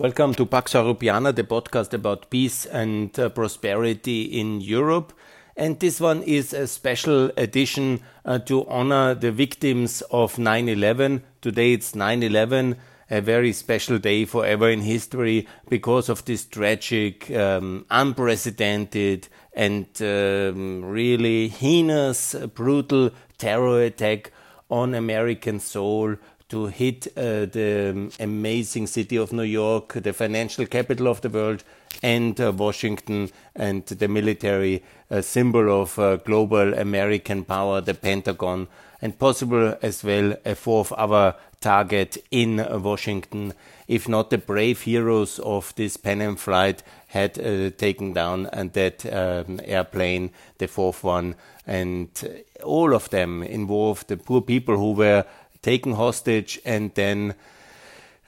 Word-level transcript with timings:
Welcome 0.00 0.32
to 0.36 0.46
Pax 0.46 0.72
Europiana, 0.72 1.34
the 1.34 1.44
podcast 1.44 1.92
about 1.92 2.30
peace 2.30 2.64
and 2.64 3.18
uh, 3.18 3.28
prosperity 3.28 4.22
in 4.22 4.62
Europe. 4.62 5.12
And 5.58 5.78
this 5.78 6.00
one 6.00 6.22
is 6.22 6.54
a 6.54 6.66
special 6.68 7.30
edition 7.36 8.00
uh, 8.24 8.38
to 8.38 8.66
honor 8.66 9.14
the 9.14 9.30
victims 9.30 10.00
of 10.10 10.38
9 10.38 10.70
11. 10.70 11.22
Today 11.42 11.74
it's 11.74 11.94
9 11.94 12.22
11, 12.22 12.78
a 13.10 13.20
very 13.20 13.52
special 13.52 13.98
day 13.98 14.24
forever 14.24 14.70
in 14.70 14.80
history 14.80 15.46
because 15.68 16.08
of 16.08 16.24
this 16.24 16.46
tragic, 16.46 17.30
um, 17.32 17.84
unprecedented, 17.90 19.28
and 19.52 19.86
um, 20.00 20.82
really 20.82 21.48
heinous, 21.48 22.34
brutal 22.54 23.10
terror 23.36 23.82
attack 23.82 24.32
on 24.70 24.94
American 24.94 25.60
soul 25.60 26.16
to 26.50 26.66
hit 26.66 27.06
uh, 27.16 27.46
the 27.46 28.12
amazing 28.20 28.86
city 28.86 29.16
of 29.16 29.32
New 29.32 29.42
York, 29.42 29.94
the 29.94 30.12
financial 30.12 30.66
capital 30.66 31.08
of 31.08 31.20
the 31.22 31.30
world, 31.30 31.64
and 32.02 32.40
uh, 32.40 32.52
Washington 32.52 33.30
and 33.54 33.86
the 33.86 34.08
military 34.08 34.82
uh, 35.10 35.22
symbol 35.22 35.82
of 35.82 35.98
uh, 35.98 36.16
global 36.16 36.74
American 36.74 37.44
power, 37.44 37.80
the 37.80 37.94
Pentagon, 37.94 38.68
and 39.00 39.18
possible 39.18 39.76
as 39.80 40.04
well 40.04 40.36
a 40.44 40.54
fourth 40.54 40.92
other 40.92 41.34
target 41.60 42.16
in 42.30 42.56
Washington, 42.82 43.52
if 43.86 44.08
not 44.08 44.30
the 44.30 44.38
brave 44.38 44.82
heroes 44.82 45.38
of 45.40 45.74
this 45.76 45.96
Pan 45.96 46.22
Am 46.22 46.36
flight 46.36 46.82
had 47.08 47.38
uh, 47.38 47.70
taken 47.70 48.12
down 48.12 48.46
and 48.52 48.72
that 48.72 49.04
um, 49.12 49.60
airplane, 49.64 50.30
the 50.58 50.68
fourth 50.68 51.04
one, 51.04 51.34
and 51.66 52.08
all 52.62 52.94
of 52.94 53.10
them 53.10 53.42
involved 53.42 54.08
the 54.08 54.16
poor 54.16 54.40
people 54.40 54.76
who 54.76 54.92
were 54.92 55.24
taken 55.62 55.92
hostage 55.92 56.58
and 56.64 56.94
then 56.94 57.34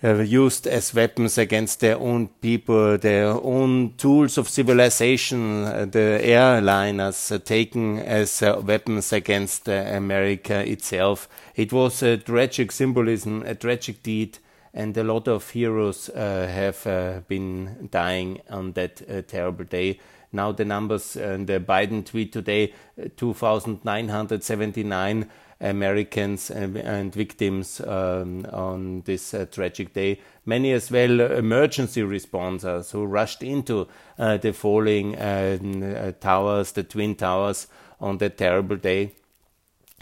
uh, 0.04 0.16
used 0.16 0.66
as 0.66 0.92
weapons 0.94 1.38
against 1.38 1.80
their 1.80 1.96
own 1.96 2.26
people, 2.40 2.98
their 2.98 3.28
own 3.28 3.94
tools 3.96 4.36
of 4.36 4.48
civilization, 4.48 5.62
uh, 5.64 5.86
the 5.88 6.20
airliners 6.22 7.30
uh, 7.30 7.38
taken 7.38 8.00
as 8.00 8.42
uh, 8.42 8.60
weapons 8.64 9.12
against 9.12 9.68
uh, 9.68 9.72
America 9.72 10.68
itself. 10.68 11.28
It 11.54 11.72
was 11.72 12.02
a 12.02 12.16
tragic 12.16 12.72
symbolism, 12.72 13.44
a 13.46 13.54
tragic 13.54 14.02
deed, 14.02 14.38
and 14.74 14.96
a 14.96 15.04
lot 15.04 15.28
of 15.28 15.50
heroes 15.50 16.08
uh, 16.08 16.48
have 16.48 17.28
been 17.28 17.88
dying 17.92 18.40
on 18.50 18.72
that 18.72 19.28
terrible 19.28 19.64
day. 19.64 20.00
Now 20.32 20.50
the 20.50 20.64
numbers 20.64 21.14
and 21.14 21.46
the 21.46 21.60
Biden 21.60 22.06
tweet 22.06 22.32
today, 22.32 22.72
2,979 23.18 25.30
Americans 25.62 26.50
and, 26.50 26.76
and 26.76 27.14
victims 27.14 27.80
um, 27.80 28.44
on 28.52 29.02
this 29.06 29.32
uh, 29.32 29.46
tragic 29.50 29.94
day. 29.94 30.20
Many 30.44 30.72
as 30.72 30.90
well 30.90 31.20
emergency 31.20 32.02
responders 32.02 32.90
who 32.90 33.06
rushed 33.06 33.42
into 33.42 33.88
uh, 34.18 34.36
the 34.36 34.52
falling 34.52 35.16
uh, 35.16 36.12
towers, 36.20 36.72
the 36.72 36.82
twin 36.82 37.14
towers, 37.14 37.68
on 38.00 38.18
that 38.18 38.36
terrible 38.36 38.76
day. 38.76 39.12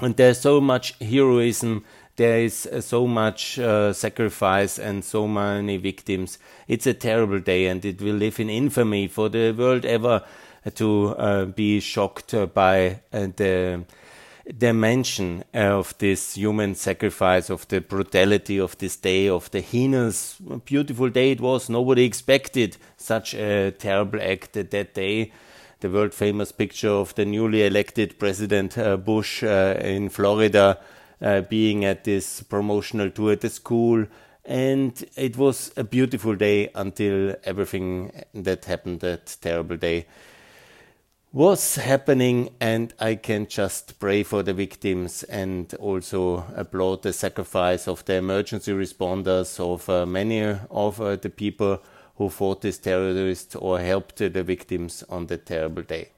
And 0.01 0.17
there's 0.17 0.41
so 0.41 0.61
much 0.61 0.95
heroism 0.99 1.85
there 2.21 2.41
is 2.41 2.67
uh, 2.67 2.83
so 2.83 3.07
much 3.07 3.59
uh, 3.59 3.95
sacrifice 3.95 4.79
and 4.79 5.03
so 5.03 5.27
many 5.27 5.79
victims. 5.79 6.39
It's 6.69 6.87
a 6.87 6.93
terrible 6.93 7.39
day, 7.39 7.67
and 7.67 7.83
it 7.83 8.03
will 8.03 8.17
live 8.17 8.39
in 8.39 8.51
infamy 8.51 9.09
for 9.09 9.31
the 9.31 9.53
world 9.53 9.87
ever 9.87 10.23
to 10.75 11.09
uh, 11.17 11.45
be 11.47 11.81
shocked 11.81 12.35
by 12.53 13.01
the 13.11 13.87
dimension 14.57 15.45
of 15.55 15.97
this 15.99 16.35
human 16.35 16.75
sacrifice, 16.75 17.51
of 17.51 17.67
the 17.69 17.81
brutality 17.81 18.59
of 18.59 18.77
this 18.79 18.97
day, 18.97 19.29
of 19.29 19.51
the 19.51 19.61
heinous, 19.61 20.37
beautiful 20.65 21.09
day 21.09 21.33
it 21.33 21.41
was. 21.41 21.69
Nobody 21.69 22.05
expected 22.05 22.77
such 22.97 23.35
a 23.35 23.73
terrible 23.73 24.21
act 24.21 24.53
that 24.53 24.95
day. 24.95 25.33
The 25.81 25.89
world 25.89 26.13
famous 26.13 26.53
picture 26.53 26.91
of 26.91 27.15
the 27.15 27.25
newly 27.25 27.65
elected 27.65 28.19
President 28.19 28.77
uh, 28.77 28.97
Bush 28.97 29.43
uh, 29.43 29.79
in 29.81 30.11
Florida 30.11 30.79
uh, 31.23 31.41
being 31.43 31.85
at 31.85 32.05
this 32.05 32.43
promotional 32.43 33.11
tour 33.11 33.33
at 33.33 33.41
the 33.41 33.51
school. 33.51 34.07
And 34.45 35.05
it 35.17 35.37
was 35.37 35.73
a 35.77 35.85
beautiful 35.85 36.35
day 36.35 36.71
until 36.75 37.35
everything 37.45 38.13
that 38.35 38.65
happened 38.65 39.01
that 39.01 39.37
terrible 39.41 39.77
day 39.77 40.07
was 41.33 41.77
happening, 41.77 42.51
and 42.61 42.93
I 42.99 43.15
can 43.15 43.47
just 43.47 44.01
pray 44.01 44.25
for 44.25 44.43
the 44.43 44.53
victims 44.53 45.23
and 45.25 45.73
also 45.75 46.45
applaud 46.57 47.03
the 47.03 47.13
sacrifice 47.13 47.87
of 47.87 48.05
the 48.05 48.15
emergency 48.15 48.73
responders, 48.73 49.61
of 49.61 49.89
uh, 49.89 50.07
many 50.07 50.43
of 50.43 51.01
uh, 51.01 51.15
the 51.15 51.31
people 51.31 51.81
who 52.17 52.29
fought 52.29 52.63
these 52.63 52.79
terrorists 52.79 53.55
or 53.55 53.79
helped 53.79 54.17
the 54.17 54.43
victims 54.43 55.05
on 55.09 55.27
that 55.27 55.47
terrible 55.47 55.83
day. 55.83 56.09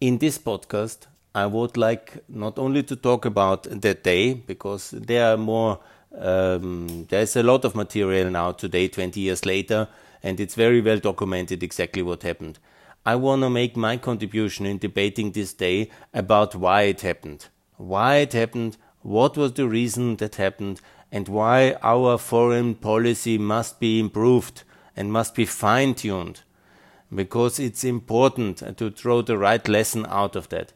In 0.00 0.18
this 0.18 0.38
podcast, 0.38 1.06
I 1.34 1.46
would 1.46 1.76
like 1.76 2.24
not 2.28 2.56
only 2.56 2.84
to 2.84 2.94
talk 2.94 3.24
about 3.24 3.64
that 3.64 4.04
day, 4.04 4.34
because 4.34 4.90
there 4.92 5.32
are 5.32 5.36
more, 5.36 5.80
um, 6.16 7.06
there's 7.10 7.34
a 7.34 7.42
lot 7.42 7.64
of 7.64 7.74
material 7.74 8.30
now 8.30 8.52
today, 8.52 8.86
20 8.86 9.18
years 9.18 9.44
later, 9.44 9.88
and 10.22 10.38
it's 10.38 10.54
very 10.54 10.80
well 10.80 11.00
documented 11.00 11.64
exactly 11.64 12.02
what 12.02 12.22
happened. 12.22 12.60
I 13.06 13.16
want 13.16 13.42
to 13.42 13.50
make 13.50 13.76
my 13.76 13.98
contribution 13.98 14.64
in 14.64 14.78
debating 14.78 15.32
this 15.32 15.52
day 15.52 15.90
about 16.14 16.54
why 16.54 16.82
it 16.82 17.02
happened. 17.02 17.48
Why 17.76 18.16
it 18.16 18.32
happened, 18.32 18.78
what 19.02 19.36
was 19.36 19.52
the 19.52 19.68
reason 19.68 20.16
that 20.16 20.36
happened, 20.36 20.80
and 21.12 21.28
why 21.28 21.76
our 21.82 22.16
foreign 22.16 22.74
policy 22.74 23.36
must 23.36 23.78
be 23.78 24.00
improved 24.00 24.62
and 24.96 25.12
must 25.12 25.34
be 25.34 25.44
fine 25.44 25.94
tuned. 25.94 26.40
Because 27.14 27.58
it's 27.58 27.84
important 27.84 28.76
to 28.78 28.90
draw 28.90 29.20
the 29.22 29.36
right 29.36 29.68
lesson 29.68 30.06
out 30.08 30.34
of 30.34 30.48
that. 30.48 30.72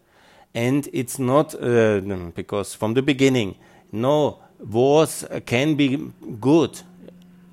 And 0.55 0.89
it's 0.93 1.19
not 1.19 1.55
uh, 1.55 2.01
because 2.35 2.75
from 2.75 2.93
the 2.95 3.03
beginning, 3.03 3.57
no, 3.91 4.41
wars 4.59 5.25
can 5.47 5.77
be 5.77 6.13
good, 6.41 6.83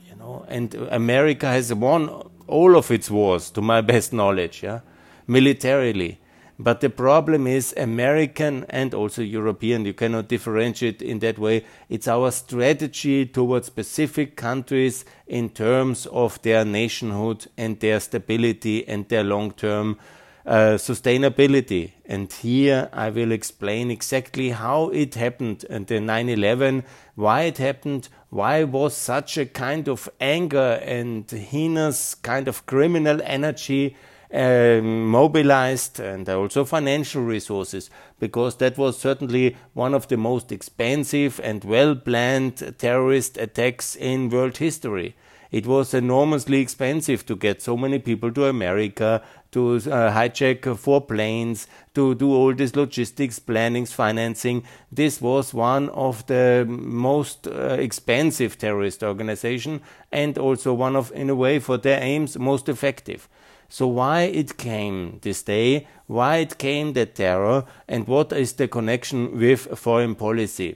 you 0.09 0.15
know, 0.17 0.45
and 0.49 0.75
America 0.75 1.47
has 1.47 1.73
won 1.73 2.29
all 2.47 2.75
of 2.75 2.91
its 2.91 3.09
wars, 3.09 3.49
to 3.51 3.61
my 3.61 3.81
best 3.93 4.13
knowledge, 4.13 4.63
yeah, 4.63 4.81
militarily. 5.27 6.19
But 6.57 6.79
the 6.79 6.89
problem 6.89 7.47
is 7.47 7.73
American 7.75 8.65
and 8.69 8.93
also 8.93 9.21
European. 9.21 9.83
You 9.83 9.93
cannot 9.93 10.29
differentiate 10.29 11.01
in 11.01 11.19
that 11.19 11.37
way. 11.37 11.65
It's 11.89 12.07
our 12.07 12.31
strategy 12.31 13.25
towards 13.25 13.67
specific 13.67 14.37
countries 14.37 15.03
in 15.27 15.49
terms 15.49 16.05
of 16.05 16.41
their 16.43 16.63
nationhood 16.63 17.47
and 17.57 17.77
their 17.81 17.99
stability 17.99 18.87
and 18.87 19.07
their 19.09 19.23
long 19.23 19.51
term 19.51 19.97
uh, 20.45 20.75
sustainability. 20.75 21.93
And 22.05 22.31
here 22.31 22.89
I 22.93 23.09
will 23.09 23.31
explain 23.31 23.89
exactly 23.89 24.49
how 24.51 24.89
it 24.89 25.15
happened 25.15 25.65
and 25.69 25.87
the 25.87 25.99
9 25.99 26.29
11, 26.29 26.83
why 27.15 27.41
it 27.43 27.57
happened, 27.57 28.09
why 28.29 28.63
was 28.63 28.95
such 28.95 29.37
a 29.37 29.45
kind 29.45 29.87
of 29.87 30.09
anger 30.19 30.79
and 30.83 31.29
heinous 31.29 32.15
kind 32.15 32.47
of 32.47 32.65
criminal 32.65 33.21
energy 33.23 33.95
um, 34.33 35.07
mobilized 35.07 35.99
and 35.99 36.27
also 36.27 36.65
financial 36.65 37.23
resources 37.23 37.89
because 38.19 38.57
that 38.57 38.77
was 38.77 38.99
certainly 38.99 39.55
one 39.73 39.93
of 39.93 40.07
the 40.07 40.17
most 40.17 40.51
expensive 40.51 41.39
and 41.43 41.63
well 41.63 41.95
planned 41.95 42.75
terrorist 42.77 43.37
attacks 43.37 43.95
in 43.95 44.29
world 44.29 44.57
history. 44.57 45.15
It 45.51 45.65
was 45.65 45.93
enormously 45.93 46.59
expensive 46.59 47.25
to 47.27 47.35
get 47.35 47.61
so 47.61 47.77
many 47.77 47.99
people 47.99 48.31
to 48.33 48.45
America, 48.45 49.21
to 49.55 49.75
uh, 49.77 50.11
hijack 50.11 50.77
four 50.77 50.99
planes, 50.99 51.65
to 51.93 52.13
do 52.13 52.33
all 52.35 52.53
this 52.53 52.75
logistics, 52.75 53.39
plannings, 53.39 53.93
financing. 53.93 54.65
This 54.91 55.21
was 55.21 55.53
one 55.53 55.87
of 55.89 56.27
the 56.27 56.65
most 56.67 57.47
uh, 57.47 57.77
expensive 57.79 58.57
terrorist 58.57 59.01
organization 59.01 59.79
and 60.11 60.37
also 60.37 60.73
one 60.73 60.97
of, 60.97 61.09
in 61.13 61.29
a 61.29 61.35
way, 61.35 61.59
for 61.59 61.77
their 61.77 62.03
aims, 62.03 62.37
most 62.37 62.67
effective. 62.67 63.29
So 63.69 63.87
why 63.87 64.23
it 64.23 64.57
came 64.57 65.19
this 65.21 65.41
day, 65.41 65.87
why 66.07 66.37
it 66.37 66.57
came 66.57 66.91
the 66.91 67.05
terror, 67.05 67.63
and 67.87 68.05
what 68.09 68.33
is 68.33 68.53
the 68.53 68.67
connection 68.67 69.39
with 69.39 69.79
foreign 69.79 70.15
policy? 70.15 70.75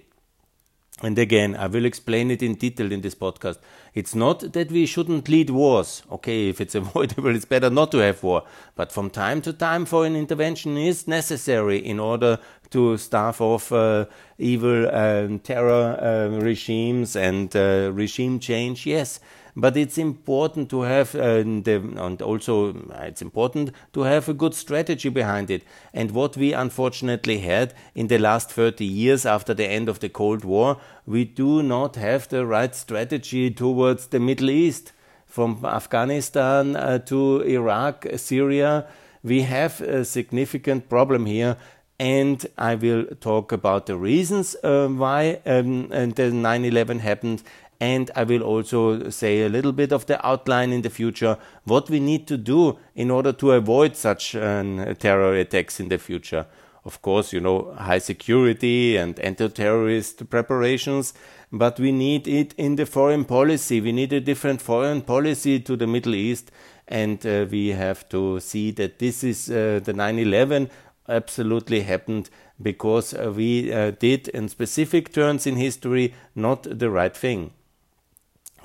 And 1.01 1.19
again, 1.19 1.55
I 1.55 1.67
will 1.67 1.85
explain 1.85 2.31
it 2.31 2.41
in 2.41 2.55
detail 2.55 2.91
in 2.91 3.01
this 3.01 3.15
podcast. 3.15 3.57
It's 3.93 4.15
not 4.15 4.53
that 4.53 4.71
we 4.71 4.85
shouldn't 4.85 5.29
lead 5.29 5.49
wars. 5.49 6.03
Okay, 6.11 6.49
if 6.49 6.61
it's 6.61 6.75
avoidable, 6.83 7.35
it's 7.35 7.45
better 7.45 7.69
not 7.69 7.91
to 7.91 7.97
have 7.99 8.23
war. 8.23 8.43
But 8.75 8.91
from 8.91 9.09
time 9.09 9.41
to 9.41 9.53
time, 9.53 9.85
foreign 9.85 10.15
intervention 10.15 10.77
is 10.77 11.07
necessary 11.07 11.77
in 11.77 11.99
order 11.99 12.39
to 12.71 12.97
stave 12.97 13.41
off 13.41 13.71
uh, 13.71 14.05
evil 14.37 14.93
um, 14.93 15.39
terror 15.39 15.97
uh, 15.99 16.39
regimes 16.39 17.15
and 17.15 17.55
uh, 17.55 17.91
regime 17.93 18.39
change. 18.39 18.85
Yes, 18.85 19.19
but 19.59 19.75
it's 19.75 19.97
important 19.97 20.69
to 20.69 20.81
have 20.81 21.11
the, 21.11 21.93
and 21.97 22.21
also 22.21 22.73
uh, 22.73 23.03
it's 23.03 23.21
important 23.21 23.71
to 23.93 24.01
have 24.01 24.29
a 24.29 24.33
good 24.33 24.53
strategy 24.53 25.09
behind 25.09 25.49
it. 25.49 25.63
And 25.93 26.11
what 26.11 26.37
we 26.37 26.53
unfortunately 26.53 27.39
had 27.39 27.73
in 27.95 28.07
the 28.07 28.17
last 28.17 28.51
30 28.51 28.85
years 28.85 29.25
after 29.25 29.53
the 29.53 29.67
end 29.67 29.89
of 29.89 29.99
the 29.99 30.09
Cold 30.09 30.45
War, 30.45 30.77
we 31.05 31.25
do 31.25 31.63
not 31.63 31.95
have 31.95 32.27
the 32.29 32.45
right 32.45 32.73
strategy 32.73 33.51
towards 33.51 34.07
the 34.07 34.19
Middle 34.19 34.49
East. 34.49 34.91
From 35.25 35.63
Afghanistan 35.63 36.75
uh, 36.75 36.97
to 36.99 37.41
Iraq, 37.41 38.07
Syria, 38.15 38.87
we 39.23 39.43
have 39.43 39.79
a 39.81 40.03
significant 40.03 40.89
problem 40.89 41.27
here 41.27 41.57
and 41.99 42.45
I 42.57 42.75
will 42.75 43.05
talk 43.19 43.51
about 43.51 43.85
the 43.85 43.97
reasons 43.97 44.55
uh, 44.63 44.87
why 44.87 45.41
um, 45.45 45.89
the 45.89 46.31
9 46.31 46.65
11 46.65 46.99
happened. 46.99 47.43
And 47.81 48.11
I 48.15 48.23
will 48.23 48.41
also 48.41 49.09
say 49.09 49.43
a 49.43 49.49
little 49.49 49.71
bit 49.71 49.93
of 49.93 50.05
the 50.05 50.25
outline 50.25 50.73
in 50.73 50.81
the 50.81 50.89
future, 50.89 51.37
what 51.63 51.89
we 51.89 51.99
need 51.99 52.27
to 52.27 52.37
do 52.37 52.77
in 52.93 53.09
order 53.09 53.31
to 53.33 53.53
avoid 53.53 53.95
such 53.95 54.35
uh, 54.35 54.93
terror 54.95 55.35
attacks 55.35 55.79
in 55.79 55.87
the 55.87 55.97
future. 55.97 56.45
Of 56.85 57.01
course, 57.01 57.33
you 57.33 57.39
know, 57.39 57.73
high 57.77 57.99
security 57.99 58.97
and 58.97 59.19
anti 59.19 59.47
terrorist 59.49 60.29
preparations, 60.29 61.13
but 61.51 61.79
we 61.79 61.91
need 61.91 62.27
it 62.27 62.53
in 62.57 62.75
the 62.75 62.85
foreign 62.85 63.25
policy. 63.25 63.81
We 63.81 63.91
need 63.91 64.13
a 64.13 64.21
different 64.21 64.61
foreign 64.61 65.01
policy 65.01 65.59
to 65.59 65.75
the 65.75 65.87
Middle 65.87 66.15
East, 66.15 66.51
and 66.87 67.25
uh, 67.25 67.45
we 67.49 67.69
have 67.69 68.07
to 68.09 68.39
see 68.39 68.71
that 68.71 68.99
this 68.99 69.23
is 69.23 69.49
uh, 69.49 69.81
the 69.83 69.93
9 69.93 70.19
11 70.19 70.69
absolutely 71.07 71.81
happened 71.81 72.29
because 72.61 73.13
uh, 73.13 73.31
we 73.35 73.71
uh, 73.71 73.91
did, 73.91 74.27
in 74.29 74.47
specific 74.47 75.11
turns 75.13 75.45
in 75.47 75.55
history, 75.55 76.13
not 76.35 76.63
the 76.63 76.89
right 76.89 77.15
thing. 77.15 77.51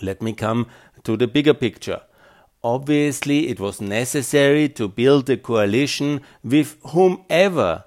Let 0.00 0.22
me 0.22 0.32
come 0.32 0.66
to 1.04 1.16
the 1.16 1.26
bigger 1.26 1.54
picture. 1.54 2.00
Obviously, 2.62 3.48
it 3.48 3.60
was 3.60 3.80
necessary 3.80 4.68
to 4.70 4.88
build 4.88 5.28
a 5.28 5.36
coalition 5.36 6.22
with 6.42 6.76
whomever 6.82 7.84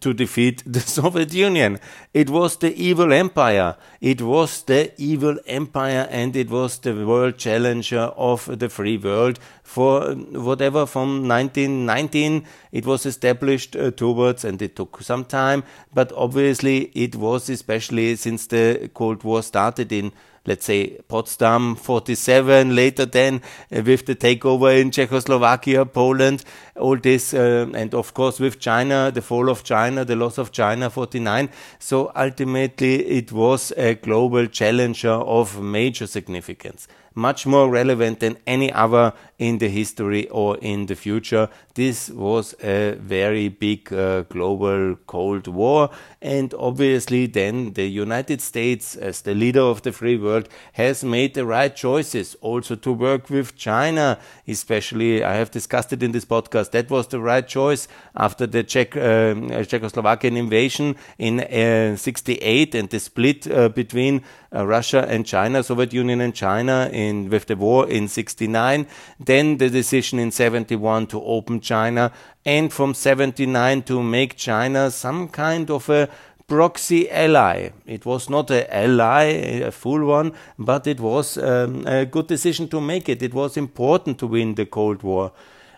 to 0.00 0.12
defeat 0.12 0.62
the 0.66 0.80
Soviet 0.80 1.32
Union. 1.32 1.78
It 2.12 2.30
was 2.30 2.56
the 2.56 2.74
evil 2.74 3.12
empire. 3.12 3.76
It 4.00 4.20
was 4.20 4.62
the 4.62 4.92
evil 4.98 5.38
empire 5.46 6.06
and 6.10 6.36
it 6.36 6.50
was 6.50 6.78
the 6.78 6.94
world 7.06 7.38
challenger 7.38 8.12
of 8.16 8.58
the 8.58 8.68
free 8.68 8.98
world 8.98 9.38
for 9.62 10.14
whatever 10.14 10.86
from 10.86 11.26
1919 11.26 12.44
it 12.70 12.84
was 12.84 13.06
established 13.06 13.74
uh, 13.76 13.90
towards 13.90 14.44
and 14.44 14.60
it 14.60 14.76
took 14.76 15.02
some 15.02 15.24
time 15.24 15.64
but 15.92 16.12
obviously 16.14 16.90
it 16.94 17.16
was 17.16 17.48
especially 17.48 18.14
since 18.16 18.46
the 18.48 18.90
Cold 18.92 19.24
War 19.24 19.42
started 19.42 19.90
in 19.90 20.12
let's 20.46 20.64
say 20.64 20.98
Potsdam 21.08 21.74
47, 21.76 22.74
later 22.74 23.06
then 23.06 23.40
uh, 23.70 23.82
with 23.82 24.06
the 24.06 24.14
takeover 24.14 24.80
in 24.80 24.90
Czechoslovakia, 24.90 25.84
Poland, 25.84 26.44
all 26.76 26.96
this, 26.96 27.34
uh, 27.34 27.66
and 27.74 27.94
of 27.94 28.14
course 28.14 28.40
with 28.40 28.58
China, 28.58 29.10
the 29.12 29.22
fall 29.22 29.48
of 29.48 29.64
China, 29.64 30.04
the 30.04 30.16
loss 30.16 30.38
of 30.38 30.52
China 30.52 30.90
49. 30.90 31.48
So 31.78 32.12
ultimately 32.16 33.06
it 33.06 33.32
was 33.32 33.72
a 33.76 33.94
global 33.94 34.46
challenger 34.46 35.12
of 35.12 35.60
major 35.62 36.06
significance 36.06 36.88
much 37.14 37.46
more 37.46 37.70
relevant 37.70 38.20
than 38.20 38.36
any 38.46 38.72
other 38.72 39.12
in 39.38 39.58
the 39.58 39.68
history 39.68 40.28
or 40.28 40.56
in 40.58 40.86
the 40.86 40.94
future. 40.94 41.48
This 41.74 42.10
was 42.10 42.54
a 42.62 42.96
very 43.00 43.48
big 43.48 43.92
uh, 43.92 44.22
global 44.22 44.96
Cold 45.06 45.48
War, 45.48 45.90
and 46.22 46.54
obviously, 46.54 47.26
then 47.26 47.72
the 47.72 47.88
United 47.88 48.40
States, 48.40 48.96
as 48.96 49.22
the 49.22 49.34
leader 49.34 49.60
of 49.60 49.82
the 49.82 49.92
free 49.92 50.16
world, 50.16 50.48
has 50.74 51.04
made 51.04 51.34
the 51.34 51.46
right 51.46 51.74
choices 51.74 52.36
also 52.40 52.76
to 52.76 52.92
work 52.92 53.30
with 53.30 53.56
China, 53.56 54.18
especially. 54.46 55.24
I 55.24 55.34
have 55.34 55.50
discussed 55.50 55.92
it 55.92 56.02
in 56.02 56.12
this 56.12 56.24
podcast. 56.24 56.63
That 56.70 56.90
was 56.90 57.08
the 57.08 57.20
right 57.20 57.46
choice 57.46 57.88
after 58.14 58.46
the 58.46 58.62
Czech, 58.62 58.96
uh, 58.96 59.34
Czechoslovakian 59.66 60.36
invasion 60.36 60.96
in 61.18 61.40
uh, 61.40 61.96
68 61.96 62.74
and 62.74 62.88
the 62.90 63.00
split 63.00 63.50
uh, 63.50 63.68
between 63.68 64.22
Russia 64.52 65.04
and 65.08 65.26
China, 65.26 65.62
Soviet 65.62 65.92
Union 65.92 66.20
and 66.20 66.34
China 66.34 66.88
in 66.92 67.28
with 67.28 67.46
the 67.46 67.56
war 67.56 67.88
in 67.88 68.08
69, 68.08 68.86
then 69.18 69.58
the 69.58 69.68
decision 69.68 70.18
in 70.18 70.30
71 70.30 71.06
to 71.08 71.22
open 71.22 71.60
China, 71.60 72.12
and 72.46 72.72
from 72.72 72.94
79 72.94 73.82
to 73.82 74.02
make 74.02 74.36
China 74.36 74.90
some 74.90 75.28
kind 75.28 75.70
of 75.70 75.88
a 75.88 76.08
proxy 76.46 77.10
ally. 77.10 77.70
It 77.86 78.04
was 78.06 78.28
not 78.28 78.50
an 78.50 78.66
ally, 78.70 79.24
a 79.64 79.70
full 79.70 80.04
one, 80.04 80.32
but 80.58 80.86
it 80.86 81.00
was 81.00 81.38
um, 81.38 81.86
a 81.86 82.04
good 82.04 82.26
decision 82.26 82.68
to 82.68 82.80
make 82.80 83.08
it. 83.08 83.22
It 83.22 83.34
was 83.34 83.56
important 83.56 84.18
to 84.18 84.26
win 84.26 84.54
the 84.54 84.66
Cold 84.66 85.02
War 85.02 85.32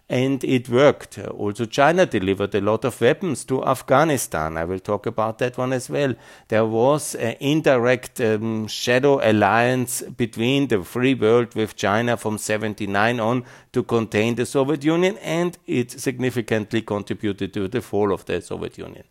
and 0.08 0.44
it 0.44 0.69
worked. 0.69 1.19
Also, 1.19 1.64
China 1.64 2.06
delivered 2.06 2.55
a 2.55 2.61
lot 2.61 2.85
of 2.85 3.00
weapons 3.00 3.44
to 3.44 3.64
Afghanistan. 3.64 4.56
I 4.56 4.64
will 4.64 4.79
talk 4.79 5.06
about 5.06 5.38
that 5.38 5.58
one 5.58 5.73
as 5.73 5.91
well. 5.91 6.14
There 6.49 6.64
was 6.64 7.17
an 7.17 7.37
indirect 7.41 8.20
um, 8.20 8.69
shadow 8.69 9.20
alliance 9.29 10.03
between 10.03 10.69
the 10.69 10.85
free 10.85 11.14
world 11.14 11.56
with 11.56 11.75
China 11.75 12.17
from 12.17 12.38
79 12.38 13.19
on 13.19 13.44
to 13.73 13.82
contain 13.82 14.37
the 14.37 14.47
Soviet 14.47 14.85
Union, 14.85 15.19
and 15.19 15.58
it 15.67 15.91
significantly 15.91 16.82
contributed 16.82 17.53
to 17.55 17.67
the 17.67 17.81
fall 17.81 18.12
of 18.12 18.25
the 18.26 18.41
Soviet 18.41 18.79
Union. 18.79 19.05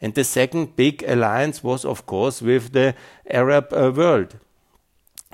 And 0.00 0.14
the 0.14 0.24
second 0.24 0.76
big 0.76 1.02
alliance 1.06 1.62
was, 1.62 1.84
of 1.84 2.06
course, 2.06 2.40
with 2.40 2.72
the 2.72 2.94
Arab 3.28 3.72
uh, 3.72 3.92
world 3.94 4.36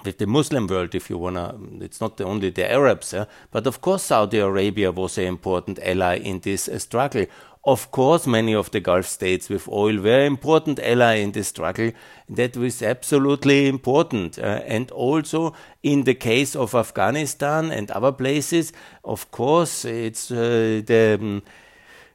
with 0.05 0.19
the 0.19 0.27
Muslim 0.27 0.67
world, 0.67 0.95
if 0.95 1.11
you 1.11 1.19
wanna, 1.19 1.55
it's 1.81 2.01
not 2.01 2.21
only 2.21 2.51
the 2.51 2.71
Arabs, 2.71 3.15
eh? 3.15 3.25
but 3.51 3.67
of 3.67 3.81
course 3.81 4.05
Saudi 4.05 4.39
Arabia 4.39 4.93
was 4.93 5.19
an 5.19 5.25
important 5.25 5.79
ally 5.83 6.17
in 6.17 6.41
this 6.41 6.69
uh, 6.69 6.79
struggle. 6.79 7.27
Of 7.67 7.91
course, 7.91 8.27
many 8.27 8.55
of 8.55 8.71
the 8.73 8.81
Gulf 8.81 9.07
states 9.07 9.49
with 9.49 9.67
oil 9.69 9.97
were 9.99 10.27
important 10.27 10.79
ally 10.81 11.15
in 11.15 11.33
this 11.33 11.49
struggle. 11.49 11.93
That 12.29 12.59
was 12.59 12.83
absolutely 12.83 13.69
important. 13.69 14.39
Uh, 14.39 14.61
and 14.67 14.91
also 14.91 15.55
in 15.83 16.05
the 16.05 16.15
case 16.15 16.55
of 16.55 16.75
Afghanistan 16.75 17.71
and 17.71 17.91
other 17.91 18.13
places, 18.13 18.75
of 19.03 19.31
course, 19.31 19.87
it's 19.87 20.31
uh, 20.31 20.83
the 20.85 21.17
um, 21.19 21.43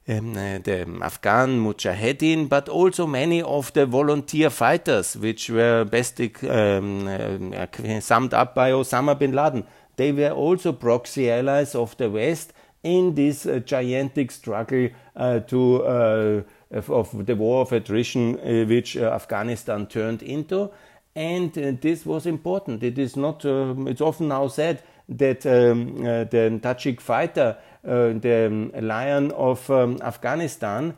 um, 0.09 0.33
the 0.33 0.99
Afghan 1.01 1.59
Mujahedin, 1.59 2.49
but 2.49 2.67
also 2.67 3.05
many 3.05 3.41
of 3.41 3.71
the 3.73 3.85
volunteer 3.85 4.49
fighters, 4.49 5.15
which 5.15 5.49
were 5.49 5.85
best 5.85 6.19
um, 6.43 7.07
uh, 7.07 7.99
summed 7.99 8.33
up 8.33 8.55
by 8.55 8.71
Osama 8.71 9.17
bin 9.17 9.33
Laden. 9.33 9.63
They 9.95 10.11
were 10.11 10.31
also 10.31 10.71
proxy 10.71 11.29
allies 11.29 11.75
of 11.75 11.95
the 11.97 12.09
West 12.09 12.53
in 12.83 13.15
this 13.15 13.45
uh, 13.45 13.59
gigantic 13.59 14.31
struggle 14.31 14.89
uh, 15.15 15.39
to 15.41 15.83
uh, 15.83 16.41
of 16.71 17.25
the 17.25 17.35
war 17.35 17.61
of 17.61 17.73
attrition 17.73 18.39
uh, 18.39 18.65
which 18.65 18.95
uh, 18.95 19.11
Afghanistan 19.11 19.87
turned 19.87 20.23
into. 20.23 20.71
And 21.15 21.51
this 21.53 22.05
was 22.05 22.25
important. 22.25 22.83
It 22.83 22.97
is 22.97 23.17
not. 23.17 23.43
Um, 23.43 23.87
it's 23.87 23.99
often 23.99 24.29
now 24.29 24.47
said 24.47 24.83
that 25.09 25.45
um, 25.45 25.95
the 26.03 26.59
Tajik 26.61 27.01
fighter 27.01 27.57
uh, 27.57 27.68
the 27.83 28.47
um, 28.47 28.71
lion 28.87 29.31
of 29.31 29.69
um, 29.69 29.99
Afghanistan, 30.01 30.95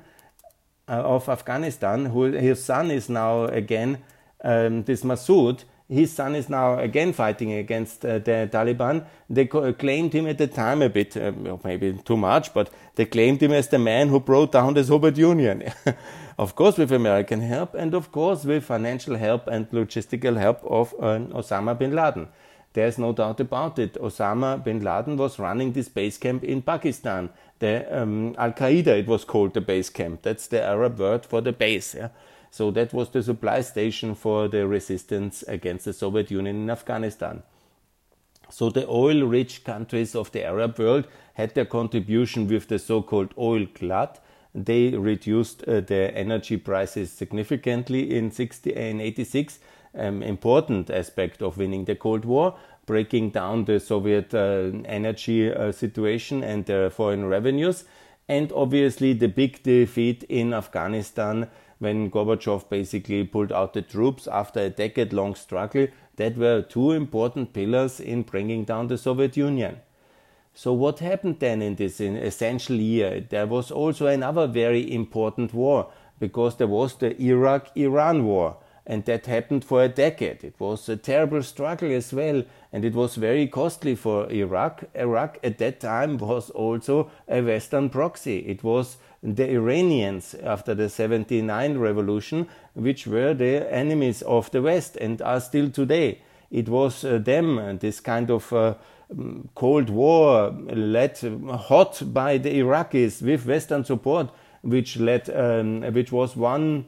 uh, 0.88 0.94
of 0.94 1.30
Afghanistan, 1.30 2.06
who 2.08 2.32
his 2.32 2.64
son 2.64 2.92
is 2.92 3.10
now 3.10 3.46
again 3.46 4.00
um, 4.44 4.84
this 4.84 5.04
Masood. 5.04 5.64
His 5.88 6.14
son 6.14 6.36
is 6.36 6.50
now 6.50 6.80
again 6.80 7.12
fighting 7.12 7.52
against 7.52 8.06
uh, 8.06 8.20
the 8.20 8.50
Taliban. 8.52 9.06
They 9.30 9.46
claimed 9.46 10.14
him 10.14 10.26
at 10.26 10.38
the 10.38 10.48
time 10.48 10.82
a 10.82 10.90
bit, 10.90 11.18
uh, 11.18 11.34
maybe 11.66 11.94
too 12.06 12.16
much, 12.16 12.54
but 12.54 12.70
they 12.96 13.06
claimed 13.06 13.44
him 13.44 13.52
as 13.52 13.68
the 13.68 13.78
man 13.78 14.08
who 14.08 14.22
brought 14.22 14.54
down 14.54 14.74
the 14.74 14.86
Soviet 14.86 15.18
Union. 15.18 15.72
of 16.40 16.56
course, 16.56 16.78
with 16.78 16.94
American 16.94 17.42
help, 17.42 17.74
and 17.76 17.94
of 17.94 18.12
course, 18.12 18.46
with 18.46 18.64
financial 18.64 19.18
help 19.18 19.48
and 19.48 19.70
logistical 19.72 20.38
help 20.38 20.64
of 20.64 20.94
uh, 21.00 21.20
Osama 21.36 21.78
bin 21.78 21.94
Laden. 21.94 22.30
There's 22.74 22.98
no 22.98 23.12
doubt 23.12 23.40
about 23.40 23.80
it. 23.80 23.96
Osama 23.96 24.64
bin 24.64 24.82
Laden 24.84 25.18
was 25.18 25.40
running 25.40 25.74
this 25.74 25.90
base 25.90 26.18
camp 26.18 26.44
in 26.44 26.62
Pakistan. 26.62 27.30
The 27.60 28.02
um, 28.02 28.34
Al 28.38 28.54
Qaeda, 28.54 28.88
it 28.88 29.08
was 29.08 29.26
called 29.26 29.54
the 29.54 29.62
base 29.62 29.90
camp. 29.90 30.22
That's 30.22 30.48
the 30.48 30.64
Arab 30.64 30.98
word 30.98 31.26
for 31.26 31.42
the 31.42 31.52
base. 31.52 31.96
Yeah? 31.96 32.10
So 32.50 32.72
that 32.72 32.94
was 32.94 33.10
the 33.10 33.24
supply 33.24 33.62
station 33.62 34.16
for 34.16 34.48
the 34.48 34.68
resistance 34.68 35.44
against 35.48 35.86
the 35.86 35.94
Soviet 35.94 36.32
Union 36.32 36.56
in 36.56 36.70
Afghanistan. 36.70 37.44
So 38.50 38.70
the 38.70 38.88
oil 38.88 39.24
rich 39.24 39.64
countries 39.64 40.16
of 40.16 40.32
the 40.32 40.44
Arab 40.44 40.78
world 40.78 41.08
had 41.36 41.56
their 41.56 41.66
contribution 41.66 42.48
with 42.48 42.68
the 42.68 42.80
so 42.80 43.02
called 43.02 43.34
oil 43.38 43.66
glut. 43.74 44.20
They 44.54 44.90
reduced 44.90 45.64
uh, 45.64 45.80
the 45.80 46.16
energy 46.16 46.58
prices 46.58 47.12
significantly 47.12 48.14
in, 48.18 48.32
60, 48.32 48.74
in 48.74 49.00
86 49.00 49.60
um, 49.96 50.24
important 50.24 50.90
aspect 50.90 51.42
of 51.42 51.58
winning 51.58 51.86
the 51.86 51.96
Cold 51.96 52.26
War, 52.26 52.56
breaking 52.86 53.32
down 53.32 53.66
the 53.66 53.80
Soviet 53.80 54.34
uh, 54.34 54.72
energy 54.86 55.52
uh, 55.52 55.72
situation 55.72 56.44
and 56.44 56.66
their 56.66 56.90
foreign 56.90 57.26
revenues, 57.26 57.84
and 58.28 58.52
obviously 58.54 59.14
the 59.14 59.28
big 59.28 59.64
defeat 59.64 60.24
in 60.24 60.54
Afghanistan 60.54 61.50
when 61.80 62.12
Gorbachev 62.12 62.70
basically 62.70 63.24
pulled 63.24 63.52
out 63.52 63.74
the 63.74 63.82
troops 63.82 64.28
after 64.28 64.60
a 64.60 64.70
decade 64.70 65.14
long 65.14 65.36
struggle. 65.36 65.88
that 66.22 66.38
were 66.38 66.62
two 66.62 66.92
important 66.92 67.52
pillars 67.52 68.00
in 68.00 68.22
bringing 68.22 68.64
down 68.64 68.88
the 68.88 68.98
Soviet 68.98 69.36
Union. 69.36 69.80
So, 70.54 70.74
what 70.74 71.00
happened 71.00 71.40
then 71.40 71.62
in 71.62 71.76
this 71.76 72.00
essential 72.00 72.76
year? 72.76 73.26
There 73.28 73.48
was 73.48 73.72
also 73.72 74.08
another 74.08 74.48
very 74.48 74.94
important 74.94 75.54
war 75.54 75.92
because 76.20 76.58
there 76.58 76.68
was 76.68 76.96
the 76.98 77.20
Iraq 77.20 77.76
Iran 77.76 78.26
war, 78.26 78.58
and 78.92 79.06
that 79.06 79.26
happened 79.26 79.64
for 79.64 79.82
a 79.82 79.88
decade. 79.88 80.44
It 80.44 80.56
was 80.60 80.90
a 80.90 80.98
terrible 80.98 81.42
struggle 81.44 81.90
as 81.94 82.12
well, 82.12 82.44
and 82.74 82.84
it 82.84 82.94
was 82.94 83.16
very 83.16 83.48
costly 83.48 83.96
for 83.96 84.30
Iraq. 84.30 84.84
Iraq 84.94 85.40
at 85.46 85.60
that 85.60 85.80
time 85.80 86.18
was 86.18 86.50
also 86.50 87.10
a 87.30 87.42
Western 87.42 87.90
proxy. 87.90 88.40
It 88.40 88.66
was 88.66 88.98
the 89.24 89.50
Iranians 89.50 90.36
after 90.44 90.76
the 90.76 90.90
79 90.90 91.78
revolution, 91.78 92.50
which 92.74 93.08
were 93.08 93.34
the 93.34 93.74
enemies 93.74 94.24
of 94.24 94.52
the 94.52 94.62
West 94.62 94.98
and 94.98 95.22
are 95.22 95.40
still 95.40 95.70
today. 95.70 96.20
It 96.52 96.68
was 96.68 97.06
uh, 97.06 97.20
them, 97.20 97.78
this 97.80 98.02
kind 98.02 98.30
of 98.30 98.52
uh, 98.52 98.74
mm, 99.16 99.48
Cold 99.56 99.90
War 99.90 100.52
led 100.52 101.18
hot 101.50 102.04
by 102.14 102.40
the 102.40 102.60
Iraqis 102.60 103.22
with 103.22 103.46
Western 103.46 103.86
support, 103.86 104.32
which 104.64 104.98
led, 104.98 105.30
um, 105.30 105.82
which 105.94 106.12
was 106.12 106.36
one 106.36 106.88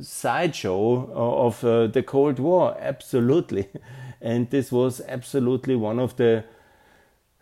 sideshow 0.00 1.10
of 1.12 1.64
uh, 1.64 1.86
the 1.86 2.02
Cold 2.02 2.38
War, 2.38 2.76
absolutely. 2.78 3.68
And 4.22 4.50
this 4.50 4.70
was 4.70 5.00
absolutely 5.08 5.76
one 5.76 5.98
of 5.98 6.16
the 6.16 6.44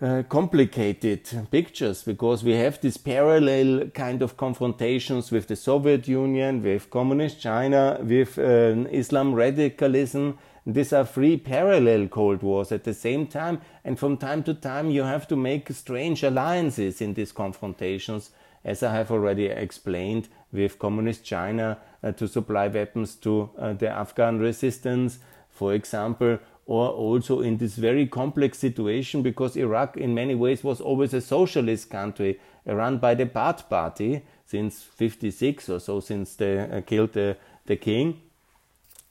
uh, 0.01 0.23
complicated 0.29 1.29
pictures 1.51 2.05
because 2.05 2.45
we 2.45 2.53
have 2.53 2.81
these 2.81 2.97
parallel 2.97 3.89
kind 3.89 4.23
of 4.23 4.37
confrontations 4.37 5.33
with 5.33 5.49
the 5.49 5.57
Soviet 5.57 6.07
Union, 6.07 6.63
with 6.63 6.89
Communist 6.89 7.41
China, 7.41 7.99
with 8.01 8.39
uh, 8.39 8.87
Islam 8.93 9.35
radicalism. 9.35 10.39
These 10.65 10.93
are 10.93 11.05
three 11.05 11.37
parallel 11.37 12.07
Cold 12.07 12.45
Wars 12.45 12.71
at 12.71 12.85
the 12.85 12.95
same 12.95 13.27
time, 13.27 13.61
and 13.85 13.99
from 13.99 14.17
time 14.19 14.45
to 14.45 14.55
time 14.55 14.89
you 14.91 15.03
have 15.03 15.27
to 15.29 15.37
make 15.37 15.73
strange 15.73 16.23
alliances 16.23 17.01
in 17.01 17.15
these 17.15 17.33
confrontations, 17.33 18.31
as 18.65 18.85
I 18.85 18.93
have 18.93 19.11
already 19.11 19.47
explained 19.47 20.29
with 20.53 20.79
Communist 20.79 21.25
China 21.25 21.79
uh, 22.03 22.13
to 22.13 22.29
supply 22.29 22.69
weapons 22.69 23.15
to 23.17 23.51
uh, 23.59 23.73
the 23.73 23.89
Afghan 23.89 24.39
resistance, 24.39 25.19
for 25.51 25.75
example, 25.75 26.39
or 26.69 26.91
also 26.91 27.41
in 27.41 27.57
this 27.57 27.77
very 27.77 28.07
complex 28.07 28.59
situation 28.59 29.23
because 29.23 29.57
Iraq 29.57 29.97
in 29.97 30.15
many 30.15 30.35
ways 30.35 30.63
was 30.63 30.83
always 30.83 31.15
a 31.15 31.21
socialist 31.21 31.89
country 31.89 32.39
run 32.67 32.99
by 32.99 33.15
the 33.15 33.25
Baath 33.25 33.69
party 33.71 34.23
since 34.45 34.83
56 34.83 35.71
or 35.71 35.81
so 35.81 36.01
since 36.01 36.37
they 36.37 36.59
uh, 36.59 36.83
killed 36.83 37.15
the, 37.15 37.37
the 37.65 37.77
king. 37.77 38.21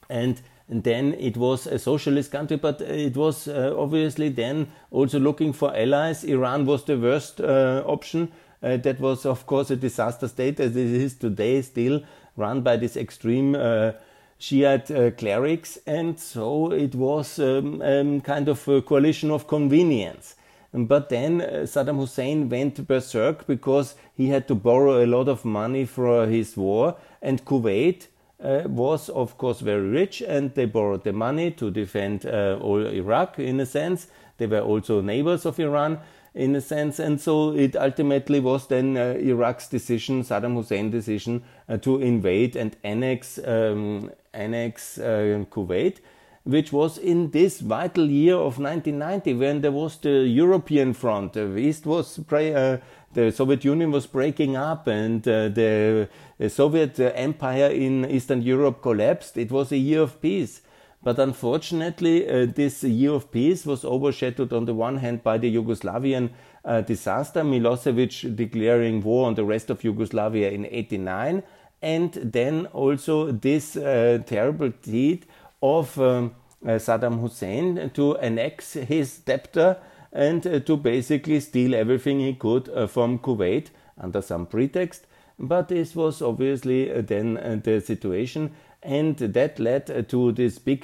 And, 0.07 0.39
and 0.69 0.83
then 0.83 1.15
it 1.15 1.35
was 1.35 1.65
a 1.65 1.79
socialist 1.79 2.31
country 2.31 2.57
but 2.57 2.79
it 2.81 3.17
was 3.17 3.47
uh, 3.47 3.73
obviously 3.75 4.29
then 4.29 4.67
also 4.91 5.19
looking 5.19 5.51
for 5.51 5.75
allies. 5.75 6.23
Iran 6.23 6.67
was 6.67 6.83
the 6.83 6.97
worst 6.97 7.41
uh, 7.41 7.83
option 7.87 8.31
uh, 8.63 8.77
that 8.77 8.99
was 8.99 9.25
of 9.25 9.45
course 9.45 9.71
a 9.71 9.75
disaster 9.75 10.27
state 10.27 10.59
as 10.59 10.75
it 10.75 10.87
is 10.87 11.15
today 11.15 11.61
still 11.61 12.01
run 12.35 12.61
by 12.61 12.77
this 12.77 12.95
extreme 12.97 13.55
uh, 13.55 13.91
Shiite 14.39 14.91
uh, 14.91 15.09
clerics, 15.11 15.79
and 15.87 16.19
so 16.19 16.71
it 16.71 16.93
was 16.93 17.39
um, 17.39 17.81
um, 17.81 18.21
kind 18.21 18.47
of 18.47 18.67
a 18.67 18.83
coalition 18.83 19.31
of 19.31 19.47
convenience. 19.47 20.35
But 20.71 21.09
then 21.09 21.41
uh, 21.41 21.45
Saddam 21.65 21.97
Hussein 21.97 22.47
went 22.47 22.85
berserk 22.85 23.47
because 23.47 23.95
he 24.15 24.27
had 24.27 24.47
to 24.47 24.53
borrow 24.53 25.03
a 25.03 25.07
lot 25.07 25.27
of 25.27 25.43
money 25.43 25.85
for 25.85 26.27
his 26.27 26.55
war, 26.55 26.97
and 27.19 27.43
Kuwait 27.45 28.07
uh, 28.43 28.61
was, 28.67 29.09
of 29.09 29.39
course, 29.39 29.61
very 29.61 29.87
rich, 29.87 30.21
and 30.21 30.53
they 30.53 30.65
borrowed 30.65 31.03
the 31.03 31.13
money 31.13 31.49
to 31.51 31.71
defend 31.71 32.27
uh, 32.27 32.59
all 32.61 32.85
Iraq 32.85 33.39
in 33.39 33.59
a 33.59 33.65
sense. 33.65 34.07
They 34.37 34.45
were 34.45 34.61
also 34.61 35.01
neighbors 35.01 35.47
of 35.47 35.59
Iran 35.59 35.99
in 36.37 36.55
a 36.55 36.61
sense, 36.61 36.99
and 36.99 37.19
so 37.19 37.51
it 37.51 37.75
ultimately 37.75 38.39
was 38.39 38.67
then 38.67 38.95
uh, 38.95 39.15
Iraq's 39.19 39.67
decision, 39.67 40.21
Saddam 40.23 40.55
Hussein's 40.55 40.91
decision, 40.91 41.43
uh, 41.67 41.77
to 41.77 41.99
invade 41.99 42.55
and 42.55 42.77
annex 42.83 43.39
um, 43.39 44.11
annex 44.33 44.99
uh, 44.99 45.43
Kuwait, 45.49 45.97
which 46.43 46.71
was 46.71 46.97
in 46.97 47.31
this 47.31 47.59
vital 47.59 48.07
year 48.07 48.35
of 48.35 48.59
1990 48.59 49.33
when 49.33 49.61
there 49.61 49.71
was 49.71 49.97
the 49.97 50.27
European 50.27 50.93
front. 50.93 51.33
The 51.33 51.57
East 51.57 51.85
was 51.85 52.19
uh, 52.19 52.77
the 53.13 53.31
Soviet 53.31 53.65
Union 53.65 53.91
was 53.91 54.05
breaking 54.05 54.55
up 54.55 54.87
and 54.87 55.27
uh, 55.27 55.49
the, 55.49 56.07
the, 56.37 56.49
Soviet 56.49 56.99
empire 56.99 57.67
in 57.67 58.05
Eastern 58.05 58.43
Europe 58.43 58.81
collapsed. 58.83 59.37
It 59.37 59.51
was 59.51 59.71
a 59.71 59.77
year 59.77 60.01
of 60.01 60.21
peace. 60.21 60.61
But 61.07 61.19
unfortunately, 61.19 62.27
uh, 62.27 62.47
this 62.53 62.83
year 62.83 63.13
of 63.13 63.31
peace 63.31 63.65
was 63.65 63.85
overshadowed 63.85 64.51
on 64.51 64.65
the 64.65 64.73
one 64.73 64.97
hand 64.97 65.23
by 65.23 65.37
the 65.37 65.55
Yugoslavian 65.55 66.31
uh, 66.65 66.81
disaster, 66.81 67.43
Milosevic 67.43 68.35
declaring 68.35 69.01
war 69.01 69.25
on 69.25 69.35
the 69.35 69.45
rest 69.45 69.69
of 69.69 69.85
Yugoslavia 69.85 70.51
in 70.51 70.65
89, 70.65 71.43
and 71.81 72.11
then 72.11 72.65
also 72.73 73.31
this 73.31 73.77
uh, 73.77 74.21
terrible 74.25 74.73
deed 74.81 75.25
of 75.63 75.97
um, 75.97 76.35
uh, 76.65 76.71
Saddam 76.71 77.21
Hussein 77.21 77.89
to 77.93 78.17
annex 78.17 78.73
his 78.73 79.19
debtor 79.19 79.77
and 80.11 80.45
uh, 80.45 80.59
to 80.59 80.75
basically 80.75 81.39
steal 81.39 81.73
everything 81.73 82.19
he 82.19 82.33
could 82.33 82.67
uh, 82.67 82.85
from 82.85 83.19
Kuwait 83.19 83.67
under 83.97 84.21
some 84.21 84.45
pretext. 84.45 85.07
But 85.39 85.69
this 85.69 85.95
was 85.95 86.21
obviously 86.21 86.91
then 87.01 87.61
the 87.63 87.79
situation, 87.79 88.51
and 88.87 89.17
that 89.17 89.59
led 89.59 90.09
to 90.09 90.31
this 90.31 90.57
big 90.57 90.83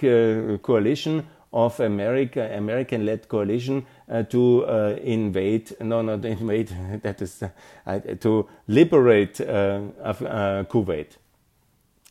coalition 0.61 1.25
of 1.53 1.79
America, 1.79 2.49
American-led 2.57 3.27
coalition 3.29 3.85
uh, 4.09 4.23
to 4.23 4.65
uh, 4.65 4.97
invade, 5.03 5.75
no, 5.79 6.01
not 6.01 6.25
invade, 6.25 6.69
that 7.03 7.21
is 7.21 7.43
uh, 7.85 7.99
to 8.19 8.47
liberate 8.67 9.39
uh, 9.39 9.81
uh, 10.01 10.63
Kuwait. 10.63 11.17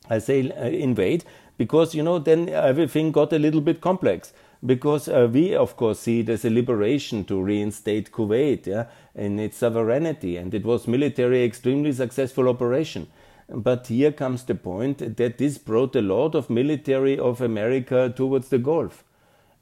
I 0.08 0.18
say 0.18 0.50
uh, 0.50 0.64
invade 0.66 1.25
because 1.58 1.94
you 1.94 2.02
know 2.02 2.18
then 2.18 2.49
everything 2.49 3.12
got 3.12 3.32
a 3.32 3.38
little 3.38 3.61
bit 3.61 3.80
complex 3.80 4.32
because 4.64 5.08
we 5.08 5.54
of 5.54 5.76
course 5.76 6.00
see 6.00 6.20
it 6.20 6.28
as 6.28 6.44
a 6.44 6.50
liberation 6.50 7.25
to 7.25 7.42
reinstate 7.42 8.12
Kuwait 8.12 8.66
yeah, 8.66 8.87
in 9.14 9.38
its 9.40 9.58
sovereignty, 9.58 10.37
and 10.37 10.54
it 10.54 10.64
was 10.64 10.87
military 10.87 11.44
extremely 11.44 11.92
successful 11.92 12.49
operation. 12.49 13.08
But 13.54 13.87
here 13.87 14.12
comes 14.12 14.44
the 14.44 14.54
point 14.54 15.16
that 15.16 15.38
this 15.38 15.59
brought 15.59 15.94
a 15.94 16.02
lot 16.02 16.35
of 16.35 16.49
military 16.49 17.18
of 17.18 17.40
America 17.40 18.12
towards 18.14 18.49
the 18.49 18.59
Gulf 18.59 19.04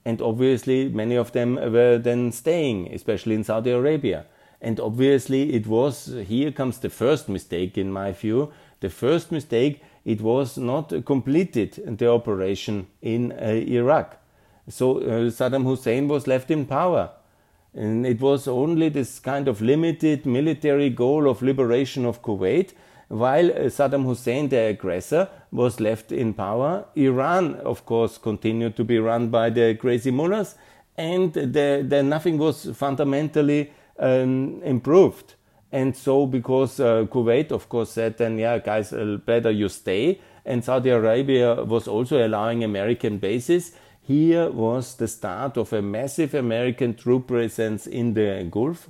and 0.05 0.23
obviously, 0.23 0.89
many 0.89 1.15
of 1.17 1.33
them 1.33 1.57
were 1.57 1.99
then 1.99 2.33
staying, 2.33 2.93
especially 2.93 3.35
in 3.35 3.45
Saudi 3.45 3.71
Arabia. 3.71 4.25
And 4.61 4.81
obviously, 4.81 5.55
it 5.55 5.67
was 5.67 6.07
here 6.27 6.53
comes 6.53 6.79
the 6.79 6.91
first 6.91 7.29
mistake, 7.29 7.77
in 7.77 7.93
my 7.93 8.13
view. 8.13 8.53
The 8.81 8.89
first 8.89 9.31
mistake, 9.31 9.83
it 10.05 10.21
was 10.23 10.57
not 10.57 10.93
completed 11.05 11.99
the 11.99 12.11
operation 12.11 12.87
in 13.03 13.33
uh, 13.33 13.49
Iraq. 13.49 14.17
So 14.69 14.99
uh, 14.99 15.31
Saddam 15.31 15.65
Hussein 15.65 16.09
was 16.09 16.27
left 16.27 16.51
in 16.51 16.65
power. 16.67 17.11
And 17.75 18.07
it 18.07 18.21
was 18.21 18.49
only 18.49 18.89
this 18.89 19.19
kind 19.19 19.49
of 19.49 19.61
limited 19.61 20.25
military 20.27 20.91
goal 20.91 21.29
of 21.29 21.43
liberation 21.43 22.05
of 22.05 22.23
Kuwait 22.23 22.73
while 23.11 23.51
uh, 23.51 23.69
Saddam 23.69 24.05
Hussein, 24.05 24.49
the 24.49 24.69
aggressor, 24.69 25.29
was 25.51 25.81
left 25.81 26.13
in 26.13 26.33
power, 26.33 26.85
Iran, 26.95 27.57
of 27.57 27.85
course, 27.85 28.19
continued 28.19 28.77
to 28.77 28.85
be 28.85 29.01
run 29.01 29.31
by 29.31 29.51
the 29.51 29.75
crazy 29.75 30.13
mullahs, 30.13 30.55
and 30.97 31.33
the, 31.33 31.85
the 31.87 32.05
nothing 32.05 32.39
was 32.39 32.71
fundamentally 32.73 33.73
um, 33.99 34.63
improved. 34.63 35.35
And 35.73 35.97
so, 35.97 36.25
because 36.25 36.79
uh, 36.79 37.07
Kuwait, 37.11 37.51
of 37.51 37.69
course, 37.69 37.91
said 37.91 38.17
then, 38.17 38.39
yeah, 38.39 38.59
guys, 38.59 38.93
uh, 38.93 39.19
better 39.27 39.51
you 39.51 39.69
stay, 39.69 40.21
and 40.45 40.65
Saudi 40.65 40.91
Arabia 40.91 41.65
was 41.65 41.89
also 41.89 42.25
allowing 42.25 42.63
American 42.63 43.19
bases, 43.19 43.73
here 44.03 44.49
was 44.51 44.95
the 44.95 45.09
start 45.09 45.57
of 45.57 45.73
a 45.73 45.83
massive 45.83 46.33
American 46.33 46.95
troop 46.95 47.27
presence 47.27 47.89
in 47.89 48.15
the 48.15 48.47
Gulf 48.49 48.89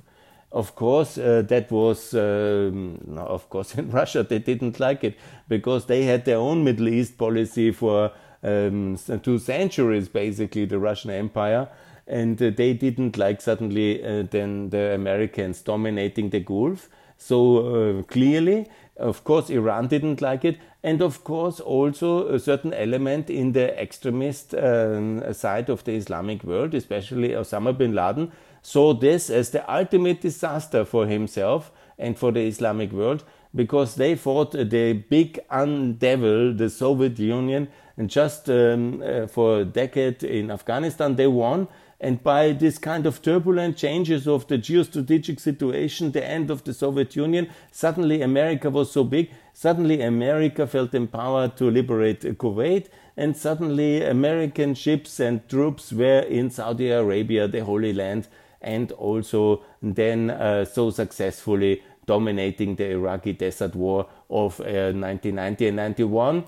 of 0.51 0.75
course, 0.75 1.17
uh, 1.17 1.43
that 1.47 1.71
was, 1.71 2.13
um, 2.13 2.99
no, 3.07 3.21
of 3.21 3.49
course, 3.49 3.75
in 3.77 3.89
Russia 3.89 4.23
they 4.23 4.39
didn't 4.39 4.79
like 4.79 5.03
it 5.03 5.17
because 5.47 5.85
they 5.85 6.03
had 6.03 6.25
their 6.25 6.37
own 6.37 6.63
Middle 6.63 6.89
East 6.89 7.17
policy 7.17 7.71
for 7.71 8.11
um, 8.43 8.97
two 9.23 9.39
centuries, 9.39 10.09
basically, 10.09 10.65
the 10.65 10.79
Russian 10.79 11.11
Empire. 11.11 11.69
And 12.07 12.41
uh, 12.41 12.49
they 12.49 12.73
didn't 12.73 13.17
like 13.17 13.39
suddenly 13.39 14.03
uh, 14.03 14.23
then 14.23 14.69
the 14.69 14.93
Americans 14.93 15.61
dominating 15.61 16.31
the 16.31 16.39
Gulf. 16.39 16.89
So 17.17 17.99
uh, 17.99 18.03
clearly, 18.03 18.67
of 18.97 19.23
course, 19.23 19.49
Iran 19.49 19.87
didn't 19.87 20.21
like 20.21 20.43
it, 20.43 20.57
and 20.83 21.01
of 21.01 21.23
course, 21.23 21.59
also 21.59 22.27
a 22.27 22.39
certain 22.39 22.73
element 22.73 23.29
in 23.29 23.51
the 23.51 23.79
extremist 23.79 24.55
um, 24.55 25.33
side 25.33 25.69
of 25.69 25.83
the 25.83 25.93
Islamic 25.93 26.43
world, 26.43 26.73
especially 26.73 27.29
Osama 27.29 27.77
bin 27.77 27.93
Laden, 27.93 28.31
saw 28.61 28.93
this 28.93 29.29
as 29.29 29.49
the 29.49 29.71
ultimate 29.71 30.21
disaster 30.21 30.85
for 30.85 31.07
himself 31.07 31.71
and 31.97 32.17
for 32.17 32.31
the 32.31 32.47
Islamic 32.47 32.91
world 32.91 33.23
because 33.53 33.95
they 33.95 34.15
fought 34.15 34.51
the 34.51 34.93
big 34.93 35.39
undevil, 35.49 36.57
the 36.57 36.69
Soviet 36.69 37.19
Union, 37.19 37.67
And 37.97 38.09
just 38.09 38.49
um, 38.49 39.03
uh, 39.05 39.27
for 39.27 39.59
a 39.59 39.65
decade 39.65 40.23
in 40.23 40.49
Afghanistan, 40.49 41.15
they 41.15 41.27
won. 41.27 41.67
And 41.99 42.23
by 42.23 42.51
this 42.53 42.79
kind 42.79 43.05
of 43.05 43.21
turbulent 43.21 43.77
changes 43.77 44.27
of 44.27 44.47
the 44.47 44.57
geostrategic 44.57 45.39
situation, 45.39 46.11
the 46.11 46.27
end 46.27 46.49
of 46.49 46.63
the 46.63 46.73
Soviet 46.73 47.15
Union, 47.15 47.51
suddenly 47.71 48.23
America 48.23 48.71
was 48.71 48.91
so 48.91 49.03
big. 49.03 49.29
Suddenly 49.53 50.01
America 50.01 50.65
felt 50.65 50.95
empowered 50.95 51.57
to 51.57 51.69
liberate 51.69 52.21
Kuwait. 52.21 52.87
And 53.15 53.37
suddenly 53.37 54.03
American 54.03 54.73
ships 54.73 55.19
and 55.19 55.47
troops 55.47 55.91
were 55.93 56.21
in 56.21 56.49
Saudi 56.49 56.89
Arabia, 56.89 57.47
the 57.47 57.63
Holy 57.63 57.93
Land, 57.93 58.27
and 58.61 58.91
also 58.93 59.63
then 59.81 60.29
uh, 60.29 60.65
so 60.65 60.89
successfully 60.89 61.81
dominating 62.05 62.75
the 62.75 62.91
Iraqi 62.91 63.33
Desert 63.33 63.75
War 63.75 64.07
of 64.29 64.59
uh, 64.59 64.91
1990 64.93 65.67
and 65.67 65.77
91 65.77 66.43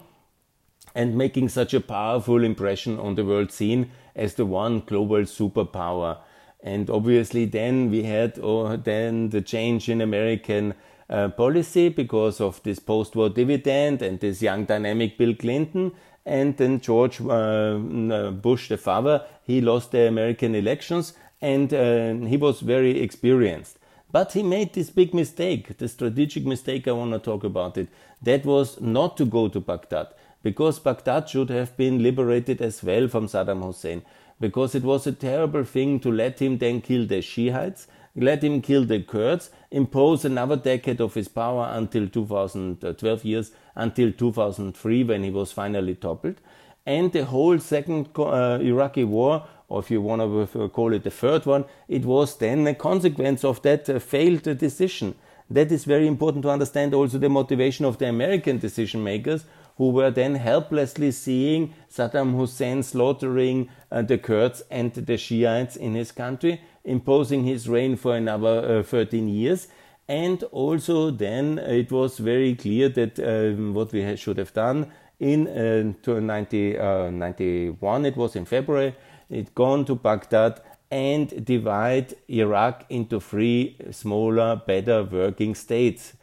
and 0.95 1.17
making 1.17 1.49
such 1.49 1.73
a 1.73 1.81
powerful 1.81 2.43
impression 2.43 2.99
on 2.99 3.15
the 3.15 3.25
world 3.25 3.51
scene 3.51 3.91
as 4.15 4.35
the 4.35 4.45
one 4.45 4.81
global 4.81 5.21
superpower. 5.21 6.17
And 6.61 6.89
obviously, 6.89 7.45
then 7.45 7.89
we 7.89 8.03
had 8.03 8.39
oh, 8.41 8.77
then 8.77 9.29
the 9.29 9.41
change 9.41 9.89
in 9.89 10.01
American 10.01 10.75
uh, 11.09 11.29
policy 11.29 11.89
because 11.89 12.39
of 12.39 12.61
this 12.63 12.79
post-war 12.79 13.29
dividend 13.29 14.01
and 14.01 14.19
this 14.19 14.41
young 14.41 14.65
dynamic 14.65 15.17
Bill 15.17 15.35
Clinton. 15.35 15.91
And 16.25 16.55
then 16.55 16.79
George 16.79 17.19
uh, 17.19 18.31
Bush, 18.31 18.69
the 18.69 18.77
father, 18.77 19.25
he 19.43 19.59
lost 19.59 19.91
the 19.91 20.07
American 20.07 20.55
elections 20.55 21.13
and 21.43 21.73
uh, 21.73 22.25
he 22.25 22.37
was 22.37 22.61
very 22.61 23.01
experienced. 23.01 23.77
But 24.11 24.31
he 24.31 24.43
made 24.43 24.73
this 24.73 24.89
big 24.89 25.13
mistake, 25.13 25.77
the 25.77 25.89
strategic 25.89 26.45
mistake 26.45 26.87
I 26.87 26.93
want 26.93 27.11
to 27.11 27.19
talk 27.19 27.43
about 27.43 27.77
it. 27.77 27.89
That 28.21 28.45
was 28.45 28.79
not 28.79 29.17
to 29.17 29.25
go 29.25 29.49
to 29.49 29.59
Baghdad, 29.59 30.07
because 30.41 30.79
Baghdad 30.79 31.27
should 31.27 31.49
have 31.49 31.75
been 31.75 32.01
liberated 32.01 32.61
as 32.61 32.81
well 32.81 33.09
from 33.09 33.27
Saddam 33.27 33.61
Hussein, 33.65 34.03
because 34.39 34.73
it 34.73 34.83
was 34.83 35.05
a 35.05 35.11
terrible 35.11 35.65
thing 35.65 35.99
to 35.99 36.11
let 36.11 36.39
him 36.41 36.59
then 36.59 36.79
kill 36.79 37.05
the 37.05 37.21
Shiites, 37.21 37.87
let 38.15 38.41
him 38.41 38.61
kill 38.61 38.85
the 38.85 39.01
Kurds, 39.01 39.49
impose 39.69 40.23
another 40.23 40.55
decade 40.55 41.01
of 41.01 41.13
his 41.13 41.27
power 41.27 41.69
until 41.73 42.07
2012 42.07 43.25
years, 43.25 43.51
until 43.75 44.13
2003 44.13 45.03
when 45.03 45.23
he 45.23 45.29
was 45.29 45.51
finally 45.51 45.95
toppled. 45.95 46.35
And 46.85 47.11
the 47.11 47.25
whole 47.25 47.59
second 47.59 48.09
uh, 48.17 48.59
Iraqi 48.61 49.03
war 49.03 49.45
or 49.67 49.79
if 49.79 49.89
you 49.89 50.01
want 50.01 50.21
to 50.21 50.69
call 50.69 50.93
it 50.93 51.03
the 51.03 51.11
third 51.11 51.45
one, 51.45 51.65
it 51.87 52.05
was 52.05 52.37
then 52.37 52.67
a 52.67 52.75
consequence 52.75 53.43
of 53.43 53.61
that 53.63 53.89
uh, 53.89 53.99
failed 53.99 54.43
decision. 54.57 55.15
That 55.49 55.71
is 55.71 55.85
very 55.85 56.07
important 56.07 56.43
to 56.43 56.49
understand 56.49 56.93
also 56.93 57.17
the 57.17 57.29
motivation 57.29 57.85
of 57.85 57.97
the 57.97 58.07
American 58.07 58.57
decision 58.57 59.03
makers 59.03 59.45
who 59.77 59.89
were 59.89 60.11
then 60.11 60.35
helplessly 60.35 61.11
seeing 61.11 61.73
Saddam 61.91 62.35
Hussein 62.37 62.83
slaughtering 62.83 63.69
uh, 63.91 64.01
the 64.03 64.17
Kurds 64.17 64.61
and 64.69 64.93
the 64.93 65.17
Shiites 65.17 65.75
in 65.75 65.95
his 65.95 66.11
country, 66.11 66.61
imposing 66.83 67.43
his 67.43 67.67
reign 67.67 67.95
for 67.95 68.15
another 68.15 68.79
uh, 68.79 68.83
13 68.83 69.27
years. 69.27 69.67
And 70.07 70.43
also, 70.51 71.11
then 71.11 71.57
it 71.57 71.91
was 71.91 72.17
very 72.17 72.55
clear 72.55 72.89
that 72.89 73.19
um, 73.19 73.73
what 73.73 73.93
we 73.93 74.15
should 74.15 74.37
have 74.37 74.53
done 74.53 74.91
in 75.19 75.47
uh, 75.47 76.19
90, 76.19 76.77
uh, 76.77 77.09
it 77.09 78.17
was 78.17 78.35
in 78.35 78.45
February, 78.45 78.95
it 79.29 79.55
gone 79.55 79.85
to 79.85 79.95
Baghdad 79.95 80.61
and 80.91 81.43
divide 81.43 82.13
Iraq 82.27 82.85
into 82.89 83.19
three 83.19 83.75
smaller, 83.91 84.55
better 84.55 85.03
working 85.03 85.55
states. 85.55 86.13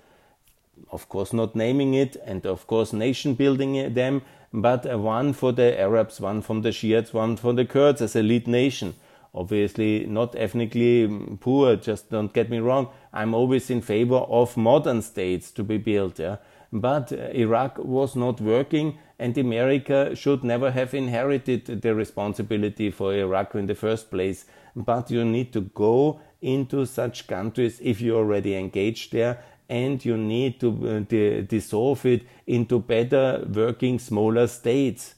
Of 0.93 1.09
course, 1.09 1.33
not 1.33 1.57
naming 1.57 1.95
it, 1.95 2.17
and 2.25 2.47
of 2.47 2.67
course, 2.67 2.93
nation 2.93 3.35
building 3.35 3.95
them, 3.95 4.23
but 4.53 4.85
one 4.99 5.33
for 5.33 5.53
the 5.53 5.79
Arabs, 5.79 6.21
one 6.21 6.43
from 6.43 6.63
the 6.63 6.73
Shiites, 6.73 7.13
one 7.13 7.37
for 7.37 7.53
the 7.53 7.65
Kurds 7.65 8.01
as 8.01 8.17
a 8.17 8.23
lead 8.23 8.47
nation. 8.47 8.95
Obviously, 9.33 10.07
not 10.07 10.35
ethnically 10.35 11.09
poor, 11.41 11.77
just 11.77 12.11
don't 12.11 12.33
get 12.33 12.51
me 12.51 12.59
wrong. 12.59 12.89
I'm 13.13 13.33
always 13.35 13.71
in 13.71 13.81
favor 13.81 14.17
of 14.17 14.57
modern 14.57 15.03
states 15.03 15.53
to 15.53 15.63
be 15.63 15.79
built. 15.79 16.19
Yeah? 16.19 16.37
But 16.73 17.13
Iraq 17.13 17.79
was 17.79 18.15
not 18.15 18.41
working, 18.41 18.99
and 19.19 19.37
America 19.37 20.15
should 20.15 20.45
never 20.45 20.71
have 20.71 20.95
inherited 20.95 21.83
the 21.83 21.95
responsibility 21.95 22.91
for 22.91 23.13
Iraq 23.13 23.55
in 23.55 23.67
the 23.67 23.75
first 23.75 24.11
place. 24.11 24.45
But 24.77 25.11
you 25.11 25.25
need 25.25 25.53
to 25.53 25.63
go 25.63 26.21
into 26.41 26.87
such 26.87 27.27
countries 27.27 27.81
if 27.83 28.01
you 28.01 28.17
already 28.17 28.55
engaged 28.55 29.13
there 29.13 29.43
and 29.69 30.05
you 30.05 30.17
need 30.17 30.59
to 30.59 30.69
uh, 30.69 31.47
dissolve 31.47 32.05
it 32.05 32.23
into 32.47 32.81
better 32.81 33.47
working 33.55 33.99
smaller 33.99 34.47
states 34.49 35.15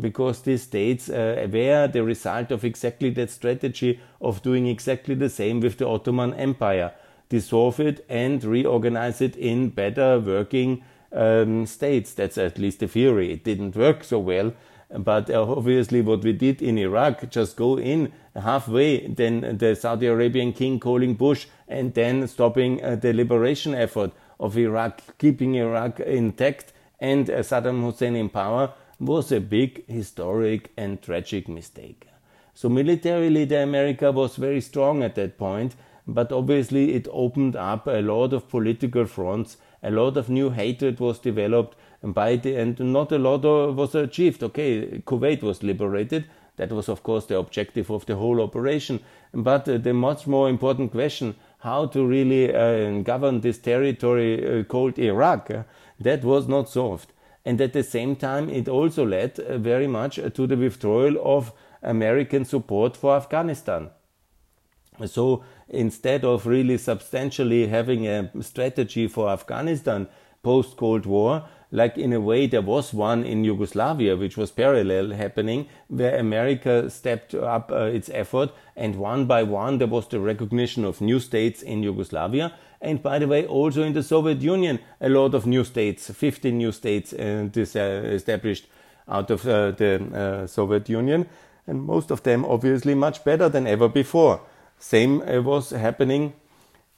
because 0.00 0.42
these 0.42 0.62
states 0.62 1.10
uh, 1.10 1.46
were 1.52 1.88
the 1.88 2.02
result 2.02 2.52
of 2.52 2.64
exactly 2.64 3.10
that 3.10 3.30
strategy 3.30 4.00
of 4.20 4.42
doing 4.42 4.66
exactly 4.66 5.14
the 5.14 5.28
same 5.28 5.60
with 5.60 5.78
the 5.78 5.86
Ottoman 5.86 6.32
Empire 6.34 6.92
dissolve 7.30 7.80
it 7.80 8.04
and 8.08 8.44
reorganize 8.44 9.22
it 9.22 9.34
in 9.36 9.70
better 9.70 10.20
working 10.20 10.84
um, 11.12 11.64
states. 11.64 12.12
That's 12.12 12.36
at 12.36 12.58
least 12.58 12.80
the 12.80 12.88
theory. 12.88 13.32
It 13.32 13.44
didn't 13.44 13.74
work 13.74 14.04
so 14.04 14.18
well. 14.18 14.52
But 14.90 15.30
uh, 15.30 15.42
obviously, 15.48 16.02
what 16.02 16.24
we 16.24 16.32
did 16.32 16.60
in 16.60 16.76
Iraq, 16.76 17.30
just 17.30 17.56
go 17.56 17.78
in 17.78 18.12
halfway, 18.34 19.06
then 19.06 19.56
the 19.56 19.76
Saudi 19.76 20.06
Arabian 20.06 20.52
king 20.52 20.80
calling 20.80 21.14
Bush, 21.14 21.46
and 21.68 21.94
then 21.94 22.26
stopping 22.26 22.82
uh, 22.82 22.96
the 22.96 23.12
liberation 23.12 23.72
effort 23.72 24.10
of 24.40 24.58
Iraq, 24.58 25.00
keeping 25.18 25.54
Iraq 25.54 26.00
intact, 26.00 26.72
and 26.98 27.30
uh, 27.30 27.38
Saddam 27.38 27.82
Hussein 27.84 28.16
in 28.16 28.28
power, 28.28 28.72
was 28.98 29.30
a 29.30 29.40
big 29.40 29.86
historic 29.86 30.72
and 30.76 31.00
tragic 31.00 31.48
mistake. 31.48 32.08
So, 32.52 32.68
militarily, 32.68 33.44
the 33.44 33.62
America 33.62 34.10
was 34.10 34.34
very 34.34 34.60
strong 34.60 35.04
at 35.04 35.14
that 35.14 35.38
point, 35.38 35.76
but 36.14 36.32
obviously 36.32 36.94
it 36.94 37.06
opened 37.12 37.56
up 37.56 37.86
a 37.86 38.02
lot 38.02 38.32
of 38.32 38.48
political 38.48 39.06
fronts. 39.06 39.56
A 39.82 39.90
lot 39.90 40.16
of 40.16 40.28
new 40.28 40.50
hatred 40.50 40.98
was 41.00 41.18
developed, 41.18 41.76
and 42.02 42.12
by 42.12 42.36
the 42.36 42.56
and 42.56 42.78
not 42.80 43.12
a 43.12 43.18
lot 43.18 43.44
was 43.44 43.94
achieved. 43.94 44.42
Okay, 44.42 45.02
Kuwait 45.06 45.42
was 45.42 45.62
liberated. 45.62 46.24
That 46.56 46.72
was, 46.72 46.88
of 46.88 47.02
course, 47.02 47.26
the 47.26 47.38
objective 47.38 47.90
of 47.90 48.04
the 48.04 48.16
whole 48.16 48.42
operation. 48.42 49.00
But 49.32 49.66
uh, 49.68 49.78
the 49.78 49.94
much 49.94 50.26
more 50.26 50.50
important 50.50 50.90
question, 50.90 51.36
how 51.60 51.86
to 51.86 52.04
really 52.04 52.54
uh, 52.54 53.00
govern 53.02 53.40
this 53.40 53.58
territory 53.58 54.60
uh, 54.60 54.64
called 54.64 54.98
Iraq, 54.98 55.50
uh, 55.50 55.62
that 56.00 56.22
was 56.24 56.48
not 56.48 56.68
solved. 56.68 57.12
And 57.46 57.60
at 57.60 57.72
the 57.72 57.82
same 57.82 58.16
time, 58.16 58.50
it 58.50 58.68
also 58.68 59.06
led 59.06 59.40
uh, 59.40 59.56
very 59.56 59.86
much 59.86 60.16
to 60.16 60.46
the 60.46 60.56
withdrawal 60.56 61.16
of 61.22 61.52
American 61.82 62.44
support 62.44 62.96
for 62.96 63.16
Afghanistan. 63.16 63.90
So 65.06 65.44
instead 65.70 66.24
of 66.24 66.46
really 66.46 66.76
substantially 66.76 67.68
having 67.68 68.06
a 68.06 68.30
strategy 68.42 69.08
for 69.08 69.30
Afghanistan 69.30 70.08
post 70.42 70.76
Cold 70.76 71.06
War, 71.06 71.44
like 71.70 71.96
in 71.96 72.12
a 72.12 72.20
way 72.20 72.46
there 72.46 72.62
was 72.62 72.92
one 72.92 73.24
in 73.24 73.44
Yugoslavia, 73.44 74.16
which 74.16 74.36
was 74.36 74.50
parallel 74.50 75.10
happening, 75.10 75.68
where 75.88 76.18
America 76.18 76.90
stepped 76.90 77.34
up 77.34 77.70
uh, 77.70 77.84
its 77.84 78.10
effort, 78.12 78.50
and 78.74 78.96
one 78.96 79.26
by 79.26 79.42
one 79.42 79.78
there 79.78 79.86
was 79.86 80.08
the 80.08 80.18
recognition 80.18 80.84
of 80.84 81.00
new 81.00 81.20
states 81.20 81.62
in 81.62 81.82
Yugoslavia. 81.82 82.52
And 82.80 83.02
by 83.02 83.18
the 83.18 83.28
way, 83.28 83.46
also 83.46 83.82
in 83.82 83.92
the 83.92 84.02
Soviet 84.02 84.40
Union, 84.40 84.80
a 85.00 85.08
lot 85.08 85.34
of 85.34 85.46
new 85.46 85.64
states, 85.64 86.10
15 86.10 86.56
new 86.56 86.72
states 86.72 87.12
uh, 87.12 87.48
established 87.52 88.66
out 89.06 89.30
of 89.30 89.46
uh, 89.46 89.72
the 89.72 90.42
uh, 90.42 90.46
Soviet 90.46 90.88
Union, 90.88 91.26
and 91.66 91.82
most 91.82 92.10
of 92.10 92.22
them 92.22 92.44
obviously 92.44 92.94
much 92.94 93.22
better 93.22 93.48
than 93.48 93.66
ever 93.66 93.88
before. 93.88 94.40
Same 94.80 95.22
uh, 95.22 95.40
was 95.42 95.70
happening 95.70 96.32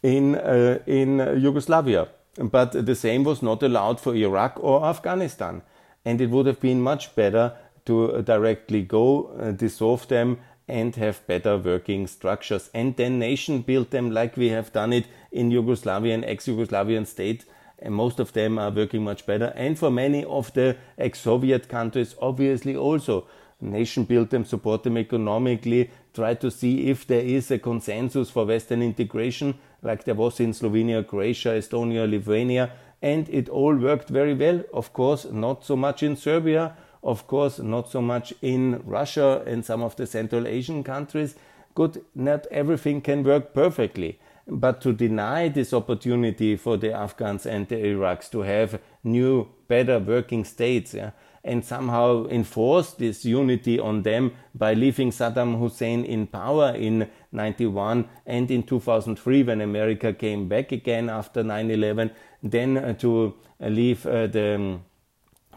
in, 0.02 0.36
uh, 0.36 0.78
in 0.86 1.18
Yugoslavia, 1.18 2.08
but 2.38 2.72
the 2.72 2.94
same 2.94 3.24
was 3.24 3.42
not 3.42 3.62
allowed 3.62 4.00
for 4.00 4.14
Iraq 4.14 4.58
or 4.60 4.84
Afghanistan. 4.86 5.60
And 6.04 6.20
it 6.20 6.30
would 6.30 6.46
have 6.46 6.60
been 6.60 6.80
much 6.80 7.14
better 7.14 7.52
to 7.84 8.22
directly 8.22 8.82
go, 8.82 9.26
uh, 9.38 9.50
dissolve 9.50 10.08
them, 10.08 10.38
and 10.68 10.96
have 10.96 11.26
better 11.26 11.58
working 11.58 12.06
structures, 12.06 12.70
and 12.72 12.96
then 12.96 13.18
nation 13.18 13.62
build 13.62 13.90
them 13.90 14.10
like 14.10 14.36
we 14.36 14.48
have 14.48 14.72
done 14.72 14.92
it 14.92 15.06
in 15.30 15.50
Yugoslavian, 15.50 16.24
ex-Yugoslavian 16.24 17.06
state. 17.06 17.44
And 17.84 17.94
most 17.94 18.20
of 18.20 18.32
them 18.32 18.60
are 18.60 18.70
working 18.70 19.02
much 19.02 19.26
better. 19.26 19.52
And 19.56 19.76
for 19.76 19.90
many 19.90 20.24
of 20.24 20.52
the 20.52 20.76
ex-Soviet 20.98 21.68
countries, 21.68 22.14
obviously 22.22 22.76
also 22.76 23.26
nation 23.62 24.04
build 24.04 24.30
them, 24.30 24.44
support 24.44 24.82
them 24.82 24.98
economically, 24.98 25.90
try 26.12 26.34
to 26.34 26.50
see 26.50 26.90
if 26.90 27.06
there 27.06 27.20
is 27.20 27.50
a 27.50 27.58
consensus 27.58 28.30
for 28.30 28.44
Western 28.44 28.82
integration, 28.82 29.54
like 29.82 30.04
there 30.04 30.14
was 30.14 30.40
in 30.40 30.52
Slovenia, 30.52 31.06
Croatia, 31.06 31.50
Estonia, 31.50 32.10
Lithuania, 32.10 32.72
and 33.00 33.28
it 33.28 33.48
all 33.48 33.74
worked 33.74 34.08
very 34.08 34.34
well. 34.34 34.62
Of 34.72 34.92
course, 34.92 35.24
not 35.24 35.64
so 35.64 35.76
much 35.76 36.02
in 36.02 36.16
Serbia, 36.16 36.76
of 37.02 37.26
course, 37.26 37.58
not 37.58 37.90
so 37.90 38.00
much 38.00 38.32
in 38.42 38.82
Russia 38.84 39.42
and 39.46 39.64
some 39.64 39.82
of 39.82 39.96
the 39.96 40.06
Central 40.06 40.46
Asian 40.46 40.84
countries. 40.84 41.34
Good, 41.74 42.04
not 42.14 42.46
everything 42.50 43.00
can 43.00 43.24
work 43.24 43.54
perfectly. 43.54 44.20
But 44.46 44.80
to 44.82 44.92
deny 44.92 45.48
this 45.48 45.72
opportunity 45.72 46.56
for 46.56 46.76
the 46.76 46.92
Afghans 46.92 47.46
and 47.46 47.68
the 47.68 47.76
Iraqs 47.76 48.28
to 48.30 48.40
have 48.40 48.80
new, 49.02 49.48
better 49.68 49.98
working 49.98 50.44
states, 50.44 50.94
yeah, 50.94 51.10
and 51.44 51.64
somehow 51.64 52.26
enforced 52.26 52.98
this 52.98 53.24
unity 53.24 53.78
on 53.78 54.02
them 54.02 54.32
by 54.54 54.74
leaving 54.74 55.10
Saddam 55.10 55.58
Hussein 55.58 56.04
in 56.04 56.26
power 56.26 56.72
in 56.74 57.08
91 57.32 58.08
and 58.26 58.50
in 58.50 58.62
2003 58.62 59.42
when 59.42 59.60
America 59.60 60.12
came 60.12 60.48
back 60.48 60.72
again 60.72 61.10
after 61.10 61.42
9/11 61.42 62.10
then 62.42 62.76
uh, 62.76 62.92
to 62.94 63.34
uh, 63.60 63.66
leave 63.66 64.06
uh, 64.06 64.26
the 64.26 64.54
um, 64.54 64.84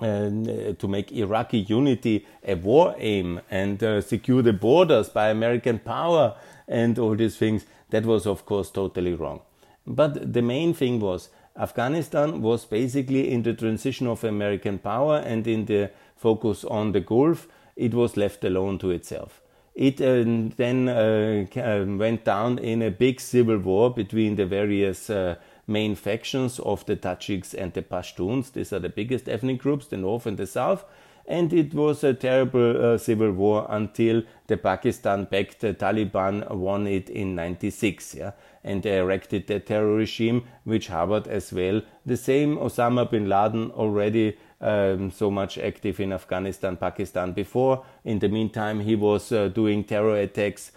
uh, 0.02 0.74
to 0.78 0.88
make 0.88 1.12
Iraqi 1.12 1.60
unity 1.60 2.26
a 2.44 2.56
war 2.56 2.96
aim 2.98 3.40
and 3.50 3.82
uh, 3.82 4.02
secure 4.02 4.42
the 4.42 4.52
borders 4.52 5.08
by 5.08 5.30
American 5.30 5.80
power 5.80 6.36
and 6.68 7.00
all 7.00 7.16
these 7.16 7.38
things, 7.38 7.66
that 7.92 8.06
was 8.06 8.26
of 8.26 8.46
course 8.46 8.70
totally 8.72 9.14
wrong. 9.14 9.42
But 9.88 10.34
the 10.34 10.42
main 10.42 10.74
thing 10.74 11.00
was 11.00 11.30
Afghanistan 11.58 12.42
was 12.42 12.66
basically 12.66 13.32
in 13.32 13.44
the 13.44 13.54
transition 13.54 14.08
of 14.08 14.24
American 14.24 14.78
power 14.78 15.18
and 15.18 15.48
in 15.48 15.66
the 15.66 15.92
focus 16.16 16.64
on 16.66 16.92
the 16.92 17.00
Gulf, 17.00 17.48
it 17.76 17.94
was 17.94 18.18
left 18.18 18.44
alone 18.44 18.78
to 18.80 18.92
itself. 18.92 19.42
It 19.74 20.00
uh, 20.00 20.24
then 20.56 20.88
uh, 20.88 21.46
um, 21.62 21.98
went 21.98 22.24
down 22.24 22.60
in 22.60 22.82
a 22.82 22.92
big 22.92 23.20
civil 23.20 23.58
war 23.58 23.94
between 23.94 24.36
the 24.36 24.46
various 24.46 25.10
uh, 25.10 25.36
main 25.68 25.96
factions 25.96 26.60
of 26.60 26.86
the 26.86 26.96
Tajiks 26.96 27.54
and 27.54 27.74
the 27.74 27.82
Pashtuns. 27.82 28.54
These 28.54 28.72
are 28.72 28.80
the 28.80 28.90
biggest 28.90 29.28
ethnic 29.28 29.60
groups, 29.60 29.88
the 29.88 29.98
north 29.98 30.26
and 30.26 30.38
the 30.38 30.48
south. 30.48 30.86
And 31.28 31.52
it 31.54 31.74
was 31.74 32.04
a 32.04 32.14
terrible 32.14 32.94
uh, 32.94 32.98
civil 32.98 33.32
war 33.32 33.66
until 33.70 34.24
the 34.48 34.58
Pakistan-backed 34.58 35.62
Taliban 35.62 36.50
won 36.52 36.86
it 36.86 37.10
in 37.10 37.36
96. 37.36 38.16
Yeah? 38.16 38.32
And 38.64 38.84
they 38.84 39.00
erected 39.00 39.48
the 39.48 39.60
terror 39.60 39.96
regime, 39.96 40.44
which 40.64 40.88
harbored 40.88 41.28
as 41.28 41.52
well 41.52 41.82
the 42.06 42.18
same 42.18 42.58
Osama 42.58 43.10
bin 43.10 43.28
Laden 43.28 43.72
already 43.72 44.38
um, 44.62 45.12
so 45.12 45.32
much 45.32 45.58
active 45.58 46.00
in 46.00 46.14
Afghanistan, 46.14 46.78
Pakistan 46.78 47.34
before. 47.34 47.84
In 48.04 48.20
the 48.20 48.30
meantime, 48.30 48.80
he 48.80 48.96
was 48.96 49.32
uh, 49.32 49.48
doing 49.48 49.84
terror 49.84 50.16
attacks 50.18 50.72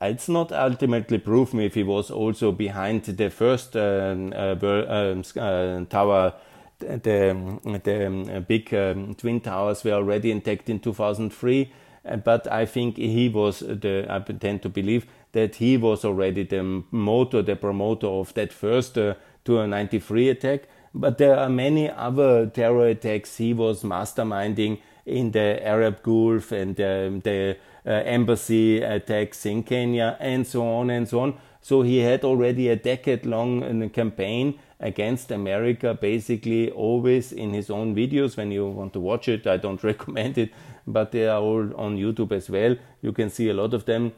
it's 0.00 0.28
not 0.28 0.52
ultimately 0.52 1.18
proven 1.18 1.60
if 1.60 1.74
he 1.74 1.82
was 1.82 2.10
also 2.10 2.52
behind 2.52 3.04
the 3.04 3.30
first 3.30 3.76
um, 3.76 4.32
uh, 4.34 4.56
um, 4.62 5.22
uh, 5.36 5.84
tower. 5.84 6.34
The, 6.78 7.60
the 7.82 8.06
um, 8.06 8.44
big 8.46 8.72
um, 8.72 9.14
twin 9.14 9.40
towers 9.40 9.82
were 9.84 9.92
already 9.92 10.30
intact 10.30 10.70
in 10.70 10.78
2003, 10.78 11.72
uh, 12.04 12.16
but 12.16 12.50
I 12.50 12.66
think 12.66 12.96
he 12.96 13.28
was 13.28 13.60
the. 13.60 14.06
I 14.08 14.20
tend 14.20 14.62
to 14.62 14.68
believe 14.68 15.06
that 15.32 15.56
he 15.56 15.76
was 15.76 16.04
already 16.04 16.44
the 16.44 16.84
motor, 16.90 17.42
the 17.42 17.56
promoter 17.56 18.06
of 18.06 18.32
that 18.34 18.52
first 18.52 18.96
uh, 18.96 19.14
293 19.44 20.28
attack. 20.28 20.68
But 20.94 21.18
there 21.18 21.36
are 21.36 21.48
many 21.48 21.90
other 21.90 22.46
terror 22.46 22.88
attacks 22.88 23.36
he 23.36 23.52
was 23.52 23.82
masterminding 23.82 24.80
in 25.04 25.32
the 25.32 25.64
Arab 25.66 26.02
Gulf 26.02 26.52
and 26.52 26.78
um, 26.80 27.20
the 27.20 27.56
uh, 27.86 27.90
embassy 27.90 28.82
attacks 28.82 29.46
in 29.46 29.62
Kenya 29.62 30.16
and 30.20 30.46
so 30.46 30.66
on 30.66 30.90
and 30.90 31.08
so 31.08 31.20
on. 31.20 31.38
So 31.60 31.82
he 31.82 31.98
had 31.98 32.24
already 32.24 32.68
a 32.68 32.76
decade 32.76 33.26
long 33.26 33.82
uh, 33.82 33.88
campaign 33.88 34.58
against 34.80 35.30
America, 35.30 35.94
basically 35.94 36.70
always 36.70 37.32
in 37.32 37.52
his 37.52 37.70
own 37.70 37.94
videos. 37.94 38.36
When 38.36 38.52
you 38.52 38.66
want 38.66 38.92
to 38.92 39.00
watch 39.00 39.28
it, 39.28 39.46
I 39.46 39.56
don't 39.56 39.82
recommend 39.92 40.38
it, 40.38 40.52
but 40.86 41.12
they 41.12 41.26
are 41.26 41.40
all 41.40 41.74
on 41.76 41.96
YouTube 41.96 42.32
as 42.32 42.48
well. 42.48 42.76
You 43.02 43.12
can 43.12 43.30
see 43.30 43.48
a 43.48 43.54
lot 43.54 43.74
of 43.74 43.84
them. 43.86 44.12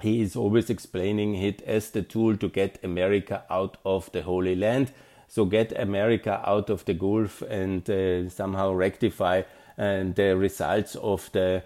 He 0.00 0.20
is 0.20 0.36
always 0.36 0.70
explaining 0.70 1.34
it 1.36 1.62
as 1.62 1.90
the 1.90 2.02
tool 2.02 2.36
to 2.36 2.48
get 2.48 2.82
America 2.82 3.44
out 3.48 3.76
of 3.84 4.10
the 4.12 4.22
Holy 4.22 4.54
Land. 4.54 4.92
So 5.28 5.44
get 5.44 5.78
America 5.78 6.42
out 6.44 6.70
of 6.70 6.84
the 6.84 6.94
Gulf 6.94 7.42
and 7.42 7.88
uh, 7.88 8.28
somehow 8.28 8.72
rectify 8.72 9.42
uh, 9.78 10.04
the 10.14 10.36
results 10.36 10.94
of 10.96 11.30
the 11.32 11.62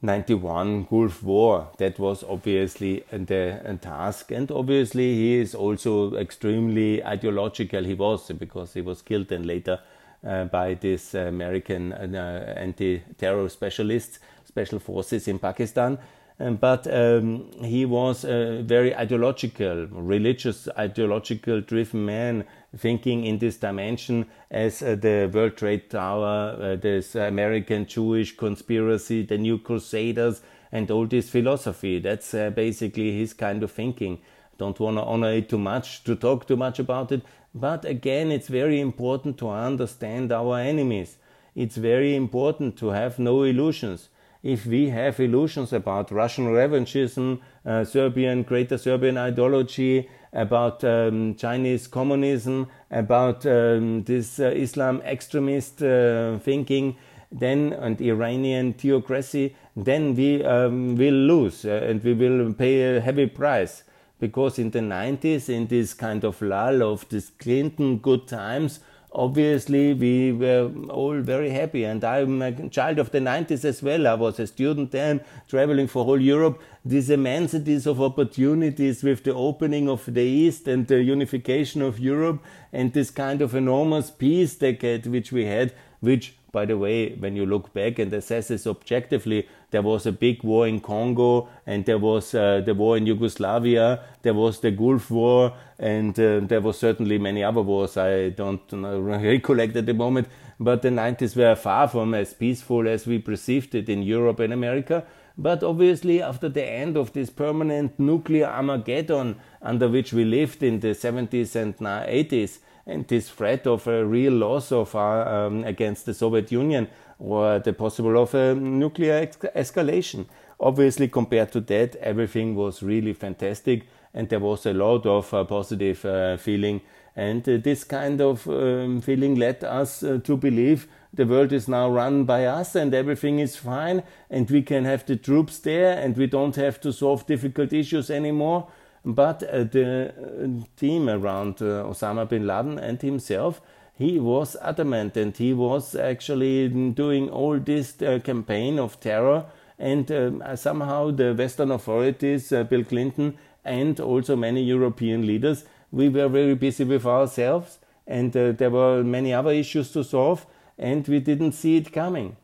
91 0.00 0.84
Gulf 0.84 1.22
War. 1.24 1.68
That 1.78 1.98
was 1.98 2.22
obviously 2.22 3.04
the 3.10 3.78
task, 3.80 4.30
and 4.30 4.50
obviously 4.50 5.14
he 5.14 5.38
is 5.38 5.54
also 5.54 6.14
extremely 6.14 7.04
ideological. 7.04 7.82
He 7.82 7.94
was 7.94 8.30
because 8.30 8.74
he 8.74 8.80
was 8.80 9.02
killed 9.02 9.28
then 9.28 9.44
later 9.44 9.80
uh, 10.24 10.44
by 10.44 10.74
these 10.74 11.14
American 11.14 11.92
uh, 11.92 12.54
anti-terror 12.56 13.48
specialists, 13.48 14.20
special 14.44 14.78
forces 14.78 15.26
in 15.26 15.38
Pakistan. 15.40 15.98
Um, 16.40 16.54
but 16.56 16.86
um, 16.92 17.50
he 17.64 17.84
was 17.84 18.24
a 18.24 18.62
very 18.62 18.94
ideological, 18.94 19.86
religious, 19.88 20.68
ideological 20.78 21.60
driven 21.60 22.04
man, 22.04 22.44
thinking 22.76 23.24
in 23.24 23.38
this 23.38 23.56
dimension 23.56 24.26
as 24.50 24.80
uh, 24.80 24.94
the 24.94 25.28
World 25.32 25.56
Trade 25.56 25.90
Tower, 25.90 26.56
uh, 26.60 26.76
this 26.76 27.16
American 27.16 27.86
Jewish 27.86 28.36
conspiracy, 28.36 29.22
the 29.22 29.36
New 29.36 29.58
Crusaders, 29.58 30.40
and 30.70 30.88
all 30.92 31.06
this 31.06 31.28
philosophy. 31.28 31.98
That's 31.98 32.32
uh, 32.34 32.50
basically 32.50 33.18
his 33.18 33.34
kind 33.34 33.64
of 33.64 33.72
thinking. 33.72 34.20
Don't 34.58 34.78
want 34.78 34.96
to 34.98 35.02
honor 35.02 35.32
it 35.32 35.48
too 35.48 35.58
much, 35.58 36.04
to 36.04 36.14
talk 36.14 36.46
too 36.46 36.56
much 36.56 36.78
about 36.78 37.10
it. 37.10 37.22
But 37.52 37.84
again, 37.84 38.30
it's 38.30 38.48
very 38.48 38.80
important 38.80 39.38
to 39.38 39.48
understand 39.50 40.30
our 40.30 40.60
enemies. 40.60 41.16
It's 41.56 41.76
very 41.76 42.14
important 42.14 42.76
to 42.78 42.90
have 42.90 43.18
no 43.18 43.42
illusions 43.42 44.08
if 44.42 44.66
we 44.66 44.88
have 44.90 45.18
illusions 45.20 45.72
about 45.72 46.10
Russian 46.10 46.46
revanchism, 46.46 47.40
uh, 47.66 47.84
Serbian, 47.84 48.42
Greater 48.42 48.78
Serbian 48.78 49.18
ideology, 49.18 50.08
about 50.32 50.84
um, 50.84 51.34
Chinese 51.34 51.86
communism, 51.86 52.68
about 52.90 53.46
um, 53.46 54.04
this 54.04 54.38
uh, 54.38 54.44
Islam 54.54 55.00
extremist 55.02 55.82
uh, 55.82 56.38
thinking, 56.38 56.96
then 57.30 57.72
and 57.72 58.00
Iranian 58.00 58.72
theocracy, 58.72 59.54
then 59.76 60.14
we 60.14 60.42
um, 60.44 60.96
will 60.96 61.14
lose 61.14 61.64
uh, 61.64 61.84
and 61.88 62.02
we 62.02 62.14
will 62.14 62.52
pay 62.52 62.96
a 62.96 63.00
heavy 63.00 63.26
price. 63.26 63.84
Because 64.20 64.58
in 64.58 64.70
the 64.70 64.80
90s, 64.80 65.48
in 65.48 65.68
this 65.68 65.94
kind 65.94 66.24
of 66.24 66.42
lull 66.42 66.82
of 66.82 67.08
this 67.08 67.30
Clinton 67.30 67.98
good 67.98 68.26
times, 68.26 68.80
obviously 69.12 69.94
we 69.94 70.32
were 70.32 70.70
all 70.90 71.20
very 71.20 71.50
happy 71.50 71.84
and 71.84 72.04
i'm 72.04 72.42
a 72.42 72.68
child 72.68 72.98
of 72.98 73.10
the 73.10 73.18
90s 73.18 73.64
as 73.64 73.82
well. 73.82 74.06
I 74.06 74.14
was 74.14 74.38
a 74.38 74.46
student 74.46 74.90
then 74.90 75.20
traveling 75.48 75.86
for 75.86 76.04
whole 76.04 76.20
europe. 76.20 76.60
These 76.84 77.10
immensities 77.10 77.86
of 77.86 78.00
opportunities 78.00 79.02
with 79.02 79.24
the 79.24 79.34
opening 79.34 79.88
of 79.88 80.04
the 80.06 80.22
east 80.22 80.68
and 80.68 80.86
the 80.86 81.02
unification 81.02 81.82
of 81.82 81.98
europe 81.98 82.42
and 82.72 82.92
this 82.92 83.10
kind 83.10 83.42
of 83.42 83.54
enormous 83.54 84.10
peace 84.10 84.54
decade 84.54 85.06
which 85.06 85.32
we 85.32 85.46
had 85.46 85.72
which 86.00 86.37
by 86.50 86.64
the 86.64 86.78
way, 86.78 87.14
when 87.14 87.36
you 87.36 87.44
look 87.44 87.72
back 87.74 87.98
and 87.98 88.12
assess 88.12 88.48
this 88.48 88.66
objectively, 88.66 89.46
there 89.70 89.82
was 89.82 90.06
a 90.06 90.12
big 90.12 90.42
war 90.42 90.66
in 90.66 90.80
Congo, 90.80 91.48
and 91.66 91.84
there 91.84 91.98
was 91.98 92.34
uh, 92.34 92.62
the 92.64 92.74
war 92.74 92.96
in 92.96 93.06
Yugoslavia, 93.06 94.00
there 94.22 94.34
was 94.34 94.60
the 94.60 94.70
Gulf 94.70 95.10
War, 95.10 95.52
and 95.78 96.18
uh, 96.18 96.40
there 96.40 96.60
was 96.60 96.78
certainly 96.78 97.18
many 97.18 97.44
other 97.44 97.60
wars 97.60 97.96
I 97.96 98.30
don't 98.30 98.62
recollect 98.72 99.76
at 99.76 99.86
the 99.86 99.94
moment. 99.94 100.28
But 100.60 100.82
the 100.82 100.88
90s 100.88 101.36
were 101.36 101.54
far 101.54 101.86
from 101.86 102.14
as 102.14 102.34
peaceful 102.34 102.88
as 102.88 103.06
we 103.06 103.18
perceived 103.18 103.74
it 103.74 103.88
in 103.88 104.02
Europe 104.02 104.40
and 104.40 104.52
America. 104.52 105.04
But 105.36 105.62
obviously, 105.62 106.20
after 106.20 106.48
the 106.48 106.64
end 106.64 106.96
of 106.96 107.12
this 107.12 107.30
permanent 107.30 108.00
nuclear 108.00 108.46
Armageddon 108.46 109.36
under 109.62 109.88
which 109.88 110.12
we 110.12 110.24
lived 110.24 110.64
in 110.64 110.80
the 110.80 110.88
70s 110.88 111.54
and 111.54 111.76
80s, 111.76 112.58
and 112.88 113.06
this 113.06 113.28
threat 113.28 113.66
of 113.66 113.86
a 113.86 114.04
real 114.04 114.32
loss 114.32 114.72
of 114.72 114.94
our, 114.94 115.28
um, 115.28 115.62
against 115.64 116.06
the 116.06 116.14
Soviet 116.14 116.50
Union 116.50 116.88
or 117.18 117.58
the 117.58 117.72
possible 117.72 118.20
of 118.20 118.34
a 118.34 118.54
nuclear 118.54 119.26
escalation. 119.54 120.26
Obviously, 120.58 121.06
compared 121.06 121.52
to 121.52 121.60
that, 121.60 121.94
everything 121.96 122.56
was 122.56 122.82
really 122.82 123.12
fantastic, 123.12 123.86
and 124.14 124.28
there 124.28 124.40
was 124.40 124.66
a 124.66 124.72
lot 124.72 125.06
of 125.06 125.32
uh, 125.32 125.44
positive 125.44 126.04
uh, 126.04 126.36
feeling. 126.36 126.80
And 127.14 127.48
uh, 127.48 127.58
this 127.58 127.84
kind 127.84 128.20
of 128.20 128.48
um, 128.48 129.00
feeling 129.00 129.34
led 129.36 129.62
us 129.62 130.02
uh, 130.02 130.18
to 130.24 130.36
believe 130.36 130.88
the 131.12 131.26
world 131.26 131.52
is 131.52 131.68
now 131.68 131.88
run 131.90 132.24
by 132.24 132.44
us 132.44 132.74
and 132.74 132.94
everything 132.94 133.38
is 133.38 133.56
fine, 133.56 134.02
and 134.30 134.50
we 134.50 134.62
can 134.62 134.84
have 134.84 135.04
the 135.06 135.16
troops 135.16 135.58
there, 135.58 135.98
and 135.98 136.16
we 136.16 136.26
don't 136.26 136.56
have 136.56 136.80
to 136.80 136.92
solve 136.92 137.26
difficult 137.26 137.72
issues 137.72 138.10
anymore. 138.10 138.68
But 139.08 139.42
uh, 139.42 139.64
the 139.64 140.12
uh, 140.12 140.66
team 140.76 141.08
around 141.08 141.62
uh, 141.62 141.82
Osama 141.84 142.28
bin 142.28 142.46
Laden 142.46 142.78
and 142.78 143.00
himself, 143.00 143.62
he 143.94 144.18
was 144.18 144.54
adamant 144.60 145.16
and 145.16 145.34
he 145.34 145.54
was 145.54 145.94
actually 145.94 146.68
doing 146.68 147.30
all 147.30 147.58
this 147.58 148.02
uh, 148.02 148.18
campaign 148.22 148.78
of 148.78 149.00
terror. 149.00 149.46
And 149.78 150.12
um, 150.12 150.42
somehow 150.56 151.10
the 151.10 151.32
Western 151.32 151.70
authorities, 151.70 152.52
uh, 152.52 152.64
Bill 152.64 152.84
Clinton, 152.84 153.38
and 153.64 153.98
also 153.98 154.36
many 154.36 154.62
European 154.62 155.26
leaders, 155.26 155.64
we 155.90 156.10
were 156.10 156.28
very 156.28 156.54
busy 156.54 156.84
with 156.84 157.06
ourselves 157.06 157.78
and 158.06 158.36
uh, 158.36 158.52
there 158.52 158.70
were 158.70 159.02
many 159.02 159.32
other 159.32 159.52
issues 159.52 159.90
to 159.92 160.04
solve 160.04 160.44
and 160.78 161.08
we 161.08 161.18
didn't 161.18 161.52
see 161.52 161.78
it 161.78 161.94
coming. 161.94 162.36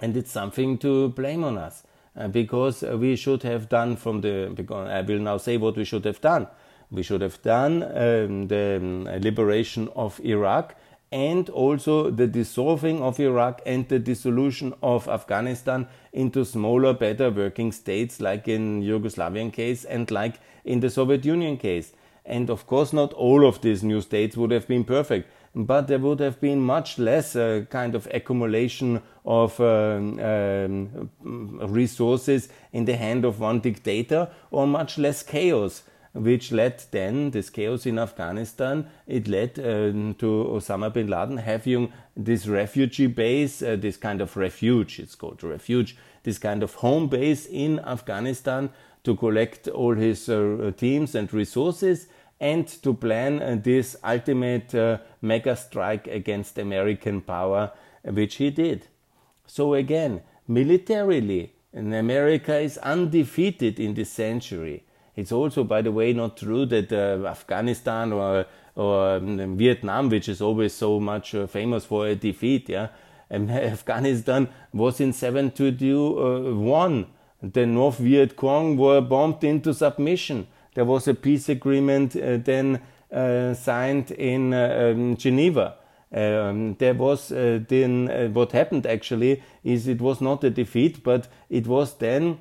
And 0.00 0.16
it's 0.16 0.30
something 0.30 0.78
to 0.78 1.08
blame 1.08 1.42
on 1.42 1.58
us. 1.58 1.82
Uh, 2.16 2.28
because 2.28 2.82
we 2.82 3.14
should 3.14 3.42
have 3.42 3.68
done 3.68 3.94
from 3.94 4.22
the, 4.22 4.50
because 4.54 4.88
I 4.88 5.02
will 5.02 5.18
now 5.18 5.36
say 5.36 5.58
what 5.58 5.76
we 5.76 5.84
should 5.84 6.06
have 6.06 6.20
done. 6.22 6.46
We 6.90 7.02
should 7.02 7.20
have 7.20 7.42
done 7.42 7.82
um, 7.82 8.48
the 8.48 8.76
um, 8.80 9.04
liberation 9.20 9.90
of 9.94 10.18
Iraq 10.20 10.76
and 11.12 11.50
also 11.50 12.10
the 12.10 12.26
dissolving 12.26 13.02
of 13.02 13.20
Iraq 13.20 13.60
and 13.66 13.86
the 13.88 13.98
dissolution 13.98 14.72
of 14.82 15.08
Afghanistan 15.08 15.88
into 16.12 16.44
smaller, 16.44 16.94
better 16.94 17.30
working 17.30 17.70
states 17.70 18.20
like 18.20 18.48
in 18.48 18.82
Yugoslavian 18.82 19.52
case 19.52 19.84
and 19.84 20.10
like 20.10 20.40
in 20.64 20.80
the 20.80 20.90
Soviet 20.90 21.24
Union 21.24 21.58
case. 21.58 21.92
And 22.24 22.48
of 22.48 22.66
course, 22.66 22.92
not 22.92 23.12
all 23.12 23.46
of 23.46 23.60
these 23.60 23.84
new 23.84 24.00
states 24.00 24.36
would 24.36 24.50
have 24.50 24.66
been 24.66 24.84
perfect, 24.84 25.28
but 25.56 25.88
there 25.88 25.98
would 25.98 26.20
have 26.20 26.38
been 26.38 26.60
much 26.60 26.98
less 26.98 27.34
uh, 27.34 27.64
kind 27.70 27.94
of 27.94 28.06
accumulation 28.12 29.00
of 29.24 29.58
um, 29.58 30.20
um, 30.20 31.10
resources 31.62 32.50
in 32.74 32.84
the 32.84 32.94
hand 32.94 33.24
of 33.24 33.40
one 33.40 33.60
dictator 33.60 34.28
or 34.50 34.66
much 34.66 34.98
less 34.98 35.22
chaos 35.22 35.82
which 36.12 36.52
led 36.52 36.82
then 36.92 37.30
this 37.30 37.50
chaos 37.50 37.84
in 37.86 37.98
Afghanistan. 37.98 38.86
It 39.06 39.28
led 39.28 39.58
uh, 39.58 40.14
to 40.18 40.50
Osama 40.50 40.92
bin 40.92 41.08
Laden 41.08 41.38
having 41.38 41.92
this 42.16 42.46
refugee 42.46 43.06
base, 43.06 43.62
uh, 43.62 43.76
this 43.76 43.96
kind 43.96 44.20
of 44.20 44.36
refuge, 44.36 44.98
it's 44.98 45.14
called 45.14 45.42
refuge, 45.42 45.96
this 46.22 46.38
kind 46.38 46.62
of 46.62 46.74
home 46.74 47.08
base 47.08 47.46
in 47.46 47.80
Afghanistan 47.80 48.70
to 49.04 49.14
collect 49.14 49.68
all 49.68 49.94
his 49.94 50.28
uh, 50.28 50.72
teams 50.76 51.14
and 51.14 51.32
resources 51.32 52.08
and 52.40 52.66
to 52.82 52.92
plan 52.92 53.40
uh, 53.40 53.56
this 53.62 53.96
ultimate 54.04 54.74
uh, 54.74 54.98
mega 55.22 55.56
strike 55.56 56.06
against 56.06 56.58
American 56.58 57.20
power, 57.20 57.72
which 58.04 58.36
he 58.36 58.50
did. 58.50 58.88
So 59.46 59.74
again, 59.74 60.22
militarily, 60.46 61.52
America 61.74 62.58
is 62.58 62.78
undefeated 62.78 63.78
in 63.80 63.94
this 63.94 64.10
century. 64.10 64.84
It's 65.14 65.32
also, 65.32 65.64
by 65.64 65.82
the 65.82 65.92
way, 65.92 66.12
not 66.12 66.36
true 66.36 66.66
that 66.66 66.92
uh, 66.92 67.26
Afghanistan 67.26 68.12
or 68.12 68.46
or 68.74 69.16
um, 69.16 69.56
Vietnam, 69.56 70.10
which 70.10 70.28
is 70.28 70.42
always 70.42 70.74
so 70.74 71.00
much 71.00 71.34
uh, 71.34 71.46
famous 71.46 71.86
for 71.86 72.06
a 72.06 72.14
defeat, 72.14 72.68
yeah, 72.68 72.88
and 73.30 73.50
Afghanistan 73.74 74.48
was 74.74 75.00
in 75.00 75.14
721. 75.14 77.02
Uh, 77.02 77.06
the 77.42 77.64
North 77.64 77.98
Viet 77.98 78.36
Cong 78.36 78.76
were 78.76 79.00
bombed 79.00 79.42
into 79.44 79.72
submission 79.72 80.46
there 80.76 80.84
was 80.84 81.08
a 81.08 81.14
peace 81.14 81.48
agreement 81.48 82.14
uh, 82.14 82.36
then 82.36 82.82
uh, 83.10 83.54
signed 83.54 84.10
in 84.10 84.52
uh, 84.52 84.92
um, 84.92 85.16
Geneva. 85.16 85.76
Um, 86.12 86.74
there 86.74 86.92
was 86.92 87.32
uh, 87.32 87.60
then 87.66 88.10
uh, 88.10 88.28
what 88.28 88.52
happened 88.52 88.86
actually 88.86 89.42
is 89.64 89.88
it 89.88 90.02
was 90.02 90.20
not 90.20 90.44
a 90.44 90.50
defeat, 90.50 91.02
but 91.02 91.28
it 91.48 91.66
was 91.66 91.94
then 91.94 92.38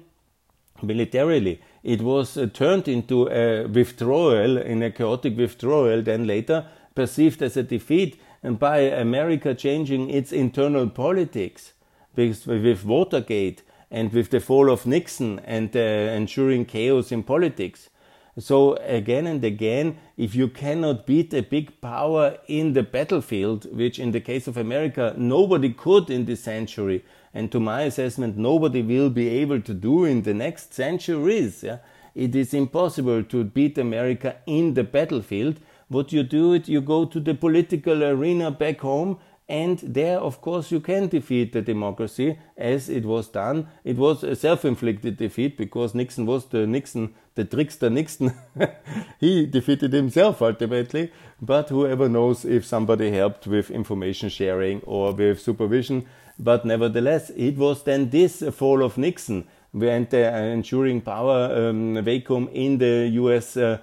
militarily 0.82 1.62
it 1.82 2.02
was 2.02 2.36
uh, 2.36 2.48
turned 2.48 2.90
into 2.90 3.30
a 3.30 3.68
withdrawal 3.68 4.58
in 4.58 4.84
a 4.84 4.92
chaotic 4.92 5.38
withdrawal. 5.38 6.02
Then 6.02 6.28
later 6.28 6.68
perceived 6.94 7.42
as 7.42 7.56
a 7.56 7.64
defeat, 7.64 8.20
and 8.44 8.60
by 8.60 8.80
America 8.80 9.56
changing 9.56 10.10
its 10.10 10.34
internal 10.34 10.90
politics, 10.90 11.72
with 12.18 12.84
Watergate 12.84 13.64
and 13.90 14.12
with 14.12 14.30
the 14.30 14.42
fall 14.42 14.70
of 14.70 14.86
Nixon 14.86 15.40
and 15.46 15.74
ensuring 15.74 16.66
chaos 16.66 17.12
in 17.14 17.24
politics, 17.24 17.90
so 18.38 18.76
again 18.76 19.28
and 19.28 19.44
again, 19.44 19.98
if 20.18 20.36
you 20.36 20.48
cannot 20.48 21.06
beat 21.06 21.34
a 21.34 21.42
big 21.42 21.80
power 21.80 22.38
in 22.48 22.74
the 22.74 22.84
battlefield, 22.84 23.66
which 23.76 23.98
in 23.98 24.12
the 24.12 24.20
case 24.20 24.48
of 24.48 24.58
America, 24.58 25.14
nobody 25.18 25.72
could 25.72 26.10
in 26.10 26.26
this 26.26 26.44
century, 26.44 27.06
and 27.34 27.52
to 27.52 27.60
my 27.60 27.84
assessment, 27.84 28.38
nobody 28.38 28.82
will 28.82 29.10
be 29.10 29.30
able 29.30 29.62
to 29.62 29.74
do 29.74 30.04
in 30.04 30.24
the 30.24 30.34
next 30.34 30.74
centuries, 30.74 31.64
yeah, 31.64 31.78
it 32.14 32.36
is 32.36 32.54
impossible 32.54 33.24
to 33.24 33.44
beat 33.44 33.78
America 33.78 34.38
in 34.46 34.74
the 34.74 34.84
battlefield. 34.84 35.60
What 35.90 36.12
you 36.12 36.24
do 36.24 36.54
it, 36.54 36.68
you 36.68 36.82
go 36.82 37.06
to 37.06 37.20
the 37.20 37.36
political 37.36 38.04
arena 38.04 38.52
back 38.52 38.80
home 38.80 39.20
and 39.48 39.78
there, 39.80 40.20
of 40.20 40.42
course, 40.42 40.72
you 40.72 40.80
can 40.80 41.08
defeat 41.08 41.54
the 41.54 41.62
democracy 41.62 42.40
as 42.58 42.90
it 42.90 43.06
was 43.06 43.28
done. 43.28 43.68
It 43.84 43.96
was 43.96 44.24
a 44.24 44.36
self 44.36 44.66
inflicted 44.66 45.18
defeat 45.18 45.56
because 45.56 45.94
Nixon 45.94 46.26
was 46.26 46.46
the 46.48 46.66
Nixon, 46.66 47.14
the 47.36 47.46
trickster 47.46 47.92
Nixon. 47.92 48.34
he 49.20 49.46
defeated 49.46 49.94
himself 49.94 50.42
ultimately. 50.42 51.12
But 51.40 51.70
whoever 51.70 52.10
knows 52.10 52.44
if 52.44 52.66
somebody 52.66 53.12
helped 53.12 53.46
with 53.46 53.70
information 53.70 54.30
sharing 54.30 54.82
or 54.82 55.14
with 55.14 55.40
supervision. 55.40 56.08
But 56.40 56.66
nevertheless, 56.66 57.30
it 57.30 57.56
was 57.56 57.84
then 57.84 58.10
this 58.10 58.42
fall 58.52 58.84
of 58.84 58.98
Nixon 58.98 59.48
and 59.74 60.10
the 60.10 60.36
ensuring 60.36 61.02
power 61.02 61.70
um, 61.70 62.04
vacuum 62.04 62.50
in 62.52 62.80
the 62.80 63.10
US. 63.14 63.58
Uh, 63.58 63.78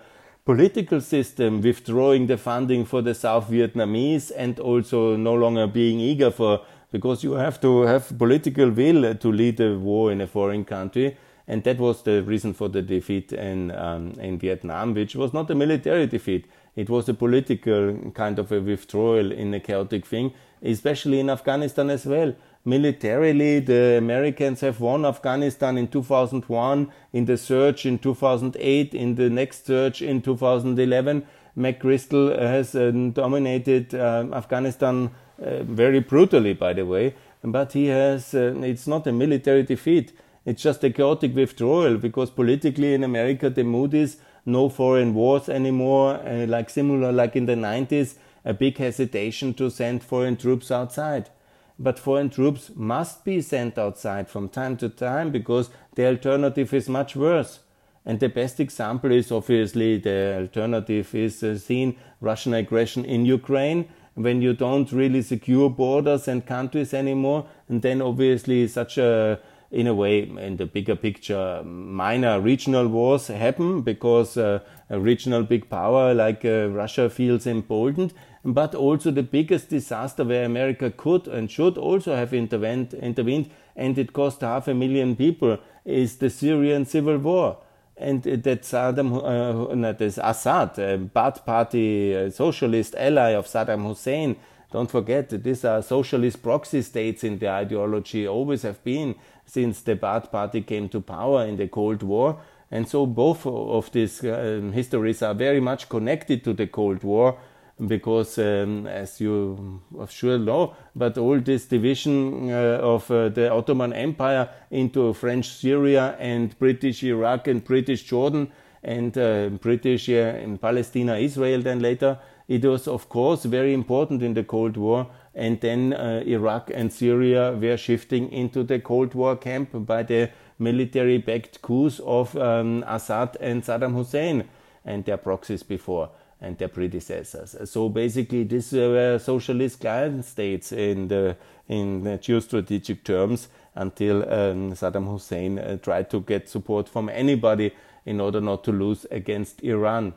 political 0.44 1.00
system 1.00 1.61
withdrawing 1.61 2.26
the 2.26 2.37
funding 2.37 2.85
for 2.85 3.00
the 3.00 3.14
South 3.14 3.48
Vietnamese 3.48 4.33
and 4.37 4.59
also 4.59 5.16
no 5.16 5.35
longer 5.35 5.66
being 5.66 6.00
eager 6.00 6.31
for 6.31 6.61
because 6.90 7.22
you 7.24 7.33
have 7.33 7.61
to 7.61 7.83
have 7.83 8.16
political 8.18 8.70
will 8.70 9.14
to 9.14 9.33
lead 9.33 9.61
a 9.61 9.78
war 9.78 10.12
in 10.12 10.20
a 10.20 10.26
foreign 10.26 10.64
country. 10.64 11.16
And 11.46 11.64
that 11.64 11.78
was 11.78 12.02
the 12.02 12.22
reason 12.22 12.55
for 12.55 12.68
the 12.68 12.83
defeat 12.83 13.33
in 13.33 13.70
um, 13.72 14.12
in 14.20 14.38
Vietnam 14.38 14.94
which 14.94 15.14
was 15.14 15.33
not 15.33 15.50
a 15.50 15.55
military 15.55 16.07
defeat. 16.07 16.46
It 16.74 16.88
was 16.88 17.09
a 17.09 17.14
political 17.14 18.11
kind 18.14 18.38
of 18.38 18.50
a 18.52 18.61
withdrawal 18.61 19.33
in 19.33 19.55
a 19.55 19.61
chaotic 19.61 20.07
thing 20.07 20.33
especially 20.62 21.18
in 21.20 21.28
Afghanistan 21.28 21.90
as 21.90 22.07
well 22.07 22.35
militarily, 22.64 23.61
the 23.61 23.96
Americans 23.98 24.61
have 24.61 24.81
won 24.81 25.05
Afghanistan 25.05 25.77
in 25.77 25.88
2001, 25.88 26.92
in 27.12 27.25
the 27.25 27.37
surge 27.37 27.87
in 27.87 27.98
2008, 27.98 28.94
in 28.94 29.14
the 29.16 29.29
next 29.29 29.66
surge 29.66 30.03
in 30.03 30.22
2011. 30.22 31.27
McChrystal 31.57 32.38
has 32.38 32.75
uh, 32.75 32.90
dominated 33.12 33.94
uh, 33.94 34.27
Afghanistan 34.33 35.11
uh, 35.42 35.62
very 35.64 36.01
brutally, 36.01 36.55
by 36.55 36.72
the 36.72 36.87
way, 36.87 37.14
but 37.42 37.72
he 37.72 37.87
has, 37.87 38.35
uh, 38.35 38.55
it's 38.62 38.87
not 38.87 39.07
a 39.07 39.12
military 39.12 39.62
defeat. 39.62 40.12
It's 40.44 40.62
just 40.62 40.83
a 40.83 40.90
chaotic 40.90 41.35
withdrawal 41.35 41.98
because 41.98 42.31
politically 42.31 42.94
in 42.94 43.05
America 43.05 43.51
the 43.51 43.64
mood 43.64 43.94
is 43.94 44.16
no 44.44 44.68
foreign 44.68 45.14
wars 45.14 45.48
anymore, 45.48 46.14
uh, 46.27 46.46
like 46.46 46.70
similar 46.70 47.12
like 47.12 47.37
in 47.37 47.46
the 47.46 47.55
90s, 47.55 48.14
a 48.44 48.55
big 48.55 48.79
hesitation 48.79 49.55
to 49.55 49.70
send 49.70 50.03
foreign 50.03 50.37
troops 50.37 50.70
outside 50.70 51.29
but 51.78 51.98
foreign 51.98 52.30
troops 52.30 52.70
must 52.74 53.24
be 53.24 53.40
sent 53.40 53.78
outside 53.78 54.28
from 54.28 54.48
time 54.48 54.76
to 54.76 54.88
time 54.88 55.30
because 55.30 55.70
the 55.94 56.06
alternative 56.06 56.72
is 56.74 56.88
much 56.88 57.16
worse. 57.16 57.61
And 58.04 58.18
the 58.18 58.28
best 58.28 58.58
example 58.58 59.12
is 59.12 59.30
obviously 59.30 59.98
the 59.98 60.37
alternative 60.40 61.14
is 61.14 61.42
uh, 61.42 61.56
seen 61.58 61.96
Russian 62.20 62.54
aggression 62.54 63.04
in 63.04 63.24
Ukraine 63.26 63.88
when 64.14 64.42
you 64.42 64.52
don't 64.52 64.90
really 64.92 65.22
secure 65.22 65.70
borders 65.70 66.28
and 66.28 66.44
countries 66.44 66.92
anymore. 66.92 67.46
And 67.68 67.80
then 67.80 68.02
obviously 68.02 68.66
such 68.68 68.98
a, 68.98 69.38
in 69.70 69.87
a 69.87 69.94
way, 69.94 70.22
in 70.22 70.56
the 70.56 70.66
bigger 70.66 70.96
picture, 70.96 71.62
minor 71.64 72.40
regional 72.40 72.88
wars 72.88 73.28
happen 73.28 73.82
because 73.82 74.37
uh, 74.37 74.61
a 74.90 74.98
regional 74.98 75.44
big 75.44 75.70
power 75.70 76.12
like 76.12 76.44
uh, 76.44 76.68
Russia 76.68 77.08
feels 77.08 77.46
emboldened 77.46 78.12
but 78.44 78.74
also 78.74 79.11
the 79.11 79.22
biggest 79.22 79.68
disaster 79.68 80.24
where 80.24 80.44
America 80.44 80.90
could 80.90 81.28
and 81.28 81.50
should 81.50 81.78
also 81.78 82.16
have 82.16 82.35
intervened, 82.35 82.94
intervened 82.94 83.50
and 83.76 83.96
it 83.98 84.12
cost 84.12 84.40
half 84.40 84.68
a 84.68 84.74
million 84.74 85.14
people, 85.16 85.59
is 85.85 86.16
the 86.16 86.31
Syrian 86.31 86.85
civil 86.85 87.18
war. 87.18 87.59
And 87.96 88.22
that 88.22 88.62
Saddam, 88.62 89.22
uh, 89.22 89.74
not 89.74 89.98
this 89.98 90.18
Assad, 90.20 90.78
a 90.78 90.98
Baath 90.98 91.44
Party 91.44 92.12
a 92.12 92.31
socialist 92.31 92.94
ally 92.96 93.31
of 93.31 93.46
Saddam 93.46 93.87
Hussein, 93.87 94.37
don't 94.72 94.90
forget 94.90 95.28
that 95.28 95.44
these 95.44 95.64
are 95.64 95.83
socialist 95.83 96.42
proxy 96.42 96.83
states 96.83 97.22
in 97.22 97.38
the 97.38 97.48
ideology, 97.48 98.26
always 98.26 98.62
have 98.62 98.83
been 98.83 99.14
since 99.44 99.83
the 99.83 99.94
Baath 99.94 100.33
Party 100.33 100.62
came 100.62 100.88
to 100.88 101.00
power 101.00 101.44
in 101.44 101.59
the 101.59 101.68
Cold 101.68 102.02
War. 102.02 102.40
And 102.70 102.88
so 102.88 103.05
both 103.05 103.46
of 103.46 103.92
these 103.92 104.24
uh, 104.24 104.70
histories 104.72 105.20
are 105.22 105.35
very 105.35 105.61
much 105.61 105.90
connected 105.90 106.42
to 106.44 106.55
the 106.55 106.66
Cold 106.66 107.05
War 107.05 107.38
because 107.87 108.38
um, 108.38 108.87
as 108.87 109.20
you 109.20 109.80
of 109.98 110.11
sure 110.11 110.38
know, 110.38 110.76
but 110.94 111.18
all 111.18 111.40
this 111.40 111.66
division 111.66 112.50
uh, 112.50 112.78
of 112.80 113.11
uh, 113.11 113.28
the 113.28 113.50
Ottoman 113.50 113.92
Empire 113.92 114.48
into 114.70 115.12
French 115.14 115.48
Syria 115.48 116.16
and 116.18 116.56
British 116.58 117.02
Iraq 117.02 117.48
and 117.48 117.64
British 117.64 118.04
Jordan 118.04 118.52
and 118.82 119.16
uh, 119.16 119.48
British 119.48 120.08
in 120.08 120.58
Palestine, 120.58 121.11
Israel 121.11 121.62
then 121.62 121.80
later, 121.80 122.18
it 122.48 122.64
was 122.64 122.88
of 122.88 123.08
course 123.08 123.44
very 123.44 123.72
important 123.72 124.22
in 124.22 124.35
the 124.35 124.44
Cold 124.44 124.76
War 124.76 125.08
and 125.35 125.61
then 125.61 125.92
uh, 125.94 126.22
Iraq 126.26 126.70
and 126.74 126.92
Syria 126.92 127.52
were 127.52 127.76
shifting 127.76 128.30
into 128.30 128.62
the 128.62 128.78
Cold 128.78 129.14
War 129.14 129.37
camp 129.37 129.70
by 129.72 130.02
the 130.02 130.30
military 130.58 131.18
backed 131.18 131.62
coups 131.62 132.00
of 132.04 132.37
um, 132.37 132.85
Assad 132.87 133.37
and 133.40 133.62
Saddam 133.62 133.94
Hussein 133.94 134.48
and 134.85 135.04
their 135.04 135.16
proxies 135.16 135.62
before 135.62 136.11
and 136.42 136.59
their 136.59 136.68
predecessors. 136.68 137.57
So 137.70 137.88
basically, 137.88 138.44
these 138.44 138.72
were 138.72 139.18
socialist 139.18 139.81
client 139.81 140.24
states 140.24 140.72
in 140.72 141.09
the 141.09 141.37
in 141.68 142.02
the 142.02 142.18
geostrategic 142.18 143.05
terms 143.05 143.48
until 143.74 144.22
um, 144.22 144.72
Saddam 144.72 145.11
Hussein 145.11 145.59
uh, 145.59 145.78
tried 145.78 146.11
to 146.11 146.20
get 146.20 146.48
support 146.48 146.88
from 146.88 147.09
anybody 147.09 147.72
in 148.05 148.20
order 148.20 148.40
not 148.40 148.64
to 148.64 148.72
lose 148.72 149.07
against 149.11 149.62
Iran, 149.62 150.12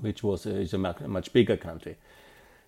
which 0.00 0.22
was 0.22 0.46
uh, 0.46 0.50
is 0.50 0.74
a 0.74 0.78
much 0.78 1.32
bigger 1.32 1.56
country. 1.56 1.96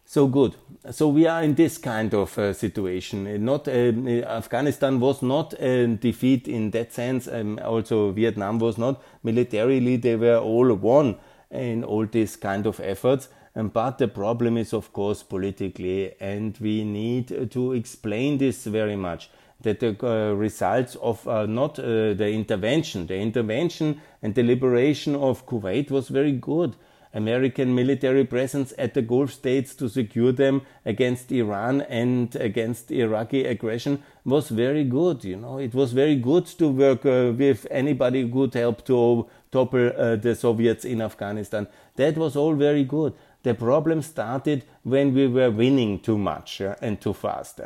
So 0.06 0.26
good. 0.26 0.54
So 0.90 1.08
we 1.08 1.26
are 1.26 1.42
in 1.42 1.54
this 1.54 1.78
kind 1.78 2.12
of 2.14 2.38
uh, 2.38 2.52
situation. 2.52 3.44
Not 3.44 3.68
uh, 3.68 3.92
Afghanistan 4.26 5.00
was 5.00 5.22
not 5.22 5.54
a 5.60 5.86
defeat 5.86 6.48
in 6.48 6.70
that 6.72 6.92
sense. 6.92 7.28
Um, 7.28 7.58
also 7.62 8.10
Vietnam 8.10 8.58
was 8.58 8.76
not 8.76 9.02
militarily. 9.22 9.96
They 9.96 10.16
were 10.16 10.38
all 10.38 10.74
won 10.74 11.16
in 11.54 11.84
all 11.84 12.06
these 12.06 12.36
kind 12.36 12.66
of 12.66 12.80
efforts. 12.80 13.28
But 13.54 13.98
the 13.98 14.08
problem 14.08 14.56
is, 14.56 14.72
of 14.72 14.92
course, 14.92 15.22
politically, 15.22 16.14
and 16.20 16.58
we 16.60 16.84
need 16.84 17.50
to 17.52 17.72
explain 17.72 18.38
this 18.38 18.64
very 18.64 18.96
much. 18.96 19.30
That 19.60 19.80
the 19.80 19.96
uh, 20.02 20.34
results 20.34 20.96
of 20.96 21.26
uh, 21.26 21.46
not 21.46 21.78
uh, 21.78 22.12
the 22.14 22.28
intervention, 22.30 23.06
the 23.06 23.16
intervention 23.16 24.02
and 24.20 24.34
the 24.34 24.42
liberation 24.42 25.14
of 25.14 25.46
Kuwait 25.46 25.90
was 25.90 26.08
very 26.08 26.32
good 26.32 26.74
American 27.14 27.74
military 27.74 28.24
presence 28.24 28.74
at 28.76 28.94
the 28.94 29.02
Gulf 29.02 29.32
states 29.32 29.74
to 29.76 29.88
secure 29.88 30.32
them 30.32 30.62
against 30.84 31.30
Iran 31.30 31.82
and 31.82 32.34
against 32.36 32.90
Iraqi 32.90 33.44
aggression 33.44 34.02
was 34.24 34.48
very 34.48 34.82
good. 34.84 35.24
You 35.24 35.36
know, 35.36 35.58
it 35.58 35.74
was 35.74 35.92
very 35.92 36.16
good 36.16 36.46
to 36.58 36.68
work 36.68 37.06
uh, 37.06 37.32
with 37.36 37.66
anybody 37.70 38.22
who 38.22 38.30
could 38.32 38.54
help 38.54 38.84
to 38.86 39.28
topple 39.54 39.92
uh, 39.96 40.16
the 40.16 40.34
Soviets 40.34 40.84
in 40.84 41.00
Afghanistan. 41.00 41.66
That 41.96 42.18
was 42.18 42.36
all 42.36 42.54
very 42.54 42.84
good. 42.84 43.12
The 43.44 43.54
problem 43.54 44.02
started 44.02 44.64
when 44.82 45.14
we 45.14 45.26
were 45.28 45.50
winning 45.50 46.00
too 46.00 46.18
much 46.18 46.60
uh, 46.60 46.74
and 46.80 47.00
too 47.00 47.14
fast. 47.14 47.60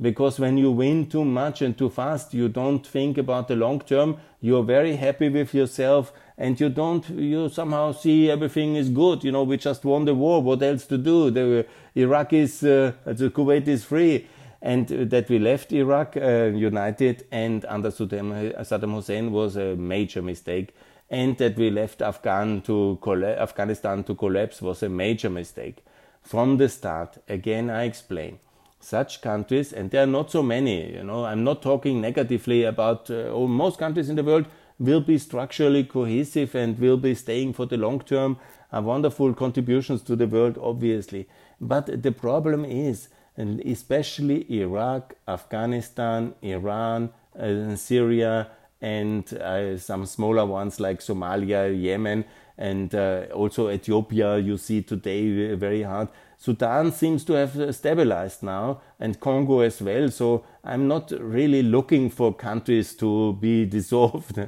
Because 0.00 0.40
when 0.40 0.56
you 0.58 0.70
win 0.70 1.08
too 1.08 1.24
much 1.24 1.62
and 1.62 1.76
too 1.76 1.90
fast, 1.90 2.34
you 2.34 2.48
don't 2.48 2.86
think 2.86 3.18
about 3.18 3.48
the 3.48 3.56
long 3.56 3.80
term. 3.80 4.16
You're 4.40 4.64
very 4.64 4.96
happy 4.96 5.28
with 5.28 5.54
yourself 5.54 6.12
and 6.38 6.58
you 6.60 6.68
don't 6.68 7.08
you 7.10 7.48
somehow 7.48 7.92
see 7.92 8.30
everything 8.30 8.74
is 8.74 8.88
good 8.88 9.22
you 9.22 9.30
know 9.30 9.44
we 9.44 9.56
just 9.56 9.84
won 9.84 10.04
the 10.04 10.14
war 10.14 10.42
what 10.42 10.62
else 10.62 10.86
to 10.86 10.98
do 10.98 11.30
the 11.30 11.66
iraq 11.94 12.32
is 12.32 12.62
uh, 12.64 12.92
the 13.04 13.30
kuwait 13.30 13.68
is 13.68 13.84
free 13.84 14.26
and 14.60 14.88
that 14.88 15.28
we 15.28 15.38
left 15.38 15.72
iraq 15.72 16.16
uh, 16.16 16.50
united 16.54 17.24
and 17.30 17.64
under 17.66 17.90
saddam 17.90 18.94
hussein 18.94 19.30
was 19.30 19.56
a 19.56 19.76
major 19.76 20.22
mistake 20.22 20.74
and 21.12 21.36
that 21.38 21.56
we 21.56 21.70
left 21.70 22.02
Afghan 22.02 22.62
to 22.62 22.98
afghanistan 23.38 24.02
to 24.04 24.14
collapse 24.14 24.62
was 24.62 24.82
a 24.82 24.88
major 24.88 25.30
mistake. 25.30 25.84
From 26.22 26.56
the 26.56 26.68
start 26.68 27.18
again 27.28 27.70
i 27.70 27.84
explain. 27.84 28.38
Such 28.80 29.20
countries 29.20 29.72
and 29.72 29.90
there 29.90 30.02
are 30.02 30.14
not 30.18 30.30
so 30.30 30.42
many 30.42 30.94
you 30.94 31.04
know 31.04 31.24
i'm 31.24 31.44
not 31.44 31.62
talking 31.62 32.00
negatively 32.00 32.64
about 32.64 33.10
uh, 33.10 33.38
most 33.46 33.78
countries 33.78 34.08
in 34.08 34.16
the 34.16 34.24
world 34.24 34.46
will 34.78 35.00
be 35.00 35.18
structurally 35.18 35.84
cohesive 35.84 36.54
and 36.54 36.78
will 36.78 36.96
be 36.96 37.14
staying 37.14 37.52
for 37.52 37.66
the 37.66 37.76
long 37.76 38.00
term. 38.00 38.38
Are 38.72 38.82
wonderful 38.82 39.34
contributions 39.34 40.02
to 40.02 40.16
the 40.16 40.26
world, 40.26 40.58
obviously. 40.60 41.28
But 41.60 42.02
the 42.02 42.10
problem 42.12 42.64
is, 42.64 43.08
and 43.36 43.60
especially 43.60 44.50
Iraq, 44.50 45.14
Afghanistan, 45.28 46.34
Iran, 46.42 47.10
uh, 47.38 47.76
Syria, 47.76 48.48
and 48.82 49.32
uh, 49.34 49.78
some 49.78 50.04
smaller 50.04 50.44
ones 50.44 50.80
like 50.80 50.98
Somalia, 50.98 51.70
Yemen, 51.72 52.24
and 52.58 52.94
uh, 52.94 53.26
also 53.32 53.70
Ethiopia, 53.70 54.38
you 54.38 54.58
see 54.58 54.82
today 54.82 55.54
very 55.54 55.82
hard. 55.82 56.08
Sudan 56.36 56.90
seems 56.90 57.24
to 57.24 57.34
have 57.34 57.72
stabilized 57.74 58.42
now, 58.42 58.80
and 58.98 59.20
Congo 59.20 59.60
as 59.60 59.80
well. 59.80 60.10
So 60.10 60.44
I'm 60.64 60.88
not 60.88 61.12
really 61.12 61.62
looking 61.62 62.10
for 62.10 62.34
countries 62.34 62.94
to 62.96 63.34
be 63.34 63.64
dissolved. 63.76 64.40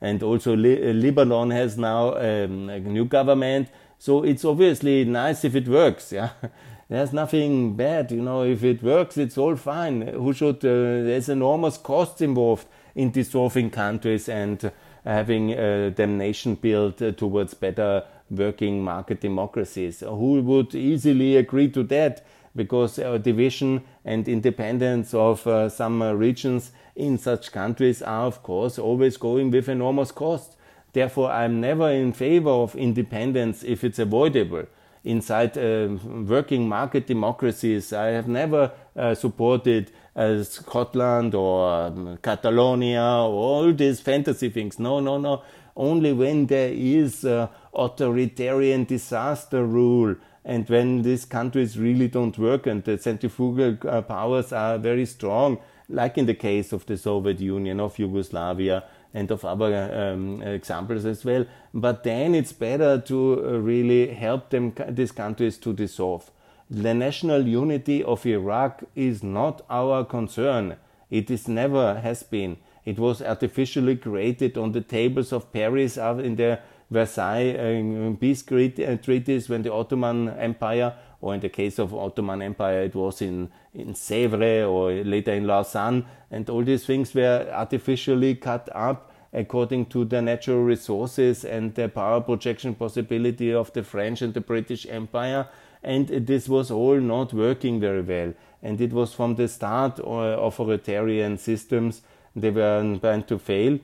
and 0.00 0.22
also 0.22 0.54
Li- 0.54 0.92
Lebanon 0.92 1.50
has 1.50 1.76
now 1.76 2.14
um, 2.14 2.70
a 2.70 2.78
new 2.78 3.04
government. 3.04 3.68
So 3.98 4.22
it's 4.22 4.44
obviously 4.44 5.04
nice 5.04 5.44
if 5.44 5.56
it 5.56 5.66
works. 5.66 6.12
Yeah. 6.12 6.30
There's 6.88 7.12
nothing 7.12 7.74
bad, 7.74 8.12
you 8.12 8.22
know. 8.22 8.44
If 8.44 8.62
it 8.62 8.82
works, 8.82 9.16
it's 9.16 9.36
all 9.36 9.56
fine. 9.56 10.02
Who 10.06 10.32
should? 10.32 10.56
Uh, 10.64 11.06
there's 11.06 11.28
enormous 11.28 11.78
costs 11.78 12.20
involved 12.20 12.66
in 12.94 13.10
dissolving 13.10 13.70
countries 13.70 14.28
and 14.28 14.70
having 15.04 15.52
uh, 15.52 15.90
them 15.94 16.18
nation 16.18 16.54
built 16.54 17.00
uh, 17.00 17.12
towards 17.12 17.54
better 17.54 18.04
working 18.30 18.82
market 18.82 19.20
democracies. 19.20 20.00
Who 20.00 20.40
would 20.42 20.74
easily 20.74 21.36
agree 21.36 21.70
to 21.70 21.82
that? 21.84 22.24
Because 22.54 22.96
division 23.22 23.84
and 24.04 24.28
independence 24.28 25.14
of 25.14 25.46
uh, 25.46 25.68
some 25.68 26.02
uh, 26.02 26.12
regions 26.12 26.72
in 26.96 27.16
such 27.16 27.52
countries 27.52 28.02
are, 28.02 28.26
of 28.26 28.42
course, 28.42 28.78
always 28.78 29.16
going 29.16 29.52
with 29.52 29.68
enormous 29.68 30.10
costs. 30.10 30.56
Therefore, 30.92 31.30
I'm 31.30 31.60
never 31.60 31.88
in 31.90 32.12
favor 32.12 32.50
of 32.50 32.74
independence 32.74 33.62
if 33.62 33.84
it's 33.84 34.00
avoidable. 34.00 34.64
Inside 35.04 35.56
uh, 35.56 35.96
working 36.04 36.68
market 36.68 37.06
democracies, 37.06 37.92
I 37.92 38.06
have 38.08 38.28
never 38.28 38.72
uh, 38.96 39.14
supported 39.14 39.92
uh, 40.16 40.42
Scotland 40.42 41.34
or 41.34 41.86
um, 41.86 42.18
Catalonia 42.22 43.02
or 43.02 43.32
all 43.32 43.72
these 43.72 44.00
fantasy 44.00 44.50
things. 44.50 44.78
No, 44.78 45.00
no, 45.00 45.18
no. 45.18 45.42
Only 45.76 46.12
when 46.12 46.46
there 46.46 46.72
is 46.72 47.24
authoritarian 47.72 48.84
disaster 48.84 49.64
rule 49.64 50.16
and 50.44 50.68
when 50.68 51.02
these 51.02 51.24
countries 51.24 51.78
really 51.78 52.08
don't 52.08 52.36
work 52.38 52.66
and 52.66 52.82
the 52.84 52.98
centrifugal 52.98 53.76
uh, 53.88 54.02
powers 54.02 54.52
are 54.52 54.78
very 54.78 55.06
strong, 55.06 55.58
like 55.88 56.16
in 56.18 56.26
the 56.26 56.34
case 56.34 56.72
of 56.72 56.86
the 56.86 56.96
Soviet 56.96 57.40
Union, 57.40 57.80
of 57.80 57.98
Yugoslavia, 57.98 58.84
and 59.12 59.30
of 59.30 59.44
other 59.44 60.12
um, 60.12 60.40
examples 60.42 61.04
as 61.04 61.24
well. 61.24 61.44
But 61.74 62.04
then 62.04 62.34
it's 62.34 62.52
better 62.52 63.00
to 63.00 63.44
uh, 63.44 63.58
really 63.58 64.08
help 64.14 64.50
them, 64.50 64.72
these 64.88 65.12
countries 65.12 65.58
to 65.58 65.72
dissolve. 65.72 66.30
The 66.72 66.94
national 66.94 67.48
unity 67.48 68.04
of 68.04 68.24
Iraq 68.24 68.84
is 68.94 69.24
not 69.24 69.62
our 69.68 70.04
concern. 70.04 70.76
It 71.10 71.28
is 71.28 71.48
never 71.48 71.98
has 71.98 72.22
been. 72.22 72.58
It 72.84 72.96
was 72.96 73.20
artificially 73.20 73.96
created 73.96 74.56
on 74.56 74.70
the 74.70 74.80
tables 74.80 75.32
of 75.32 75.52
Paris 75.52 75.96
in 75.96 76.36
the 76.36 76.60
Versailles 76.88 77.56
uh, 77.56 78.14
peace 78.20 78.44
uh, 78.52 78.96
treaties 79.02 79.48
when 79.48 79.62
the 79.62 79.72
Ottoman 79.72 80.28
Empire, 80.28 80.94
or 81.20 81.34
in 81.34 81.40
the 81.40 81.48
case 81.48 81.80
of 81.80 81.92
Ottoman 81.92 82.40
Empire, 82.40 82.82
it 82.82 82.94
was 82.94 83.20
in, 83.20 83.50
in 83.74 83.94
Sèvres 83.94 84.68
or 84.68 84.92
later 85.04 85.32
in 85.32 85.48
Lausanne, 85.48 86.06
and 86.30 86.48
all 86.48 86.62
these 86.62 86.86
things 86.86 87.12
were 87.14 87.48
artificially 87.52 88.36
cut 88.36 88.68
up 88.72 89.12
according 89.32 89.86
to 89.86 90.04
the 90.04 90.22
natural 90.22 90.62
resources 90.62 91.44
and 91.44 91.74
the 91.74 91.88
power 91.88 92.20
projection 92.20 92.76
possibility 92.76 93.52
of 93.52 93.72
the 93.72 93.82
French 93.82 94.22
and 94.22 94.34
the 94.34 94.40
British 94.40 94.86
Empire. 94.86 95.48
And 95.82 96.08
this 96.08 96.48
was 96.48 96.70
all 96.70 97.00
not 97.00 97.32
working 97.32 97.80
very 97.80 98.02
well. 98.02 98.34
And 98.62 98.80
it 98.80 98.92
was 98.92 99.14
from 99.14 99.36
the 99.36 99.48
start 99.48 99.98
uh, 100.00 100.36
authoritarian 100.38 101.38
systems, 101.38 102.02
they 102.36 102.50
were 102.50 102.98
bound 103.00 103.26
to 103.28 103.38
fail. 103.38 103.78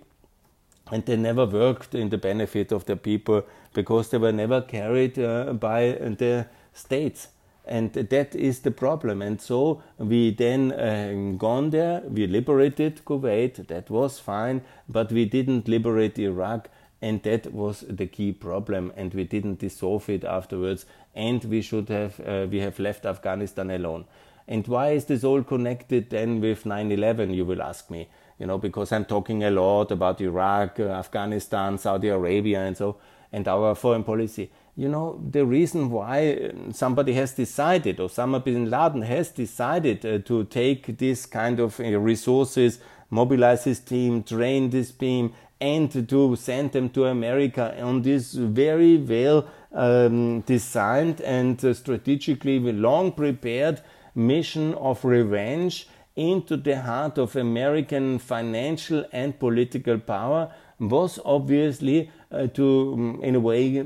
And 0.92 1.04
they 1.04 1.16
never 1.16 1.46
worked 1.46 1.94
in 1.94 2.10
the 2.10 2.18
benefit 2.18 2.70
of 2.70 2.84
the 2.84 2.96
people 2.96 3.44
because 3.72 4.10
they 4.10 4.18
were 4.18 4.32
never 4.32 4.60
carried 4.60 5.18
uh, 5.18 5.52
by 5.54 5.92
the 5.92 6.46
states. 6.72 7.28
And 7.66 7.92
that 7.92 8.36
is 8.36 8.60
the 8.60 8.70
problem. 8.70 9.22
And 9.22 9.40
so 9.40 9.82
we 9.98 10.30
then 10.30 10.70
uh, 10.70 11.36
gone 11.36 11.70
there. 11.70 12.02
We 12.08 12.28
liberated 12.28 13.04
kuwait. 13.04 13.66
That 13.66 13.90
was 13.90 14.20
fine. 14.20 14.62
But 14.88 15.10
we 15.10 15.24
didn't 15.24 15.66
liberate 15.66 16.18
iraq. 16.18 16.68
And 17.02 17.22
that 17.24 17.52
was 17.52 17.84
the 17.88 18.06
key 18.06 18.30
problem. 18.32 18.92
And 18.96 19.12
we 19.12 19.24
didn't 19.24 19.58
dissolve 19.58 20.08
it 20.08 20.22
afterwards 20.24 20.86
and 21.16 21.44
we 21.44 21.60
should 21.62 21.88
have 21.88 22.20
uh, 22.20 22.46
we 22.50 22.60
have 22.60 22.78
left 22.78 23.04
afghanistan 23.06 23.70
alone 23.70 24.04
and 24.46 24.68
why 24.68 24.90
is 24.90 25.06
this 25.06 25.24
all 25.24 25.42
connected 25.42 26.10
then 26.10 26.40
with 26.40 26.64
9-11 26.64 27.34
you 27.34 27.44
will 27.44 27.62
ask 27.62 27.90
me 27.90 28.08
you 28.38 28.46
know, 28.46 28.58
because 28.58 28.92
I'm 28.92 29.04
talking 29.04 29.44
a 29.44 29.50
lot 29.50 29.90
about 29.90 30.20
Iraq, 30.20 30.80
uh, 30.80 30.84
Afghanistan, 30.84 31.78
Saudi 31.78 32.08
Arabia, 32.08 32.60
and 32.60 32.76
so, 32.76 32.98
and 33.32 33.46
our 33.48 33.74
foreign 33.74 34.04
policy. 34.04 34.50
You 34.76 34.90
know, 34.90 35.22
the 35.30 35.46
reason 35.46 35.90
why 35.90 36.52
somebody 36.72 37.14
has 37.14 37.32
decided, 37.32 37.96
Osama 37.96 38.44
bin 38.44 38.68
Laden 38.68 39.02
has 39.02 39.30
decided 39.30 40.04
uh, 40.04 40.18
to 40.18 40.44
take 40.44 40.98
this 40.98 41.24
kind 41.24 41.58
of 41.60 41.80
uh, 41.80 41.98
resources, 41.98 42.78
mobilize 43.08 43.64
his 43.64 43.80
team, 43.80 44.22
train 44.22 44.68
this 44.68 44.90
team, 44.90 45.32
and 45.60 45.90
to 46.08 46.36
send 46.36 46.72
them 46.72 46.88
to 46.90 47.06
America 47.06 47.74
on 47.80 48.02
this 48.02 48.34
very 48.34 48.96
well 48.96 49.48
um, 49.72 50.40
designed 50.42 51.20
and 51.20 51.64
uh, 51.64 51.72
strategically 51.72 52.58
long 52.58 53.12
prepared 53.12 53.80
mission 54.14 54.74
of 54.74 55.04
revenge 55.04 55.88
into 56.14 56.56
the 56.56 56.80
heart 56.80 57.18
of 57.18 57.36
American 57.36 58.18
financial 58.18 59.04
and 59.12 59.38
political 59.38 59.98
power 59.98 60.50
was 60.78 61.18
obviously 61.24 62.10
uh, 62.30 62.46
to, 62.48 62.92
um, 62.94 63.20
in 63.22 63.34
a 63.34 63.40
way, 63.40 63.78
uh, 63.78 63.84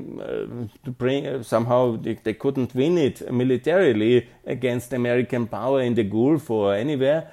to 0.83 0.91
bring 0.97 1.27
uh, 1.27 1.43
somehow 1.43 1.95
they, 1.97 2.15
they, 2.15 2.33
couldn't 2.33 2.73
win 2.73 2.97
it 2.97 3.31
militarily 3.31 4.27
against 4.45 4.91
American 4.93 5.47
power 5.47 5.81
in 5.81 5.93
the 5.93 6.03
Gulf 6.03 6.49
or 6.49 6.73
anywhere, 6.73 7.31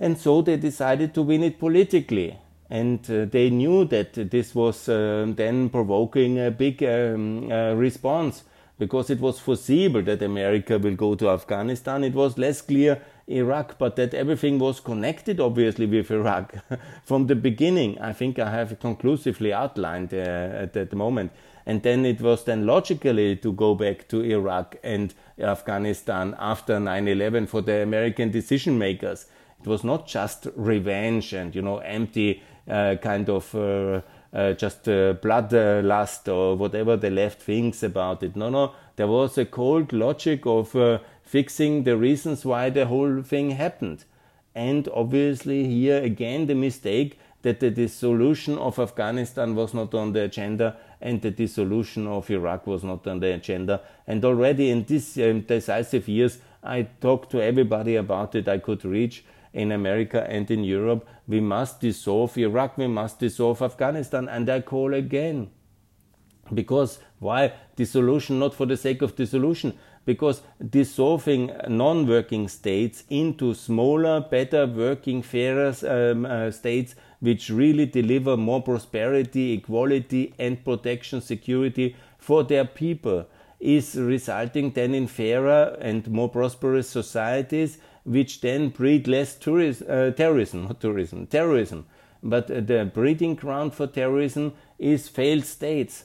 and 0.00 0.18
so 0.18 0.42
they 0.42 0.56
decided 0.56 1.14
to 1.14 1.22
win 1.22 1.42
it 1.42 1.58
politically. 1.58 2.38
And 2.72 3.00
uh, 3.10 3.26
they 3.26 3.50
knew 3.50 3.84
that 3.84 4.14
this 4.14 4.54
was 4.54 4.88
uh, 4.88 5.26
then 5.36 5.68
provoking 5.68 6.38
a 6.38 6.50
big 6.50 6.82
um, 6.82 7.52
uh, 7.52 7.74
response 7.74 8.44
because 8.78 9.10
it 9.10 9.20
was 9.20 9.38
foreseeable 9.38 10.00
that 10.04 10.22
America 10.22 10.78
will 10.78 10.94
go 10.94 11.14
to 11.16 11.28
Afghanistan. 11.28 12.02
It 12.02 12.14
was 12.14 12.38
less 12.38 12.62
clear 12.62 13.02
Iraq, 13.28 13.76
but 13.76 13.96
that 13.96 14.14
everything 14.14 14.58
was 14.58 14.80
connected, 14.80 15.38
obviously, 15.38 15.84
with 15.84 16.10
Iraq 16.10 16.54
from 17.04 17.26
the 17.26 17.34
beginning. 17.34 17.98
I 18.00 18.14
think 18.14 18.38
I 18.38 18.50
have 18.50 18.80
conclusively 18.80 19.52
outlined 19.52 20.14
uh, 20.14 20.16
at 20.16 20.72
that 20.72 20.94
moment. 20.94 21.32
And 21.66 21.82
then 21.82 22.06
it 22.06 22.22
was 22.22 22.44
then 22.44 22.64
logically 22.64 23.36
to 23.36 23.52
go 23.52 23.74
back 23.74 24.08
to 24.08 24.22
Iraq 24.22 24.76
and 24.82 25.12
Afghanistan 25.38 26.34
after 26.38 26.78
9/11 26.80 27.48
for 27.48 27.60
the 27.60 27.82
American 27.82 28.30
decision 28.30 28.78
makers. 28.78 29.26
It 29.60 29.68
was 29.68 29.84
not 29.84 30.08
just 30.08 30.48
revenge 30.56 31.34
and 31.34 31.54
you 31.54 31.62
know 31.62 31.78
empty 31.78 32.42
kind 32.66 33.28
of. 33.28 33.54
Uh, 33.54 34.00
uh, 34.34 34.54
just 34.54 34.88
uh, 34.88 35.12
bloodlust 35.14 36.26
or 36.32 36.56
whatever 36.56 36.96
the 36.96 37.10
left 37.10 37.42
thinks 37.42 37.82
about 37.82 38.22
it. 38.22 38.34
No, 38.34 38.48
no, 38.48 38.72
there 38.96 39.06
was 39.06 39.36
a 39.36 39.44
cold 39.44 39.92
logic 39.92 40.46
of 40.46 40.74
uh, 40.74 41.00
fixing 41.22 41.84
the 41.84 41.96
reasons 41.96 42.44
why 42.44 42.70
the 42.70 42.86
whole 42.86 43.22
thing 43.22 43.50
happened. 43.50 44.04
And 44.54 44.88
obviously, 44.94 45.66
here 45.66 46.02
again, 46.02 46.46
the 46.46 46.54
mistake 46.54 47.18
that 47.42 47.60
the 47.60 47.70
dissolution 47.70 48.56
of 48.58 48.78
Afghanistan 48.78 49.54
was 49.54 49.74
not 49.74 49.94
on 49.94 50.12
the 50.12 50.22
agenda 50.22 50.76
and 51.00 51.20
the 51.20 51.30
dissolution 51.30 52.06
of 52.06 52.30
Iraq 52.30 52.66
was 52.66 52.84
not 52.84 53.06
on 53.06 53.20
the 53.20 53.34
agenda. 53.34 53.80
And 54.06 54.24
already 54.24 54.70
in 54.70 54.84
these 54.84 55.18
um, 55.18 55.40
decisive 55.40 56.06
years, 56.06 56.38
I 56.62 56.82
talked 57.00 57.30
to 57.32 57.42
everybody 57.42 57.96
about 57.96 58.34
it 58.34 58.46
I 58.48 58.58
could 58.58 58.84
reach 58.84 59.24
in 59.52 59.72
America 59.72 60.26
and 60.28 60.50
in 60.50 60.64
Europe. 60.64 61.06
We 61.26 61.40
must 61.40 61.80
dissolve 61.80 62.36
Iraq, 62.38 62.78
we 62.78 62.86
must 62.86 63.18
dissolve 63.18 63.62
Afghanistan, 63.62 64.28
and 64.28 64.48
I 64.48 64.60
call 64.60 64.94
again. 64.94 65.50
Because 66.52 66.98
why 67.18 67.52
dissolution? 67.76 68.38
Not 68.38 68.54
for 68.54 68.66
the 68.66 68.76
sake 68.76 69.02
of 69.02 69.16
dissolution, 69.16 69.78
because 70.04 70.42
dissolving 70.70 71.52
non 71.68 72.06
working 72.06 72.48
states 72.48 73.04
into 73.08 73.54
smaller, 73.54 74.20
better 74.20 74.66
working, 74.66 75.22
fairer 75.22 75.74
um, 75.86 76.26
uh, 76.26 76.50
states 76.50 76.94
which 77.20 77.50
really 77.50 77.86
deliver 77.86 78.36
more 78.36 78.60
prosperity, 78.60 79.52
equality, 79.52 80.34
and 80.38 80.64
protection 80.64 81.20
security 81.20 81.94
for 82.18 82.42
their 82.42 82.64
people 82.64 83.26
is 83.60 83.94
resulting 83.94 84.72
then 84.72 84.92
in 84.92 85.06
fairer 85.06 85.76
and 85.80 86.10
more 86.10 86.28
prosperous 86.28 86.88
societies 86.88 87.78
which 88.04 88.40
then 88.40 88.68
breed 88.70 89.06
less 89.06 89.34
tourism, 89.34 89.86
uh, 89.88 90.10
terrorism, 90.10 90.64
not 90.64 90.80
tourism, 90.80 91.26
terrorism. 91.26 91.86
But 92.22 92.50
uh, 92.50 92.60
the 92.60 92.90
breeding 92.92 93.34
ground 93.34 93.74
for 93.74 93.86
terrorism 93.86 94.54
is 94.78 95.08
failed 95.08 95.44
states. 95.44 96.04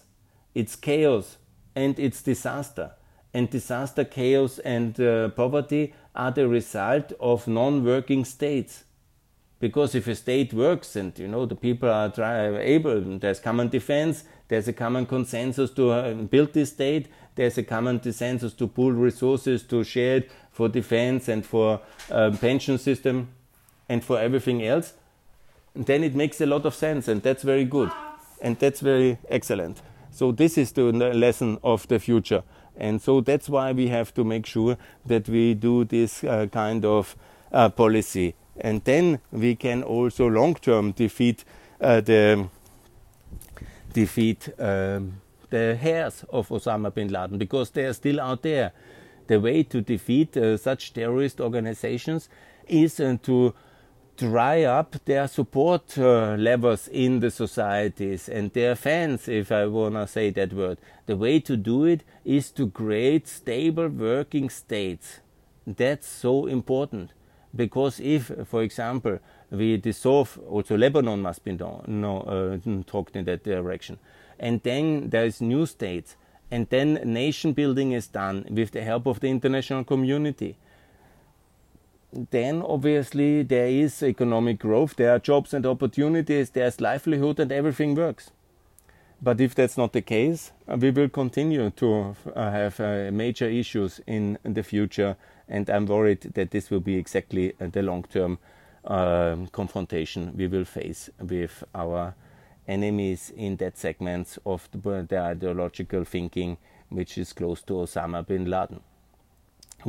It's 0.53 0.75
chaos 0.75 1.37
and 1.75 1.99
it's 1.99 2.21
disaster. 2.21 2.91
And 3.33 3.49
disaster, 3.49 4.03
chaos, 4.03 4.57
and 4.59 4.99
uh, 4.99 5.29
poverty 5.29 5.93
are 6.15 6.31
the 6.31 6.47
result 6.47 7.13
of 7.19 7.47
non 7.47 7.83
working 7.83 8.25
states. 8.25 8.83
Because 9.59 9.95
if 9.95 10.07
a 10.07 10.15
state 10.15 10.53
works 10.53 10.95
and 10.95 11.17
you 11.17 11.27
know 11.27 11.45
the 11.45 11.55
people 11.55 11.89
are 11.89 12.09
try, 12.09 12.57
able, 12.57 13.19
there's 13.19 13.39
common 13.39 13.69
defense, 13.69 14.23
there's 14.47 14.67
a 14.67 14.73
common 14.73 15.05
consensus 15.05 15.71
to 15.71 15.91
uh, 15.91 16.13
build 16.13 16.53
this 16.53 16.69
state, 16.71 17.07
there's 17.37 17.57
a 17.57 17.63
common 17.63 17.99
consensus 17.99 18.53
to 18.53 18.67
pool 18.67 18.91
resources, 18.91 19.63
to 19.63 19.83
share 19.83 20.17
it 20.17 20.31
for 20.51 20.67
defense 20.67 21.29
and 21.29 21.45
for 21.45 21.79
uh, 22.11 22.31
pension 22.41 22.77
system 22.77 23.29
and 23.87 24.03
for 24.03 24.19
everything 24.19 24.65
else, 24.65 24.93
And 25.77 25.85
then 25.85 26.03
it 26.03 26.15
makes 26.15 26.41
a 26.41 26.47
lot 26.47 26.65
of 26.65 26.73
sense 26.73 27.07
and 27.07 27.21
that's 27.21 27.43
very 27.43 27.63
good 27.63 27.91
and 28.41 28.57
that's 28.57 28.79
very 28.79 29.19
excellent. 29.29 29.81
So 30.09 30.31
this 30.31 30.57
is 30.57 30.71
the 30.71 30.91
lesson 30.91 31.59
of 31.63 31.87
the 31.87 31.99
future. 31.99 32.41
And 32.75 32.99
so 32.99 33.21
that's 33.21 33.47
why 33.47 33.71
we 33.73 33.87
have 33.89 34.11
to 34.15 34.23
make 34.23 34.47
sure 34.47 34.77
that 35.05 35.29
we 35.29 35.53
do 35.53 35.85
this 35.85 36.23
uh, 36.23 36.47
kind 36.51 36.83
of 36.83 37.15
uh, 37.51 37.69
policy. 37.69 38.33
And 38.59 38.83
then 38.85 39.19
we 39.31 39.55
can 39.55 39.83
also 39.83 40.27
long 40.27 40.55
term 40.55 40.93
defeat 40.93 41.45
uh, 41.79 42.01
the 42.01 42.49
defeat 43.93 44.49
um, 44.57 45.21
the 45.49 45.77
heirs 45.81 46.25
of 46.29 46.49
Osama 46.49 46.93
bin 46.93 47.09
Laden 47.09 47.37
because 47.37 47.71
they 47.71 47.85
are 47.85 47.93
still 47.93 48.19
out 48.19 48.41
there. 48.43 48.71
The 49.27 49.39
way 49.39 49.63
to 49.63 49.81
defeat 49.81 50.37
uh, 50.37 50.57
such 50.57 50.93
terrorist 50.93 51.41
organizations 51.41 52.29
is 52.67 52.99
uh, 52.99 53.17
to 53.23 53.53
dry 54.17 54.63
up 54.63 54.95
their 55.05 55.27
support 55.27 55.97
uh, 55.97 56.35
levels 56.35 56.87
in 56.87 57.19
the 57.19 57.29
societies 57.29 58.27
and 58.27 58.51
their 58.53 58.75
fans, 58.75 59.27
if 59.27 59.51
I 59.51 59.67
want 59.67 59.95
to 59.95 60.07
say 60.07 60.31
that 60.31 60.53
word. 60.53 60.79
The 61.05 61.15
way 61.15 61.39
to 61.41 61.55
do 61.55 61.85
it 61.85 62.03
is 62.25 62.51
to 62.51 62.69
create 62.69 63.27
stable 63.27 63.89
working 63.89 64.49
states. 64.49 65.19
That's 65.65 66.07
so 66.07 66.47
important. 66.47 67.11
Because 67.55 67.99
if, 67.99 68.31
for 68.45 68.63
example, 68.63 69.19
we 69.49 69.77
dissolve, 69.77 70.39
also 70.49 70.77
Lebanon 70.77 71.21
must 71.21 71.43
be 71.43 71.53
no, 71.53 72.21
uh, 72.21 72.83
talked 72.85 73.15
in 73.15 73.25
that 73.25 73.43
direction. 73.43 73.99
And 74.39 74.61
then 74.63 75.09
there 75.09 75.25
is 75.25 75.41
new 75.41 75.65
states. 75.65 76.15
And 76.49 76.69
then 76.69 76.93
nation 77.03 77.53
building 77.53 77.91
is 77.91 78.07
done 78.07 78.45
with 78.49 78.71
the 78.71 78.83
help 78.83 79.05
of 79.05 79.19
the 79.19 79.27
international 79.27 79.83
community 79.83 80.57
then 82.31 82.61
obviously 82.61 83.43
there 83.43 83.67
is 83.67 84.01
economic 84.01 84.59
growth, 84.59 84.95
there 84.95 85.11
are 85.11 85.19
jobs 85.19 85.53
and 85.53 85.65
opportunities, 85.65 86.49
there's 86.51 86.81
livelihood, 86.81 87.39
and 87.39 87.51
everything 87.51 87.95
works. 87.95 88.31
But 89.21 89.41
if 89.41 89.55
that's 89.55 89.77
not 89.77 89.93
the 89.93 90.01
case, 90.01 90.51
uh, 90.67 90.77
we 90.79 90.91
will 90.91 91.09
continue 91.09 91.71
to 91.71 92.15
uh, 92.35 92.51
have 92.51 92.79
uh, 92.79 93.11
major 93.11 93.47
issues 93.47 93.99
in 94.05 94.37
the 94.43 94.63
future, 94.63 95.17
and 95.49 95.69
I'm 95.69 95.85
worried 95.85 96.21
that 96.35 96.51
this 96.51 96.69
will 96.69 96.79
be 96.79 96.97
exactly 96.97 97.53
the 97.59 97.81
long 97.81 98.03
term 98.03 98.37
um, 98.85 99.47
confrontation 99.47 100.33
we 100.37 100.47
will 100.47 100.65
face 100.65 101.09
with 101.19 101.63
our 101.73 102.13
enemies 102.67 103.31
in 103.35 103.55
that 103.57 103.77
segment 103.77 104.37
of 104.45 104.69
the, 104.71 105.05
the 105.07 105.17
ideological 105.19 106.03
thinking 106.03 106.57
which 106.89 107.17
is 107.17 107.33
close 107.33 107.61
to 107.63 107.73
Osama 107.73 108.25
bin 108.25 108.45
Laden. 108.49 108.79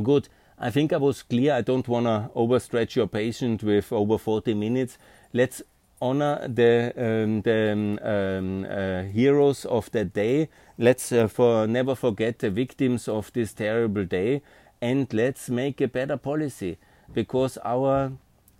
Good. 0.01 0.29
I 0.57 0.69
think 0.69 0.91
I 0.91 0.97
was 0.97 1.23
clear. 1.23 1.53
I 1.53 1.61
don't 1.61 1.87
want 1.87 2.05
to 2.05 2.29
overstretch 2.35 2.95
your 2.95 3.07
patient 3.07 3.63
with 3.63 3.91
over 3.93 4.17
40 4.17 4.53
minutes. 4.53 4.97
Let's 5.33 5.61
honor 6.01 6.47
the 6.47 6.93
um, 6.97 7.41
the 7.41 7.71
um, 7.71 7.99
um, 8.03 8.65
uh, 8.69 9.03
heroes 9.03 9.65
of 9.65 9.89
that 9.91 10.13
day. 10.13 10.49
Let's 10.77 11.11
uh, 11.11 11.27
for 11.27 11.67
never 11.67 11.95
forget 11.95 12.39
the 12.39 12.49
victims 12.49 13.07
of 13.07 13.31
this 13.33 13.53
terrible 13.53 14.05
day, 14.05 14.41
and 14.81 15.11
let's 15.13 15.49
make 15.49 15.81
a 15.81 15.87
better 15.87 16.17
policy 16.17 16.77
because 17.13 17.57
our 17.63 18.11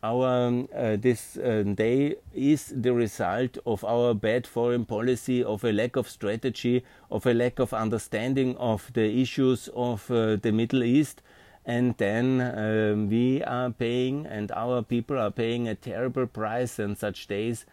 our 0.02 0.48
um, 0.48 0.70
uh, 0.74 0.96
this 0.96 1.38
uh, 1.38 1.64
day 1.76 2.16
is 2.34 2.74
the 2.76 2.94
result 2.94 3.58
of 3.66 3.84
our 3.84 4.14
bad 4.14 4.48
foreign 4.48 4.86
policy, 4.86 5.44
of 5.44 5.64
a 5.64 5.74
lack 5.74 5.96
of 5.96 6.08
strategy, 6.08 6.84
of 7.12 7.26
a 7.26 7.34
lack 7.34 7.60
of 7.60 7.74
understanding 7.74 8.56
of 8.58 8.92
the 8.94 9.22
issues 9.22 9.70
of 9.76 10.10
uh, 10.10 10.38
the 10.38 10.52
Middle 10.52 10.84
East. 10.84 11.22
And 11.66 11.96
then 11.98 12.40
um, 12.40 13.10
we 13.10 13.44
are 13.44 13.70
paying 13.72 14.26
and 14.26 14.52
our 14.54 14.82
people 14.82 15.20
are 15.20 15.32
paying 15.32 15.68
a 15.68 15.76
terrible 15.76 16.26
price 16.26 16.80
in 16.80 16.96
such 16.96 17.28
days 17.28 17.66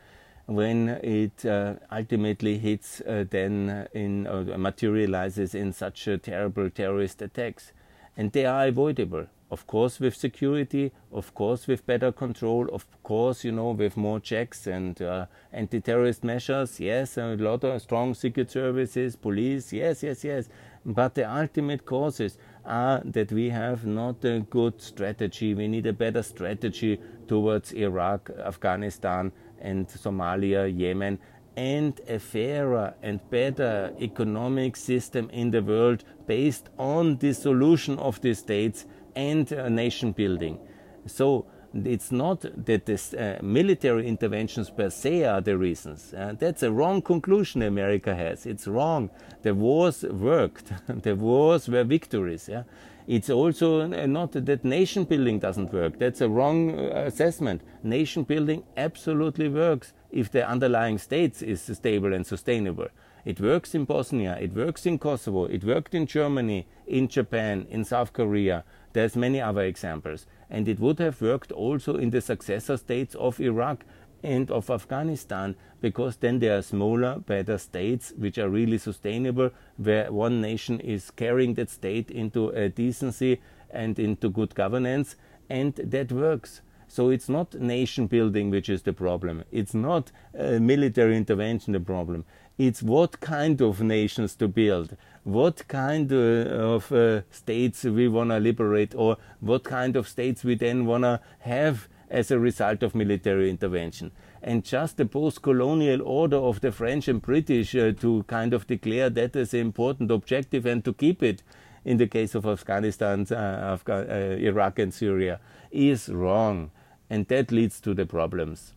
when 0.46 0.88
it 0.88 1.46
uh, 1.46 1.74
ultimately 1.90 2.58
hits 2.58 3.00
uh, 3.02 3.24
then 3.30 3.88
in 3.94 4.26
uh, 4.26 4.58
materializes 4.58 5.54
in 5.54 5.72
such 5.72 6.08
terrible 6.22 6.70
terrorist 6.70 7.22
attacks. 7.22 7.72
And 8.16 8.32
they 8.32 8.46
are 8.46 8.66
avoidable 8.66 9.28
of 9.50 9.66
course 9.66 10.00
with 10.00 10.14
security 10.16 10.92
of 11.12 11.34
course 11.34 11.66
with 11.66 11.86
better 11.86 12.10
control 12.10 12.68
of 12.72 12.84
course 13.02 13.44
you 13.44 13.52
know 13.52 13.70
with 13.70 13.96
more 13.96 14.18
checks 14.18 14.66
and 14.66 15.00
uh, 15.00 15.26
anti-terrorist 15.52 16.24
measures 16.24 16.80
yes 16.80 17.16
a 17.16 17.36
lot 17.36 17.62
of 17.62 17.80
strong 17.80 18.12
secret 18.12 18.50
services 18.50 19.14
police 19.14 19.72
yes 19.72 20.02
yes 20.02 20.24
yes 20.24 20.48
but 20.86 21.16
the 21.16 21.28
ultimate 21.28 21.84
causes 21.84 22.38
are 22.64 23.02
that 23.04 23.32
we 23.32 23.50
have 23.50 23.84
not 23.84 24.24
a 24.24 24.38
good 24.38 24.80
strategy. 24.80 25.52
We 25.52 25.66
need 25.66 25.86
a 25.86 25.92
better 25.92 26.22
strategy 26.22 27.00
towards 27.26 27.72
Iraq, 27.72 28.30
Afghanistan, 28.38 29.32
and 29.60 29.88
Somalia, 29.88 30.66
Yemen, 30.66 31.18
and 31.56 32.00
a 32.08 32.20
fairer 32.20 32.94
and 33.02 33.18
better 33.30 33.92
economic 34.00 34.76
system 34.76 35.28
in 35.30 35.50
the 35.50 35.62
world 35.62 36.04
based 36.26 36.68
on 36.78 37.16
the 37.16 37.32
solution 37.32 37.98
of 37.98 38.20
the 38.20 38.34
states 38.34 38.86
and 39.16 39.50
nation 39.74 40.12
building. 40.12 40.58
So 41.06 41.46
it's 41.84 42.12
not 42.12 42.40
that 42.40 42.86
the 42.86 43.38
uh, 43.40 43.44
military 43.44 44.06
interventions 44.06 44.70
per 44.70 44.90
se 44.90 45.24
are 45.24 45.40
the 45.40 45.58
reasons. 45.58 46.14
Uh, 46.14 46.34
that's 46.38 46.62
a 46.62 46.70
wrong 46.70 47.02
conclusion 47.02 47.62
America 47.62 48.14
has. 48.14 48.46
It's 48.46 48.66
wrong. 48.66 49.10
The 49.42 49.54
wars 49.54 50.02
worked. 50.04 50.72
the 50.88 51.14
wars 51.14 51.68
were 51.68 51.84
victories. 51.84 52.48
Yeah? 52.48 52.62
It's 53.06 53.30
also 53.30 53.82
uh, 53.82 54.06
not 54.06 54.32
that 54.32 54.64
nation 54.64 55.04
building 55.04 55.38
doesn't 55.38 55.72
work. 55.72 55.98
That's 55.98 56.20
a 56.20 56.28
wrong 56.28 56.78
uh, 56.78 57.04
assessment. 57.06 57.62
Nation 57.82 58.24
building 58.24 58.64
absolutely 58.76 59.48
works 59.48 59.92
if 60.10 60.30
the 60.30 60.48
underlying 60.48 60.98
states 60.98 61.42
is 61.42 61.62
stable 61.62 62.12
and 62.12 62.26
sustainable. 62.26 62.88
It 63.24 63.40
works 63.40 63.74
in 63.74 63.86
Bosnia, 63.86 64.38
it 64.40 64.54
works 64.54 64.86
in 64.86 65.00
Kosovo, 65.00 65.46
it 65.46 65.64
worked 65.64 65.96
in 65.96 66.06
Germany, 66.06 66.68
in 66.86 67.08
Japan, 67.08 67.66
in 67.70 67.84
South 67.84 68.12
Korea. 68.12 68.62
There's 68.96 69.14
many 69.14 69.42
other 69.42 69.60
examples. 69.60 70.24
And 70.48 70.66
it 70.66 70.80
would 70.80 71.00
have 71.00 71.20
worked 71.20 71.52
also 71.52 71.96
in 71.96 72.08
the 72.08 72.22
successor 72.22 72.78
states 72.78 73.14
of 73.16 73.38
Iraq 73.38 73.84
and 74.22 74.50
of 74.50 74.70
Afghanistan 74.70 75.54
because 75.82 76.16
then 76.16 76.38
there 76.38 76.56
are 76.56 76.62
smaller, 76.62 77.18
better 77.18 77.58
states 77.58 78.14
which 78.16 78.38
are 78.38 78.48
really 78.48 78.78
sustainable, 78.78 79.50
where 79.76 80.10
one 80.10 80.40
nation 80.40 80.80
is 80.80 81.10
carrying 81.10 81.52
that 81.56 81.68
state 81.68 82.10
into 82.10 82.48
a 82.48 82.70
decency 82.70 83.42
and 83.68 83.98
into 83.98 84.30
good 84.30 84.54
governance, 84.54 85.16
and 85.50 85.74
that 85.74 86.10
works. 86.10 86.62
So 86.88 87.10
it's 87.10 87.28
not 87.28 87.52
nation 87.52 88.06
building 88.06 88.48
which 88.48 88.70
is 88.70 88.80
the 88.80 88.94
problem. 88.94 89.44
It's 89.52 89.74
not 89.74 90.10
uh, 90.38 90.58
military 90.58 91.18
intervention 91.18 91.74
the 91.74 91.80
problem. 91.80 92.24
It's 92.58 92.82
what 92.82 93.20
kind 93.20 93.60
of 93.60 93.82
nations 93.82 94.34
to 94.36 94.48
build, 94.48 94.96
what 95.24 95.68
kind 95.68 96.10
uh, 96.10 96.16
of 96.16 96.90
uh, 96.90 97.20
states 97.30 97.84
we 97.84 98.08
want 98.08 98.30
to 98.30 98.40
liberate, 98.40 98.94
or 98.94 99.18
what 99.40 99.64
kind 99.64 99.94
of 99.94 100.08
states 100.08 100.42
we 100.42 100.54
then 100.54 100.86
want 100.86 101.04
to 101.04 101.20
have 101.40 101.86
as 102.08 102.30
a 102.30 102.38
result 102.38 102.82
of 102.82 102.94
military 102.94 103.50
intervention. 103.50 104.10
And 104.42 104.64
just 104.64 104.96
the 104.96 105.04
post 105.04 105.42
colonial 105.42 106.00
order 106.02 106.36
of 106.36 106.60
the 106.60 106.72
French 106.72 107.08
and 107.08 107.20
British 107.20 107.74
uh, 107.74 107.92
to 108.00 108.22
kind 108.22 108.54
of 108.54 108.66
declare 108.66 109.10
that 109.10 109.36
as 109.36 109.52
an 109.52 109.60
important 109.60 110.10
objective 110.10 110.64
and 110.64 110.82
to 110.84 110.94
keep 110.94 111.22
it 111.22 111.42
in 111.84 111.98
the 111.98 112.06
case 112.06 112.34
of 112.34 112.46
Afghanistan, 112.46 113.26
uh, 113.30 113.76
Afga- 113.76 114.08
uh, 114.08 114.36
Iraq, 114.38 114.78
and 114.78 114.94
Syria 114.94 115.40
is 115.70 116.08
wrong. 116.08 116.70
And 117.10 117.28
that 117.28 117.52
leads 117.52 117.80
to 117.82 117.92
the 117.92 118.06
problems. 118.06 118.72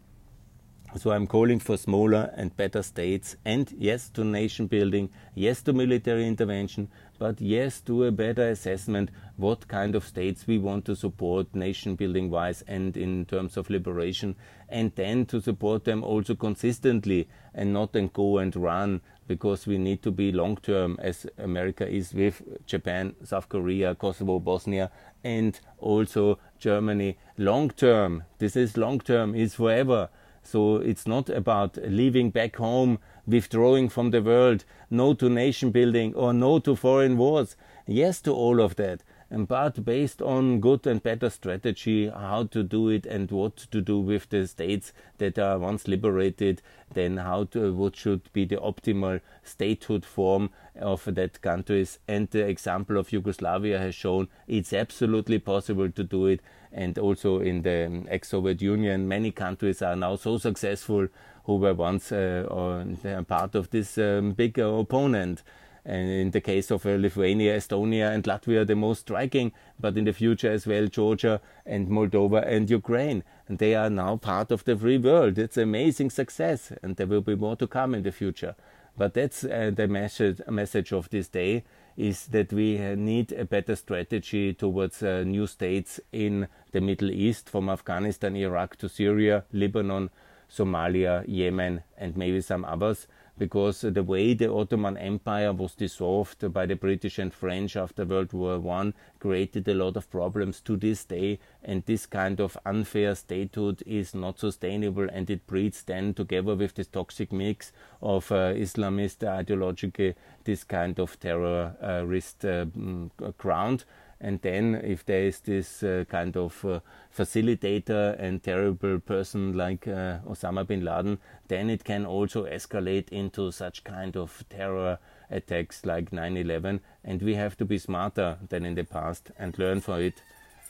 So 0.98 1.12
I'm 1.12 1.28
calling 1.28 1.60
for 1.60 1.78
smaller 1.78 2.34
and 2.36 2.56
better 2.58 2.82
states, 2.82 3.36
and 3.46 3.72
yes 3.78 4.10
to 4.10 4.24
nation 4.24 4.66
building, 4.66 5.12
yes 5.36 5.62
to 5.64 5.74
military 5.74 6.28
intervention, 6.28 6.90
but 7.20 7.40
yes 7.40 7.80
to 7.82 8.06
a 8.06 8.12
better 8.12 8.50
assessment 8.50 9.12
what 9.38 9.68
kind 9.68 9.94
of 9.94 10.04
states 10.04 10.48
we 10.48 10.58
want 10.58 10.86
to 10.86 10.96
support 10.96 11.54
nation 11.54 11.96
building 11.96 12.32
wise 12.32 12.64
and 12.68 12.98
in 12.98 13.26
terms 13.26 13.56
of 13.56 13.70
liberation, 13.70 14.36
and 14.68 14.92
then 14.96 15.28
to 15.28 15.40
support 15.40 15.86
them 15.86 16.04
also 16.04 16.34
consistently 16.34 17.30
and 17.54 17.72
not 17.72 17.94
then 17.94 18.10
go 18.12 18.40
and 18.40 18.56
run 18.56 19.00
because 19.28 19.68
we 19.68 19.78
need 19.78 20.02
to 20.02 20.10
be 20.10 20.32
long 20.32 20.58
term 20.58 20.98
as 21.00 21.28
America 21.38 21.88
is 21.88 22.16
with 22.16 22.42
Japan, 22.66 23.16
South 23.24 23.48
Korea, 23.48 23.94
Kosovo, 23.94 24.40
Bosnia, 24.40 24.90
and 25.24 25.60
also 25.78 26.40
Germany. 26.58 27.16
Long 27.38 27.70
term, 27.70 28.24
this 28.40 28.56
is 28.56 28.76
long 28.76 29.00
term, 29.00 29.36
is 29.36 29.54
forever 29.54 30.10
so 30.44 30.78
it's 30.78 31.08
not 31.08 31.30
about 31.30 31.78
leaving 31.84 32.30
back 32.30 32.56
home, 32.56 33.00
withdrawing 33.28 33.90
from 33.90 34.12
the 34.12 34.22
world, 34.22 34.66
no 34.90 35.14
to 35.14 35.30
nation 35.30 35.72
building 35.72 36.14
or 36.16 36.34
no 36.34 36.60
to 36.60 36.76
foreign 36.76 37.18
wars. 37.18 37.56
Yes 37.86 38.22
to 38.22 38.34
all 38.34 38.62
of 38.62 38.76
that, 38.76 39.04
but 39.32 39.86
based 39.86 40.22
on 40.22 40.60
good 40.60 40.88
and 40.88 41.04
better 41.04 41.30
strategy, 41.30 42.10
how 42.10 42.46
to 42.46 42.64
do 42.64 42.90
it 42.90 43.06
and 43.06 43.30
what 43.30 43.58
to 43.58 43.82
do 43.82 44.00
with 44.00 44.30
the 44.30 44.48
states 44.48 44.92
that 45.20 45.38
are 45.38 45.60
once 45.60 45.88
liberated, 45.88 46.62
then 46.94 47.18
how 47.18 47.44
to 47.46 47.74
what 47.74 47.96
should 47.96 48.32
be 48.34 48.46
the 48.46 48.58
optimal 48.58 49.22
statehood 49.44 50.04
form 50.06 50.50
of 50.80 51.06
that 51.06 51.42
countries. 51.42 52.00
And 52.08 52.30
the 52.32 52.48
example 52.48 52.98
of 52.98 53.12
Yugoslavia 53.12 53.78
has 53.78 53.96
shown 53.96 54.30
it's 54.48 54.74
absolutely 54.74 55.40
possible 55.40 55.92
to 55.92 56.04
do 56.04 56.26
it 56.26 56.42
and 56.72 56.98
also 57.00 57.40
in 57.40 57.64
the 57.64 58.06
ex-Soviet 58.10 58.62
Union, 58.62 59.08
many 59.08 59.32
countries 59.32 59.82
are 59.82 59.96
now 59.96 60.16
so 60.16 60.38
successful 60.38 61.08
who 61.46 61.56
were 61.56 61.74
once 61.74 62.12
uh, 62.12 63.24
part 63.28 63.56
of 63.56 63.70
this 63.72 63.98
um, 63.98 64.34
big 64.34 64.60
uh, 64.60 64.68
opponent. 64.68 65.42
And 65.86 66.10
in 66.10 66.32
the 66.32 66.42
case 66.42 66.72
of 66.72 66.86
uh, 66.86 66.96
Lithuania, 66.96 67.58
Estonia, 67.58 68.14
and 68.14 68.24
Latvia, 68.24 68.66
the 68.66 68.76
most 68.76 69.02
striking, 69.02 69.52
but 69.80 69.98
in 69.98 70.06
the 70.06 70.14
future 70.14 70.52
as 70.52 70.68
well, 70.68 70.88
Georgia 70.88 71.42
and 71.66 71.88
Moldova 71.90 72.46
and 72.46 72.70
Ukraine. 72.70 73.24
And 73.48 73.58
they 73.58 73.76
are 73.76 73.90
now 73.90 74.18
part 74.18 74.52
of 74.52 74.66
the 74.66 74.76
free 74.76 74.98
world. 74.98 75.38
It's 75.38 75.58
amazing 75.58 76.10
success, 76.10 76.72
and 76.84 76.96
there 76.96 77.08
will 77.08 77.22
be 77.22 77.36
more 77.36 77.56
to 77.56 77.68
come 77.68 77.96
in 77.96 78.04
the 78.04 78.12
future. 78.12 78.56
But 78.98 79.14
that's 79.14 79.44
uh, 79.44 79.72
the 79.74 79.88
message, 79.88 80.42
message 80.50 80.92
of 80.92 81.10
this 81.10 81.30
day 81.30 81.64
is 81.96 82.28
that 82.28 82.54
we 82.54 82.78
need 82.96 83.32
a 83.32 83.46
better 83.46 83.76
strategy 83.76 84.54
towards 84.54 85.04
uh, 85.04 85.24
new 85.26 85.48
states 85.48 86.00
in 86.12 86.48
the 86.72 86.82
Middle 86.82 87.12
East, 87.12 87.50
from 87.50 87.70
Afghanistan, 87.70 88.36
Iraq 88.36 88.78
to 88.78 88.88
Syria, 88.88 89.44
Lebanon, 89.52 90.10
Somalia, 90.50 91.24
Yemen, 91.28 91.84
and 91.98 92.16
maybe 92.16 92.42
some 92.42 92.66
others 92.66 93.08
because 93.40 93.82
the 93.82 94.04
way 94.04 94.34
the 94.36 94.54
Ottoman 94.54 94.98
Empire 94.98 95.52
was 95.54 95.74
dissolved 95.74 96.54
by 96.54 96.66
the 96.66 96.76
British 96.76 97.18
and 97.18 97.34
French 97.34 97.76
after 97.76 98.06
World 98.06 98.34
War 98.34 98.60
One 98.60 98.94
created 99.20 99.68
a 99.68 99.74
lot 99.74 99.98
of 99.98 100.12
problems 100.12 100.62
to 100.62 100.76
this 100.78 101.06
day, 101.06 101.40
and 101.64 101.84
this 101.86 102.06
kind 102.06 102.40
of 102.40 102.58
unfair 102.66 103.16
statehood 103.16 103.82
is 103.88 104.14
not 104.14 104.40
sustainable, 104.40 105.08
and 105.10 105.30
it 105.30 105.48
breeds 105.48 105.82
then 105.84 106.14
together 106.14 106.56
with 106.56 106.76
this 106.76 106.88
toxic 106.88 107.32
mix 107.32 107.72
of 108.02 108.32
uh, 108.32 108.54
Islamist 108.54 109.28
ideology 109.28 110.14
this 110.44 110.64
kind 110.64 111.00
of 111.00 111.20
terrorist 111.20 112.46
uh, 112.46 112.66
mm, 112.66 113.10
ground 113.38 113.86
and 114.22 114.42
then, 114.42 114.76
if 114.76 115.06
there 115.06 115.24
is 115.24 115.40
this 115.40 115.82
uh, 115.82 116.04
kind 116.10 116.36
of 116.36 116.66
uh, 116.66 116.82
facilitator 117.16 118.20
and 118.20 118.44
terrible 118.44 119.00
person 119.00 119.56
like 119.56 119.88
uh, 119.88 120.20
Osama 120.28 120.68
bin 120.68 120.84
Laden, 120.84 121.20
then 121.48 121.70
it 121.70 121.86
can 121.86 122.06
also 122.06 122.46
escalate 122.46 123.08
into 123.10 123.50
such 123.52 123.86
kind 123.86 124.18
of 124.18 124.44
terror 124.50 125.00
attacks 125.32 125.86
like 125.86 126.12
9 126.12 126.36
11. 126.36 126.82
And 127.06 127.22
we 127.22 127.36
have 127.36 127.56
to 127.58 127.66
be 127.66 127.78
smarter 127.78 128.38
than 128.50 128.66
in 128.66 128.76
the 128.76 128.84
past 128.84 129.32
and 129.40 129.58
learn 129.58 129.80
from 129.80 130.02
it. 130.02 130.22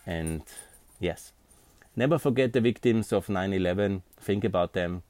And 0.05 0.43
yes, 0.99 1.31
never 1.95 2.19
forget 2.19 2.53
the 2.53 2.61
victims 2.61 3.11
of 3.11 3.29
9 3.29 3.51
11, 3.51 4.03
think 4.19 4.43
about 4.43 4.73
them, 4.73 5.01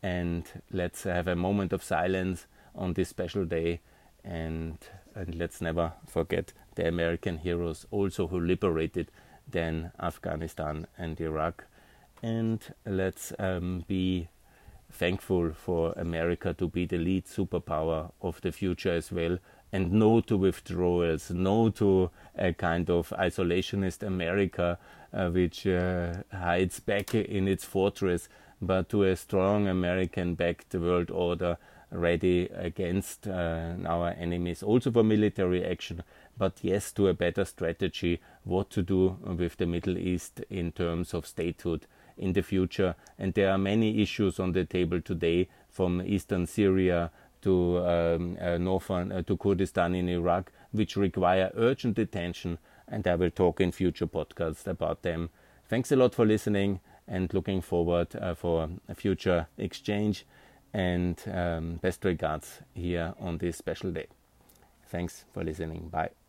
and 0.00 0.44
let's 0.70 1.02
have 1.02 1.26
a 1.26 1.34
moment 1.34 1.72
of 1.72 1.82
silence 1.82 2.46
on 2.76 2.92
this 2.92 3.08
special 3.08 3.44
day. 3.44 3.80
And, 4.22 4.78
and 5.14 5.34
let's 5.34 5.60
never 5.60 5.94
forget 6.06 6.52
the 6.80 6.88
American 6.88 7.38
heroes 7.38 7.86
also 7.90 8.26
who 8.26 8.40
liberated 8.40 9.10
then 9.46 9.92
Afghanistan 10.00 10.86
and 10.96 11.20
Iraq. 11.20 11.66
And 12.22 12.60
let's 12.86 13.32
um, 13.38 13.84
be 13.86 14.28
thankful 14.90 15.52
for 15.52 15.92
America 15.92 16.54
to 16.54 16.68
be 16.68 16.86
the 16.86 16.98
lead 16.98 17.26
superpower 17.26 18.12
of 18.22 18.40
the 18.40 18.52
future 18.52 18.92
as 18.92 19.12
well. 19.12 19.38
And 19.72 19.92
no 19.92 20.20
to 20.22 20.36
withdrawals, 20.36 21.30
no 21.30 21.70
to 21.70 22.10
a 22.36 22.52
kind 22.54 22.88
of 22.90 23.10
isolationist 23.10 24.02
America 24.02 24.78
uh, 25.12 25.28
which 25.28 25.66
uh, 25.66 26.14
hides 26.32 26.80
back 26.80 27.14
in 27.14 27.46
its 27.46 27.64
fortress, 27.64 28.28
but 28.60 28.88
to 28.88 29.04
a 29.04 29.16
strong 29.16 29.68
American 29.68 30.34
backed 30.34 30.74
world 30.74 31.10
order 31.10 31.58
ready 31.90 32.48
against 32.54 33.26
uh, 33.26 33.74
our 33.86 34.10
enemies, 34.10 34.62
also 34.62 34.90
for 34.90 35.02
military 35.02 35.64
action, 35.64 36.02
but 36.40 36.58
yes, 36.62 36.90
to 36.90 37.06
a 37.06 37.12
better 37.12 37.44
strategy 37.44 38.18
what 38.44 38.70
to 38.70 38.80
do 38.80 39.18
with 39.22 39.58
the 39.58 39.66
Middle 39.66 39.98
East 39.98 40.40
in 40.48 40.72
terms 40.72 41.12
of 41.12 41.26
statehood 41.26 41.86
in 42.16 42.32
the 42.32 42.40
future. 42.40 42.94
And 43.18 43.34
there 43.34 43.50
are 43.50 43.58
many 43.58 44.00
issues 44.00 44.40
on 44.40 44.52
the 44.52 44.64
table 44.64 45.02
today, 45.02 45.50
from 45.68 46.00
eastern 46.00 46.46
Syria 46.46 47.10
to 47.42 47.78
um, 47.80 48.38
uh, 48.40 48.56
northern 48.56 49.12
uh, 49.12 49.22
to 49.22 49.36
Kurdistan 49.36 49.94
in 49.94 50.08
Iraq, 50.08 50.50
which 50.72 50.96
require 50.96 51.52
urgent 51.54 51.98
attention. 51.98 52.56
And 52.88 53.06
I 53.06 53.16
will 53.16 53.30
talk 53.30 53.60
in 53.60 53.70
future 53.70 54.06
podcasts 54.06 54.66
about 54.66 55.02
them. 55.02 55.28
Thanks 55.68 55.92
a 55.92 55.96
lot 55.96 56.14
for 56.14 56.24
listening, 56.24 56.80
and 57.06 57.32
looking 57.34 57.60
forward 57.60 58.16
uh, 58.16 58.34
for 58.34 58.70
a 58.88 58.94
future 58.94 59.46
exchange. 59.58 60.24
And 60.72 61.22
um, 61.30 61.76
best 61.82 62.02
regards 62.02 62.62
here 62.72 63.12
on 63.20 63.36
this 63.36 63.58
special 63.58 63.92
day. 63.92 64.06
Thanks 64.86 65.26
for 65.34 65.44
listening. 65.44 65.90
Bye. 65.90 66.19